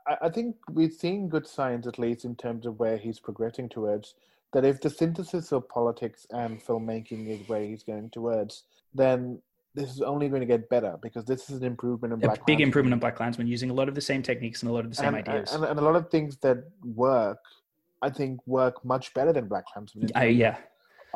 I, 0.08 0.18
I 0.24 0.30
think 0.30 0.56
we're 0.70 0.92
seeing 0.92 1.30
good 1.30 1.48
signs, 1.48 1.88
at 1.88 2.00
least 2.00 2.26
in 2.26 2.36
terms 2.36 2.66
of 2.66 2.80
where 2.80 2.98
he's 2.98 3.20
progressing 3.20 3.70
towards. 3.70 4.16
That 4.54 4.64
if 4.64 4.80
the 4.80 4.90
synthesis 4.90 5.52
of 5.52 5.68
politics 5.68 6.26
and 6.32 6.64
filmmaking 6.64 7.28
is 7.28 7.48
where 7.50 7.62
he's 7.62 7.84
going 7.84 8.10
towards, 8.12 8.64
then 8.94 9.42
this 9.76 9.90
is 9.92 10.02
only 10.02 10.30
going 10.30 10.40
to 10.40 10.48
get 10.48 10.70
better 10.70 10.98
because 11.02 11.26
this 11.26 11.50
is 11.50 11.60
an 11.60 11.66
improvement 11.66 12.14
in 12.14 12.20
a 12.20 12.28
Black 12.28 12.46
big 12.46 12.62
improvement 12.62 12.94
in 12.94 13.00
Black 13.00 13.18
BlacKkKlansman 13.18 13.48
using 13.48 13.70
a 13.70 13.74
lot 13.74 13.90
of 13.90 13.94
the 13.94 14.02
same 14.02 14.24
techniques 14.24 14.62
and 14.62 14.72
a 14.72 14.74
lot 14.74 14.86
of 14.86 14.90
the 14.90 14.96
same 14.96 15.14
and, 15.14 15.28
ideas 15.28 15.54
and, 15.54 15.66
and, 15.66 15.78
a 15.78 15.82
lot 15.82 15.96
of 15.96 16.10
things 16.10 16.38
that 16.38 16.64
work 16.84 17.40
I 18.02 18.10
think 18.10 18.40
work 18.46 18.84
much 18.86 19.14
better 19.14 19.34
than 19.34 19.48
BlacKkKlansman. 19.48 20.12
I, 20.16 20.26
yeah. 20.26 20.58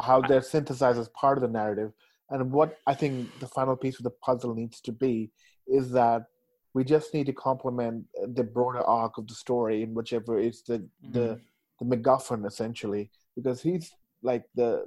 How 0.01 0.21
they're 0.21 0.41
synthesized 0.41 0.99
as 0.99 1.09
part 1.09 1.37
of 1.37 1.41
the 1.41 1.47
narrative. 1.47 1.91
And 2.29 2.51
what 2.51 2.77
I 2.87 2.93
think 2.93 3.39
the 3.39 3.47
final 3.47 3.75
piece 3.75 3.97
of 3.97 4.03
the 4.03 4.09
puzzle 4.09 4.55
needs 4.55 4.81
to 4.81 4.91
be 4.91 5.31
is 5.67 5.91
that 5.91 6.25
we 6.73 6.83
just 6.83 7.13
need 7.13 7.25
to 7.25 7.33
complement 7.33 8.05
the 8.33 8.43
broader 8.43 8.81
arc 8.81 9.17
of 9.17 9.27
the 9.27 9.33
story 9.33 9.83
in 9.83 9.93
whichever 9.93 10.39
is 10.39 10.63
the 10.63 10.79
mm-hmm. 10.79 11.11
the 11.11 11.39
the 11.79 11.85
MacGuffin 11.85 12.45
essentially, 12.45 13.09
because 13.35 13.61
he's 13.61 13.91
like 14.21 14.43
the 14.55 14.85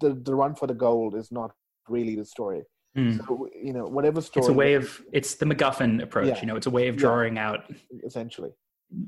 the 0.00 0.14
the 0.14 0.34
run 0.34 0.54
for 0.54 0.66
the 0.66 0.74
gold 0.74 1.14
is 1.14 1.30
not 1.32 1.52
really 1.88 2.16
the 2.16 2.24
story. 2.24 2.62
Mm. 2.96 3.18
So 3.18 3.48
you 3.54 3.72
know, 3.72 3.84
whatever 3.84 4.20
story. 4.20 4.42
It's 4.42 4.48
a 4.48 4.52
way 4.52 4.74
of 4.74 5.02
it's 5.12 5.34
the 5.34 5.46
MacGuffin 5.46 6.02
approach. 6.02 6.28
Yeah. 6.28 6.40
You 6.40 6.46
know, 6.46 6.56
it's 6.56 6.66
a 6.66 6.70
way 6.70 6.88
of 6.88 6.94
Yeah. 6.94 7.00
drawing 7.00 7.38
out 7.38 7.60
essentially. 8.04 8.50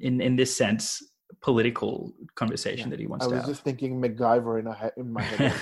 in 0.01 0.20
in 0.20 0.37
this 0.37 0.55
sense 0.55 1.03
political 1.41 2.12
conversation 2.35 2.89
Yeah. 2.89 2.91
that 2.91 3.01
he 3.01 3.07
wants 3.07 3.24
to 3.24 3.31
do. 3.31 3.37
I 3.37 3.39
to 3.39 3.41
was 3.41 3.47
have. 3.47 3.55
just 3.55 3.64
thinking 3.64 4.01
MacGyver 4.01 4.61
in, 4.61 4.66
a 4.66 4.93
in 4.97 5.12
my 5.12 5.22
head. 5.22 5.53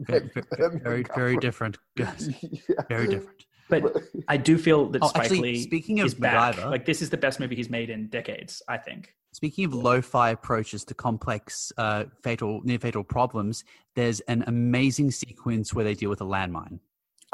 Very, 0.00 0.30
very, 0.34 0.78
very, 0.84 1.04
very 1.16 1.36
different. 1.38 1.78
Yes, 1.96 2.28
Yeah. 2.42 2.82
very 2.88 3.08
different. 3.08 3.44
But 3.68 3.96
I 4.28 4.36
do 4.36 4.58
feel 4.58 4.86
that 4.90 5.02
Oh, 5.02 5.08
Spike 5.08 5.22
actually, 5.24 5.40
Lee 5.40 5.62
speaking 5.62 6.00
of 6.00 6.06
is 6.06 6.14
back. 6.14 6.62
Like 6.64 6.86
this 6.86 7.02
is 7.02 7.10
the 7.10 7.16
best 7.16 7.40
movie 7.40 7.56
he's 7.56 7.70
made 7.70 7.90
in 7.90 8.08
decades. 8.08 8.62
I 8.68 8.78
think. 8.78 9.14
Speaking 9.32 9.66
of 9.66 9.74
lo-fi 9.74 10.30
approaches 10.30 10.82
to 10.84 10.94
complex, 10.94 11.70
uh, 11.76 12.04
fatal, 12.22 12.62
near-fatal 12.64 13.04
problems, 13.04 13.64
there's 13.94 14.20
an 14.20 14.42
amazing 14.46 15.10
sequence 15.10 15.74
where 15.74 15.84
they 15.84 15.92
deal 15.92 16.08
with 16.08 16.22
a 16.22 16.24
landmine. 16.24 16.78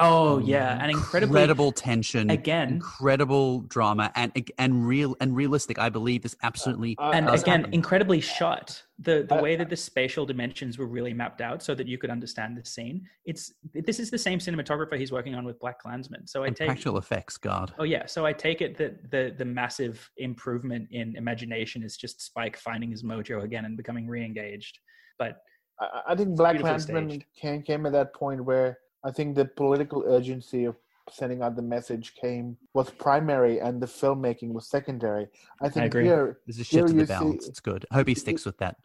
Oh 0.03 0.39
yeah, 0.39 0.77
oh, 0.79 0.83
and 0.83 0.91
incredibly 0.91 1.41
incredible 1.41 1.73
tension, 1.73 2.31
again. 2.31 2.69
incredible 2.69 3.61
drama, 3.63 4.11
and 4.15 4.33
and 4.59 4.87
real 4.87 5.17
and 5.21 5.37
realistic. 5.37 5.79
I 5.79 5.89
believe 5.89 6.23
this 6.23 6.37
absolutely. 6.43 6.97
I- 6.99 7.17
and 7.17 7.29
again 7.29 7.61
happen. 7.61 7.75
incredibly 7.75 8.21
shot 8.21 8.83
the 8.99 9.25
the 9.29 9.35
I- 9.37 9.43
way 9.43 9.57
that 9.57 9.69
the 9.71 9.77
spatial 9.77 10.25
dimensions 10.27 10.79
were 10.79 10.87
really 10.87 11.13
mapped 11.13 11.41
out 11.41 11.63
so 11.63 11.75
that 11.75 11.87
you 11.87 11.99
could 11.99 12.11
understand 12.11 12.57
the 12.57 12.65
scene 12.65 13.03
it's 13.25 13.53
this 13.75 13.99
is 13.99 14.11
the 14.11 14.19
same 14.19 14.39
cinematographer 14.39 14.97
he's 14.97 15.11
working 15.11 15.35
on 15.35 15.45
with 15.45 15.59
BlacKkKlansman 15.59 16.29
so 16.29 16.45
i 16.45 16.47
and 16.49 16.57
take 16.57 16.69
practical 16.69 16.99
effects, 16.99 17.37
God. 17.37 17.75
oh 17.79 17.85
yeah 17.85 18.07
so 18.07 18.25
i 18.25 18.33
take 18.33 18.61
it 18.61 18.77
that 18.79 19.11
the 19.11 19.35
the 19.37 19.45
massive 19.45 20.09
improvement 20.19 20.89
in 20.93 21.17
imagination 21.17 21.83
is 21.83 21.97
just 21.97 22.21
spike 22.21 22.57
finding 22.57 22.91
his 22.91 23.03
mojo 23.03 23.43
again 23.43 23.65
and 23.65 23.77
becoming 23.77 24.07
re-engaged 24.07 24.79
but 25.19 25.39
I, 25.81 26.03
I 26.11 26.15
think 26.15 26.37
Black 26.37 26.53
beautifully 26.55 26.71
Klansman 26.71 27.11
staged. 27.11 27.25
came, 27.41 27.63
came 27.63 27.87
at 27.87 27.93
that 27.93 28.15
point 28.15 28.45
where 28.45 28.79
I 29.05 29.11
think 29.11 29.35
the 29.35 29.45
political 29.45 30.05
urgency 30.07 30.65
of 30.65 30.77
sending 31.11 31.43
out 31.43 31.57
the 31.57 31.63
message 31.63 32.15
came 32.15 32.57
was 32.75 32.91
primary 32.91 33.59
and 33.61 33.81
the 33.83 33.87
filmmaking 33.87 34.53
was 34.53 34.69
secondary. 34.69 35.27
I 35.61 35.69
think 35.69 35.87
agree. 35.87 36.05
here 36.05 36.39
There's 36.47 36.61
a 36.61 36.65
shift 36.65 36.91
in 36.91 36.97
the 36.99 37.07
balance. 37.07 37.45
see- 37.45 37.51
it's 37.51 37.61
good. 37.61 37.85
I 37.91 37.97
hope 37.97 38.09
he 38.09 38.15
sticks 38.15 38.45
with 38.45 38.59
that. 38.59 38.77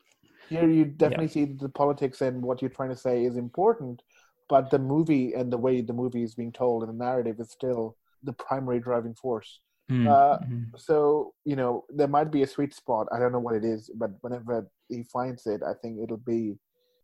here 0.50 0.68
you 0.70 0.86
definitely 0.86 1.28
see 1.28 1.46
the 1.46 1.70
politics 1.70 2.22
and 2.22 2.42
what 2.42 2.62
you're 2.62 2.72
trying 2.72 2.90
to 2.90 2.96
say 2.96 3.26
is 3.26 3.38
important, 3.38 4.02
but 4.50 4.70
the 4.72 4.80
movie 4.80 5.34
and 5.34 5.52
the 5.52 5.58
way 5.58 5.82
the 5.82 5.94
movie 5.94 6.24
is 6.24 6.36
being 6.36 6.52
told 6.52 6.84
and 6.84 6.92
the 7.00 7.06
narrative 7.06 7.40
is 7.40 7.52
still 7.52 7.96
the 8.24 8.34
primary 8.34 8.80
driving 8.80 9.14
force. 9.14 9.60
mm, 9.92 10.08
Uh, 10.08 10.38
mhm. 10.40 10.64
So, 10.78 11.34
you 11.46 11.56
know, 11.56 11.86
there 11.90 12.08
might 12.08 12.32
be 12.32 12.44
a 12.44 12.48
sweet 12.48 12.74
spot. 12.74 13.08
I 13.12 13.20
don't 13.20 13.32
know 13.32 13.40
what 13.40 13.56
it 13.56 13.66
is, 13.66 13.90
but 13.96 14.12
whenever 14.22 14.68
he 14.90 15.04
finds 15.04 15.46
it, 15.48 15.62
I 15.64 15.74
think 15.82 16.00
it'll 16.02 16.18
be 16.18 16.58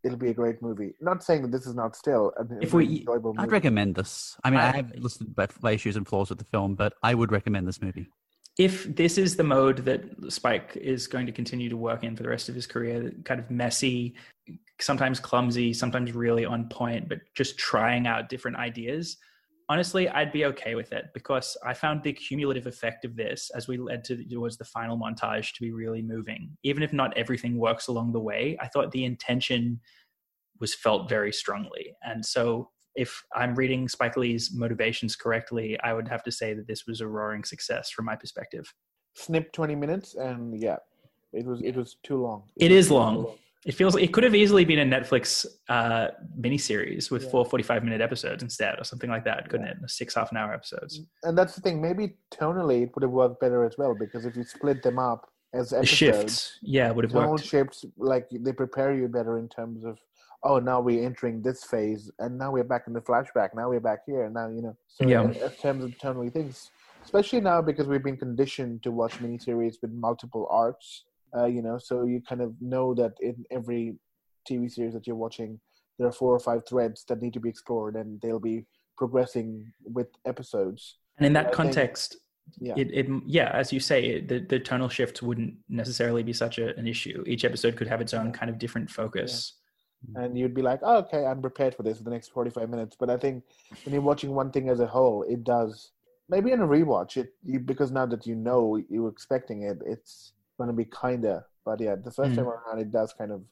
it'll 0.04 0.18
be 0.18 0.30
a 0.30 0.34
great 0.34 0.62
movie. 0.62 0.93
Not 1.01 1.24
saying 1.24 1.41
that 1.43 1.51
this 1.51 1.66
is 1.66 1.76
not 1.76 1.95
still 1.95 2.32
an 2.38 2.60
If 2.62 2.72
very 2.72 2.88
we- 2.88 2.99
enjoyable 2.99 3.34
movie. 3.34 3.43
I'd 3.43 3.51
recommend 3.51 3.95
this. 3.95 4.36
I 4.43 4.49
mean, 4.49 4.60
I, 4.60 4.70
I- 4.70 4.76
have 4.78 4.91
listed 4.97 5.28
about 5.28 5.51
my 5.64 5.72
issues 5.72 5.95
and 5.95 6.08
flaws 6.08 6.30
with 6.30 6.39
the 6.39 6.45
film, 6.45 6.76
but 6.76 6.93
I 7.01 7.14
would 7.14 7.32
recommend 7.32 7.68
this 7.68 7.82
movie. 7.82 8.08
if 8.60 8.95
this 8.95 9.18
is 9.18 9.36
the 9.36 9.43
mode 9.43 9.78
that 9.86 10.04
Spike 10.32 10.76
is 10.76 11.08
going 11.08 11.26
to 11.26 11.32
continue 11.32 11.70
to 11.70 11.78
work 11.78 12.04
in 12.04 12.16
for 12.16 12.22
the 12.24 12.30
rest 12.30 12.49
of 12.49 12.56
his 12.56 12.68
career, 12.68 13.12
kind 13.26 13.39
of 13.39 13.49
messy, 13.49 14.14
sometimes 14.80 15.20
clumsy, 15.20 15.74
sometimes 15.74 16.12
really 16.14 16.45
on 16.45 16.70
point, 16.70 17.10
but 17.10 17.18
just 17.34 17.58
trying 17.58 18.06
out 18.06 18.30
different 18.30 18.58
ideas, 18.58 19.18
honestly, 19.70 20.09
I'd 20.09 20.32
be 20.32 20.45
okay 20.45 20.76
with 20.76 20.91
it 20.91 21.05
because 21.14 21.57
I 21.66 21.74
found 21.74 22.03
the 22.03 22.14
cumulative 22.14 22.68
effect 22.68 23.05
of 23.05 23.16
this 23.16 23.49
as 23.55 23.68
we 23.68 23.78
led 23.78 24.03
to 24.05 24.24
towards 24.26 24.57
the 24.57 24.66
final 24.66 24.97
montage 24.97 25.53
to 25.53 25.61
be 25.61 25.72
really 25.72 26.01
moving. 26.01 26.57
Even 26.64 26.84
if 26.84 26.93
not 26.93 27.16
everything 27.18 27.57
works 27.57 27.88
along 27.88 28.14
the 28.14 28.20
way, 28.20 28.57
I 28.61 28.68
thought 28.68 28.91
the 28.91 29.05
intention 29.05 29.80
was 30.59 30.74
felt 30.74 31.09
very 31.09 31.34
strongly. 31.34 31.95
And 32.03 32.26
so 32.26 32.70
if 32.95 33.24
I'm 33.36 33.55
reading 33.55 33.88
Spike 33.88 34.18
Lee's 34.18 34.51
motivations 34.53 35.16
correctly, 35.16 35.80
I 35.84 35.93
would 35.93 36.07
have 36.07 36.24
to 36.24 36.32
say 36.32 36.53
that 36.53 36.68
this 36.68 36.86
was 36.88 37.01
a 37.01 37.07
roaring 37.07 37.43
success 37.43 37.89
from 37.89 38.05
my 38.05 38.16
perspective. 38.16 38.72
Snip 39.16 39.51
20 39.51 39.76
minutes 39.76 40.16
and 40.16 40.59
yeah, 40.61 40.78
it 41.34 41.45
was 41.45 41.61
it 41.61 41.76
was 41.76 41.97
too 42.03 42.22
long. 42.22 42.43
It 42.57 42.72
was 42.72 42.86
is 42.86 42.88
too 42.89 42.95
long. 42.95 43.36
It 43.66 43.74
feels 43.74 43.93
like 43.95 44.03
it 44.03 44.11
could 44.14 44.24
have 44.24 44.36
easily 44.36 44.66
been 44.66 44.80
a 44.80 44.86
Netflix 44.86 45.45
uh, 45.70 46.07
miniseries 46.39 47.09
with 47.09 47.24
Yeah. 47.24 47.30
four 47.30 47.45
45 47.45 47.84
minute 47.84 48.01
episodes 48.01 48.43
instead, 48.43 48.80
or 48.80 48.84
something 48.84 49.09
like 49.09 49.24
that, 49.26 49.49
couldn't 49.49 49.68
it? 49.68 49.78
Six 49.88 50.16
half 50.16 50.32
an 50.32 50.38
hour 50.38 50.53
episodes. 50.53 51.01
And 51.24 51.38
that's 51.38 51.55
the 51.55 51.61
thing, 51.61 51.82
maybe 51.82 52.16
tonally 52.34 52.84
it 52.84 52.91
would 52.95 53.03
have 53.03 53.11
worked 53.11 53.39
better 53.39 53.64
as 53.64 53.78
well 53.78 53.95
because 53.95 54.26
if 54.26 54.36
you 54.36 54.43
split 54.43 54.84
them 54.84 54.99
up 54.99 55.30
as 55.53 55.72
episodes, 55.72 55.89
shifts, 55.99 56.59
yeah, 56.61 56.91
would 56.91 57.05
have 57.05 57.14
worked. 57.14 57.45
shifts 57.45 57.86
like 57.97 58.28
they 58.32 58.51
prepare 58.51 58.93
you 58.93 59.07
better 59.07 59.38
in 59.38 59.47
terms 59.47 59.86
of 59.86 59.97
oh 60.43 60.59
now 60.59 60.82
we're 60.82 61.05
entering 61.05 61.41
this 61.41 61.64
phase 61.64 62.11
and 62.20 62.38
now 62.38 62.51
we're 62.51 62.64
back 62.64 62.84
in 62.88 62.93
the 62.93 62.99
flashback 63.01 63.49
now 63.55 63.70
we're 63.70 63.80
back 63.80 63.99
here 64.05 64.24
and 64.26 64.34
now 64.34 64.49
you 64.49 64.61
know 64.61 64.76
so 64.89 65.07
Yeah. 65.07 65.22
in, 65.22 65.32
in 65.32 65.51
terms 65.61 65.84
of 65.86 65.91
tonally 66.03 66.34
things 66.34 66.72
especially 67.05 67.39
now 67.39 67.61
because 67.61 67.88
we've 67.88 68.03
been 68.03 68.18
conditioned 68.18 68.82
to 68.84 68.91
watch 68.91 69.20
miniseries 69.20 69.76
with 69.82 69.91
multiple 69.91 70.47
arcs 70.49 71.03
uh, 71.38 71.46
you 71.46 71.62
know 71.62 71.78
so 71.78 72.04
you 72.06 72.22
kind 72.22 72.42
of 72.42 72.54
know 72.62 72.94
that 72.94 73.14
in 73.22 73.44
every 73.52 73.96
tv 74.50 74.70
series 74.72 74.94
that 74.94 75.06
you're 75.08 75.16
watching 75.16 75.60
there 75.98 76.08
are 76.08 76.12
four 76.12 76.34
or 76.34 76.40
five 76.40 76.62
threads 76.68 77.06
that 77.08 77.22
need 77.22 77.34
to 77.34 77.40
be 77.40 77.50
explored 77.50 77.96
and 77.96 78.20
they'll 78.22 78.40
be 78.40 78.66
progressing 78.98 79.72
with 79.84 80.08
episodes 80.26 80.98
And 81.18 81.26
in 81.26 81.36
I 81.36 81.42
that 81.44 81.46
think- 81.50 81.56
context, 81.56 82.18
yeah 82.60 82.74
it, 82.76 82.90
it 83.00 83.08
yeah, 83.26 83.50
as 83.54 83.72
you 83.72 83.80
say, 83.80 84.20
the, 84.20 84.40
the 84.40 84.60
tonal 84.60 84.90
shifts 84.90 85.22
wouldn't 85.22 85.54
necessarily 85.70 86.24
be 86.24 86.34
such 86.34 86.58
a, 86.60 86.76
an 86.78 86.88
issue. 86.88 87.24
Each 87.26 87.46
episode 87.46 87.76
could 87.78 87.88
have 87.88 88.02
its 88.02 88.14
own 88.14 88.32
kind 88.34 88.50
of 88.52 88.58
different 88.60 88.90
focus. 88.90 89.54
and 90.16 90.38
you'd 90.38 90.54
be 90.54 90.62
like, 90.62 90.82
oh, 90.84 90.98
okay, 91.04 91.26
I'm 91.26 91.42
prepared 91.42 91.74
for 91.76 91.84
this 91.84 91.98
for 92.00 92.04
the 92.04 92.10
next 92.10 92.30
45 92.34 92.70
minutes. 92.70 92.98
But 93.00 93.10
I 93.10 93.18
think 93.18 93.44
when 93.84 93.94
you're 93.94 94.02
watching 94.12 94.32
one 94.36 94.52
thing 94.52 94.68
as 94.70 94.80
a 94.82 94.88
whole, 94.88 95.24
it 95.24 95.44
does. 95.46 95.92
Maybe 96.28 96.52
in 96.52 96.60
a 96.62 96.68
rewatch, 96.68 97.16
it 97.16 97.30
you, 97.44 97.60
because 97.60 97.92
now 97.92 98.06
that 98.08 98.28
you 98.28 98.36
know 98.36 98.82
you're 98.90 99.08
expecting 99.10 99.64
it, 99.64 99.78
it's 99.86 100.34
going 100.58 100.68
to 100.70 100.74
be 100.76 100.86
kinda. 100.86 101.45
But 101.66 101.80
yeah, 101.80 101.95
the 101.95 102.12
first 102.12 102.34
Mm. 102.34 102.38
time 102.38 102.47
around, 102.47 102.80
it 102.80 102.91
does 102.91 103.14
kind 103.14 103.32
of 103.32 103.43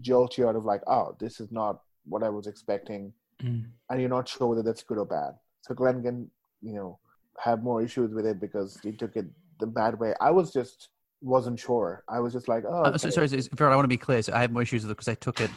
jolt 0.00 0.38
you 0.38 0.48
out 0.48 0.56
of 0.56 0.64
like, 0.64 0.82
oh, 0.86 1.16
this 1.18 1.40
is 1.40 1.50
not 1.50 1.80
what 2.04 2.22
I 2.22 2.28
was 2.28 2.46
expecting, 2.46 3.12
Mm. 3.42 3.64
and 3.90 4.00
you're 4.00 4.08
not 4.08 4.28
sure 4.28 4.48
whether 4.48 4.62
that's 4.62 4.82
good 4.82 4.98
or 4.98 5.04
bad. 5.06 5.34
So 5.62 5.74
Glenn 5.74 6.02
can, 6.02 6.30
you 6.62 6.74
know, 6.74 6.98
have 7.38 7.62
more 7.62 7.82
issues 7.82 8.14
with 8.14 8.24
it 8.26 8.40
because 8.40 8.78
he 8.82 8.92
took 8.92 9.16
it 9.16 9.26
the 9.58 9.66
bad 9.66 9.98
way. 9.98 10.14
I 10.20 10.30
was 10.30 10.52
just 10.52 10.90
wasn't 11.22 11.58
sure. 11.58 12.04
I 12.08 12.20
was 12.20 12.32
just 12.32 12.46
like, 12.46 12.64
oh, 12.68 12.84
Uh, 12.84 12.98
so, 12.98 13.08
okay. 13.08 13.14
sorry, 13.14 13.28
so, 13.42 13.48
Farrell, 13.56 13.72
I 13.72 13.76
want 13.76 13.84
to 13.84 13.88
be 13.88 13.96
clear. 13.96 14.22
So 14.22 14.32
I 14.32 14.40
have 14.40 14.52
more 14.52 14.62
issues 14.62 14.82
with 14.82 14.90
it 14.90 14.94
because 14.94 15.08
I 15.08 15.14
took 15.14 15.40
it 15.40 15.50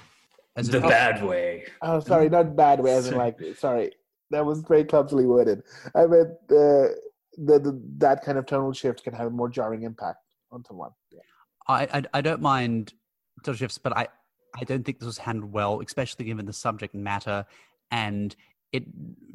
as 0.55 0.69
The 0.69 0.77
a, 0.79 0.81
bad 0.81 1.23
way. 1.23 1.65
Oh, 1.81 1.99
sorry, 1.99 2.29
not 2.29 2.55
bad 2.55 2.79
way. 2.81 2.93
As 2.93 3.07
in, 3.07 3.15
like, 3.25 3.37
sorry, 3.55 3.91
that 4.31 4.45
was 4.45 4.61
very 4.61 4.83
clumsily 4.85 5.25
worded. 5.25 5.61
I 5.95 6.07
meant 6.07 6.29
uh, 6.49 6.95
the, 7.37 7.59
the 7.59 7.81
that 7.99 8.23
kind 8.23 8.37
of 8.37 8.45
tonal 8.45 8.73
shift 8.73 9.03
can 9.03 9.13
have 9.13 9.27
a 9.27 9.29
more 9.29 9.49
jarring 9.49 9.83
impact 9.83 10.19
on 10.51 10.63
someone. 10.65 10.91
Yeah. 11.11 11.19
I, 11.67 11.87
I 11.93 12.03
I 12.13 12.21
don't 12.21 12.41
mind 12.41 12.93
total 13.43 13.57
shifts, 13.57 13.77
but 13.77 13.95
I 13.95 14.07
I 14.59 14.63
don't 14.63 14.83
think 14.83 14.99
this 14.99 15.05
was 15.05 15.17
handled 15.17 15.51
well, 15.51 15.81
especially 15.81 16.25
given 16.25 16.45
the 16.45 16.53
subject 16.53 16.95
matter, 16.95 17.45
and 17.91 18.35
it 18.71 18.83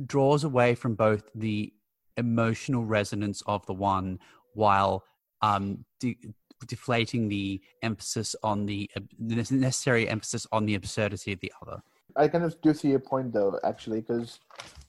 draws 0.07 0.45
away 0.45 0.75
from 0.75 0.95
both 0.95 1.25
the 1.35 1.73
emotional 2.17 2.85
resonance 2.85 3.43
of 3.47 3.65
the 3.67 3.75
one 3.75 4.19
while 4.55 5.05
um 5.43 5.85
de- 6.01 6.19
deflating 6.67 7.29
the 7.29 7.61
emphasis 7.83 8.35
on 8.43 8.67
the, 8.67 8.91
uh, 8.97 9.01
the 9.19 9.35
necessary 9.51 10.09
emphasis 10.09 10.47
on 10.53 10.65
the 10.65 10.75
absurdity 10.75 11.33
of 11.33 11.41
the 11.41 11.53
other. 11.61 11.83
I 12.17 12.29
kind 12.29 12.45
of 12.45 12.59
do 12.63 12.73
see 12.73 12.89
your 12.89 13.01
point 13.01 13.33
though, 13.33 13.59
actually, 13.65 14.01
because 14.01 14.39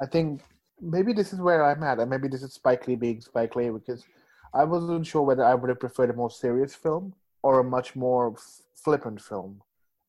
I 0.01 0.05
think 0.05 0.41
maybe 0.79 1.11
this 1.13 1.33
is 1.33 1.41
where 1.41 1.65
I'm 1.65 1.83
at, 1.83 1.99
and 1.99 2.09
maybe 2.09 2.27
this 2.27 2.43
is 2.43 2.53
Spike 2.53 2.87
Lee 2.87 2.95
being 2.95 3.19
Spike 3.21 3.55
Lee, 3.55 3.69
because 3.69 4.05
I 4.55 4.63
wasn't 4.63 5.05
sure 5.05 5.21
whether 5.21 5.43
I 5.43 5.53
would 5.53 5.69
have 5.69 5.79
preferred 5.81 6.09
a 6.09 6.13
more 6.13 6.31
serious 6.31 6.73
film 6.73 7.13
or 7.43 7.59
a 7.59 7.63
much 7.63 7.95
more 7.95 8.33
f- 8.33 8.61
flippant 8.73 9.21
film, 9.21 9.61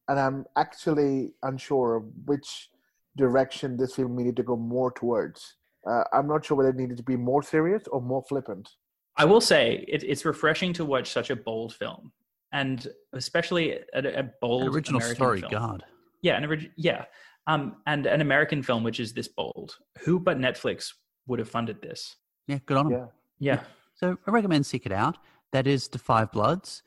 and 0.09 0.19
I'm 0.21 0.47
actually 0.57 1.33
unsure 1.43 1.97
of 1.97 2.05
which 2.27 2.71
direction 3.17 3.77
this 3.77 3.97
film 3.97 4.17
needed 4.17 4.37
to 4.37 4.45
go 4.45 4.57
more 4.57 4.93
towards. 4.93 5.57
Uh, 5.89 6.05
I'm 6.13 6.29
not 6.29 6.45
sure 6.45 6.57
whether 6.57 6.71
it 6.71 6.77
needed 6.77 6.97
to 6.99 7.03
be 7.03 7.17
more 7.17 7.43
serious 7.43 7.83
or 7.89 8.01
more 8.01 8.23
flippant. 8.23 8.71
I 9.17 9.25
will 9.25 9.41
say 9.41 9.85
it, 9.89 10.05
it's 10.05 10.25
refreshing 10.25 10.73
to 10.75 10.85
watch 10.85 11.11
such 11.11 11.31
a 11.31 11.37
bold 11.37 11.75
film, 11.75 12.13
and 12.53 12.87
especially 13.15 13.73
a, 13.95 14.21
a 14.21 14.31
bold 14.41 14.63
An 14.63 14.69
original 14.69 15.01
American 15.01 15.17
story, 15.17 15.41
film. 15.41 15.53
God. 15.53 15.85
Yeah, 16.23 16.37
an 16.37 16.45
orig- 16.45 16.71
yeah, 16.77 17.07
um, 17.49 17.77
and 17.87 18.07
an 18.07 18.21
American 18.21 18.63
film 18.63 18.85
which 18.85 19.01
is 19.01 19.13
this 19.13 19.27
bold. 19.29 19.77
Who 20.05 20.21
but 20.21 20.39
Netflix 20.39 20.93
would 21.27 21.41
have 21.41 21.49
funded 21.49 21.83
this? 21.83 22.15
Yeah, 22.47 22.59
good 22.65 22.77
on 22.77 22.89
them. 22.91 23.01
Yeah. 23.01 23.07
Yeah, 23.39 23.61
So 23.97 24.19
I 24.27 24.31
recommend 24.31 24.67
seek 24.67 24.85
it 24.85 24.93
out. 24.93 25.17
That 25.53 25.67
is 25.67 25.89
the 25.89 25.99
Five 25.99 26.31
Bloods. 26.31 26.83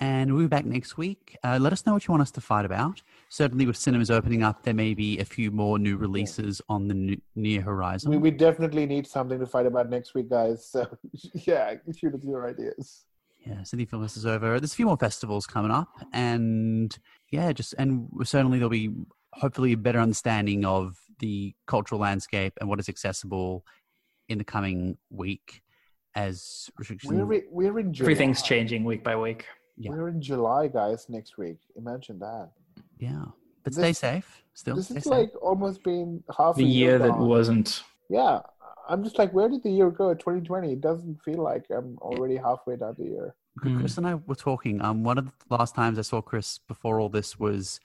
And 0.00 0.32
we'll 0.32 0.44
be 0.44 0.48
back 0.48 0.64
next 0.64 0.96
week. 0.96 1.36
Uh, 1.44 1.58
let 1.60 1.72
us 1.72 1.84
know 1.84 1.92
what 1.92 2.06
you 2.06 2.12
want 2.12 2.22
us 2.22 2.30
to 2.32 2.40
fight 2.40 2.64
about. 2.64 3.02
Certainly, 3.28 3.66
with 3.66 3.76
cinemas 3.76 4.10
opening 4.10 4.42
up, 4.42 4.62
there 4.62 4.74
may 4.74 4.94
be 4.94 5.18
a 5.18 5.24
few 5.24 5.50
more 5.50 5.78
new 5.78 5.96
releases 5.96 6.60
on 6.68 6.88
the 6.88 6.94
n- 6.94 7.22
near 7.36 7.60
horizon. 7.60 8.10
We, 8.10 8.16
we 8.16 8.30
definitely 8.30 8.86
need 8.86 9.06
something 9.06 9.38
to 9.38 9.46
fight 9.46 9.66
about 9.66 9.90
next 9.90 10.14
week, 10.14 10.30
guys. 10.30 10.64
So 10.66 10.86
yeah, 11.34 11.74
shoot 11.96 12.14
us 12.14 12.24
your 12.24 12.48
ideas. 12.48 13.04
Yeah, 13.44 13.62
Sydney 13.64 13.84
Film 13.84 14.02
Fest 14.02 14.16
is 14.16 14.26
over. 14.26 14.58
There's 14.58 14.72
a 14.72 14.76
few 14.76 14.86
more 14.86 14.96
festivals 14.96 15.46
coming 15.46 15.70
up, 15.70 15.88
and 16.12 16.96
yeah, 17.30 17.52
just 17.52 17.74
and 17.76 18.08
certainly 18.24 18.58
there'll 18.58 18.70
be 18.70 18.90
hopefully 19.34 19.72
a 19.72 19.76
better 19.76 20.00
understanding 20.00 20.64
of 20.64 20.96
the 21.18 21.54
cultural 21.66 22.00
landscape 22.00 22.54
and 22.60 22.68
what 22.68 22.80
is 22.80 22.88
accessible 22.88 23.64
in 24.28 24.38
the 24.38 24.44
coming 24.44 24.96
week 25.10 25.61
as 26.14 26.70
restrictions. 26.78 27.12
We're 27.12 27.32
in, 27.32 27.42
we're 27.50 27.78
in 27.78 27.92
July. 27.92 28.04
Everything's 28.04 28.42
changing 28.42 28.84
week 28.84 29.02
by 29.02 29.16
week. 29.16 29.46
Yeah. 29.76 29.90
We're 29.92 30.08
in 30.08 30.20
July, 30.20 30.68
guys. 30.68 31.06
Next 31.08 31.38
week. 31.38 31.58
Imagine 31.76 32.18
that. 32.20 32.50
yeah, 32.98 33.24
but 33.64 33.72
This- 33.74 33.76
stay 33.76 33.92
safe. 33.92 34.42
Still, 34.54 34.76
This 34.76 34.86
stay 34.88 34.96
is 34.98 35.04
safe. 35.04 35.10
like 35.12 35.30
almost 35.42 35.82
been 35.82 36.22
half 36.36 36.56
The 36.56 36.64
a 36.64 36.66
year 36.66 36.98
that 36.98 37.08
gone. 37.08 37.26
wasn't. 37.28 37.82
Yeah, 38.10 38.40
I'm 38.88 39.02
just 39.02 39.18
like, 39.18 39.32
where 39.32 39.48
did 39.48 39.62
the 39.62 39.70
year 39.70 39.90
go? 39.90 40.12
2020. 40.12 40.72
It 40.72 40.80
doesn't 40.82 41.22
feel 41.22 41.38
like 41.42 41.64
I'm 41.70 41.96
already 42.02 42.36
halfway 42.36 42.76
down 42.76 42.94
the 42.98 43.04
year. 43.06 43.34
Chris 43.58 43.96
and 43.98 44.06
I 44.06 44.14
were 44.16 44.34
talking. 44.34 44.80
Um, 44.82 45.04
one 45.04 45.16
of 45.18 45.26
the 45.26 45.32
last 45.56 45.74
times 45.74 45.98
I 45.98 46.02
saw 46.02 46.20
Chris 46.20 46.58
before 46.58 47.00
all 47.00 47.08
this 47.08 47.38
was 47.38 47.80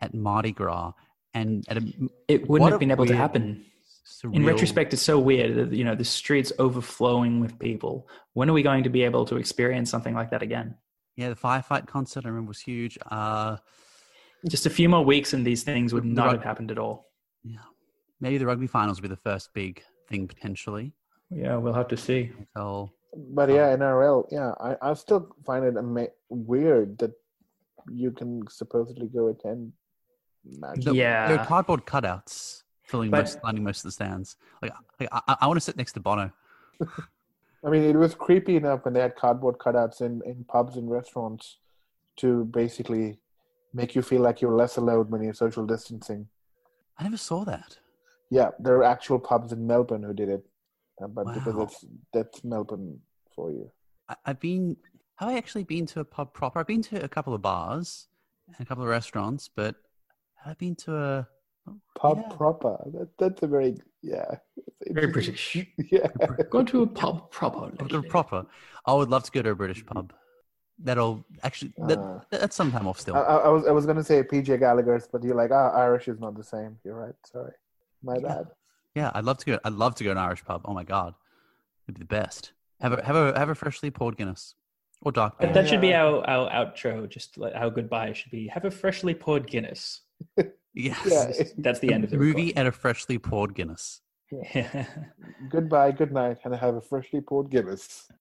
at 0.00 0.12
Mardi 0.14 0.52
Gras, 0.52 0.92
and 1.32 1.64
at 1.68 1.78
a 1.78 2.10
It 2.28 2.48
wouldn't 2.48 2.70
have 2.70 2.80
been 2.80 2.90
able 2.90 3.06
to 3.06 3.16
happen. 3.16 3.64
Surreal, 4.04 4.34
In 4.36 4.44
retrospect, 4.46 4.92
it's 4.92 5.02
so 5.02 5.18
weird 5.18 5.54
that 5.56 5.72
you 5.76 5.84
know 5.84 5.94
the 5.94 6.04
streets 6.04 6.52
overflowing 6.58 7.40
with 7.40 7.58
people. 7.58 8.08
When 8.34 8.48
are 8.50 8.52
we 8.52 8.62
going 8.62 8.84
to 8.84 8.90
be 8.90 9.02
able 9.02 9.24
to 9.26 9.36
experience 9.36 9.90
something 9.90 10.14
like 10.14 10.30
that 10.30 10.42
again? 10.42 10.76
yeah, 11.16 11.28
the 11.28 11.36
firefight 11.36 11.86
concert 11.86 12.24
I 12.24 12.28
remember 12.28 12.48
was 12.48 12.60
huge. 12.60 12.98
Uh, 13.10 13.56
Just 14.48 14.66
a 14.66 14.70
few 14.70 14.88
more 14.88 15.04
weeks, 15.04 15.32
and 15.32 15.46
these 15.46 15.62
things 15.62 15.94
would 15.94 16.04
not 16.04 16.26
rug- 16.26 16.34
have 16.36 16.44
happened 16.44 16.70
at 16.72 16.78
all. 16.78 17.10
yeah, 17.44 17.58
maybe 18.20 18.36
the 18.38 18.46
rugby 18.46 18.66
finals 18.66 18.98
will 18.98 19.08
be 19.08 19.14
the 19.14 19.22
first 19.30 19.54
big 19.54 19.82
thing 20.08 20.26
potentially. 20.28 20.92
Yeah, 21.30 21.56
we'll 21.56 21.72
have 21.72 21.88
to 21.88 21.96
see. 21.96 22.32
Until 22.38 22.92
But 23.38 23.48
yeah, 23.48 23.74
NRL. 23.76 24.26
Yeah, 24.30 24.52
I, 24.60 24.76
I 24.90 24.94
still 24.94 25.28
find 25.46 25.64
it 25.64 25.76
ama- 25.78 26.08
weird 26.28 26.98
that 26.98 27.12
you 27.92 28.10
can 28.10 28.42
supposedly 28.48 29.06
go 29.06 29.28
attend 29.28 29.72
matches. 30.44 30.84
the, 30.86 30.94
Yeah. 30.94 31.28
there 31.28 31.38
are 31.38 31.46
cardboard 31.46 31.86
cutouts 31.86 32.63
filling 32.84 33.10
But- 33.10 33.22
most, 33.22 33.38
lining 33.44 33.64
most 33.64 33.78
of 33.78 33.84
the 33.84 33.92
stands. 33.92 34.36
Like, 34.62 34.72
like 35.00 35.08
I, 35.12 35.36
I 35.42 35.46
want 35.46 35.56
to 35.56 35.60
sit 35.60 35.76
next 35.76 35.92
to 35.92 36.00
Bono. 36.00 36.30
I 37.66 37.70
mean, 37.70 37.82
it 37.82 37.96
was 37.96 38.14
creepy 38.14 38.56
enough 38.56 38.84
when 38.84 38.92
they 38.92 39.00
had 39.00 39.16
cardboard 39.16 39.56
cutouts 39.56 40.02
in, 40.02 40.20
in 40.26 40.44
pubs 40.44 40.76
and 40.76 40.90
restaurants 40.90 41.58
to 42.16 42.44
basically 42.46 43.18
make 43.72 43.94
you 43.94 44.02
feel 44.02 44.20
like 44.20 44.40
you're 44.42 44.54
less 44.54 44.76
allowed 44.76 45.10
when 45.10 45.22
you're 45.22 45.32
social 45.34 45.64
distancing. 45.64 46.28
I 46.98 47.04
never 47.04 47.16
saw 47.16 47.44
that. 47.44 47.78
Yeah, 48.30 48.50
there 48.58 48.76
are 48.76 48.84
actual 48.84 49.18
pubs 49.18 49.52
in 49.52 49.66
Melbourne 49.66 50.02
who 50.02 50.12
did 50.12 50.28
it, 50.28 50.44
uh, 51.02 51.08
but 51.08 51.32
because 51.32 51.56
that's 51.56 51.84
that's 52.12 52.44
Melbourne 52.44 53.00
for 53.34 53.50
you. 53.50 53.70
I, 54.08 54.16
I've 54.26 54.40
been. 54.40 54.76
Have 55.16 55.28
I 55.28 55.36
actually 55.36 55.64
been 55.64 55.86
to 55.86 56.00
a 56.00 56.04
pub 56.04 56.32
proper? 56.32 56.58
I've 56.58 56.66
been 56.66 56.82
to 56.82 57.02
a 57.04 57.08
couple 57.08 57.34
of 57.34 57.42
bars 57.42 58.08
and 58.48 58.56
a 58.60 58.64
couple 58.64 58.82
of 58.82 58.90
restaurants, 58.90 59.48
but 59.48 59.76
have 60.42 60.52
I 60.52 60.54
been 60.54 60.74
to 60.76 60.96
a 60.96 61.28
Pub 61.96 62.18
Yeah. 62.22 62.36
proper. 62.36 62.76
That, 62.92 63.08
that's 63.18 63.42
a 63.42 63.46
very 63.46 63.76
yeah. 64.02 64.36
Very 64.90 65.06
British. 65.12 65.56
Yeah. 65.90 66.08
Go 66.50 66.62
to 66.64 66.82
a 66.82 66.86
pub 66.86 67.30
proper. 67.30 67.72
a 67.96 68.02
proper? 68.02 68.46
I 68.86 68.92
would 68.92 69.08
love 69.08 69.22
to 69.24 69.30
go 69.30 69.40
to 69.42 69.50
a 69.50 69.54
British 69.54 69.84
pub. 69.86 70.12
That'll 70.78 71.24
actually 71.42 71.72
that, 71.86 71.98
Uh, 71.98 72.20
that's 72.30 72.56
sometime 72.56 72.86
off 72.88 72.98
still. 73.00 73.14
I, 73.16 73.20
I 73.20 73.36
I 73.36 73.48
was 73.48 73.66
I 73.66 73.70
was 73.70 73.86
gonna 73.86 74.02
say 74.04 74.22
PJ 74.22 74.58
Gallagher's, 74.58 75.06
but 75.10 75.22
you're 75.22 75.36
like, 75.36 75.52
ah, 75.52 75.70
Irish 75.74 76.08
is 76.08 76.18
not 76.18 76.36
the 76.36 76.44
same. 76.44 76.76
You're 76.84 76.96
right. 76.96 77.14
Sorry, 77.32 77.52
my 78.02 78.16
Yeah. 78.16 78.28
bad. 78.28 78.46
yeah, 78.94 79.10
I'd 79.14 79.24
love 79.24 79.38
to 79.38 79.46
go. 79.46 79.58
I'd 79.64 79.72
love 79.72 79.94
to 79.96 80.04
go 80.04 80.08
to 80.12 80.18
an 80.20 80.26
Irish 80.26 80.44
pub. 80.44 80.62
Oh 80.64 80.74
my 80.74 80.84
god, 80.84 81.14
it'd 81.86 81.94
be 81.94 82.00
the 82.00 82.04
best. 82.20 82.52
Have 82.80 82.92
a 82.92 83.04
have 83.04 83.16
a 83.16 83.38
have 83.38 83.48
a 83.50 83.54
freshly 83.54 83.90
poured 83.90 84.16
Guinness 84.16 84.56
or 85.00 85.12
dark 85.12 85.38
beer. 85.38 85.52
That 85.52 85.68
should 85.68 85.80
be 85.80 85.94
our, 85.94 86.28
our 86.28 86.50
outro. 86.50 87.08
Just 87.08 87.38
like 87.38 87.54
our 87.54 87.70
goodbye 87.70 88.12
should 88.12 88.32
be 88.32 88.48
have 88.48 88.64
a 88.64 88.70
freshly 88.70 89.14
poured 89.14 89.46
Guinness. 89.46 90.02
yes. 90.74 90.98
Yeah. 91.06 91.44
That's 91.58 91.80
the 91.80 91.92
end 91.92 92.04
of 92.04 92.10
the 92.10 92.16
movie 92.18 92.54
and 92.56 92.68
a 92.68 92.72
freshly 92.72 93.18
poured 93.18 93.54
Guinness. 93.54 94.00
recording. 94.30 94.86
Goodbye, 95.50 95.92
good 95.92 96.12
night, 96.12 96.38
and 96.44 96.54
have 96.54 96.74
a 96.76 96.80
freshly 96.80 97.20
poured 97.20 97.50
Guinness. 97.50 98.10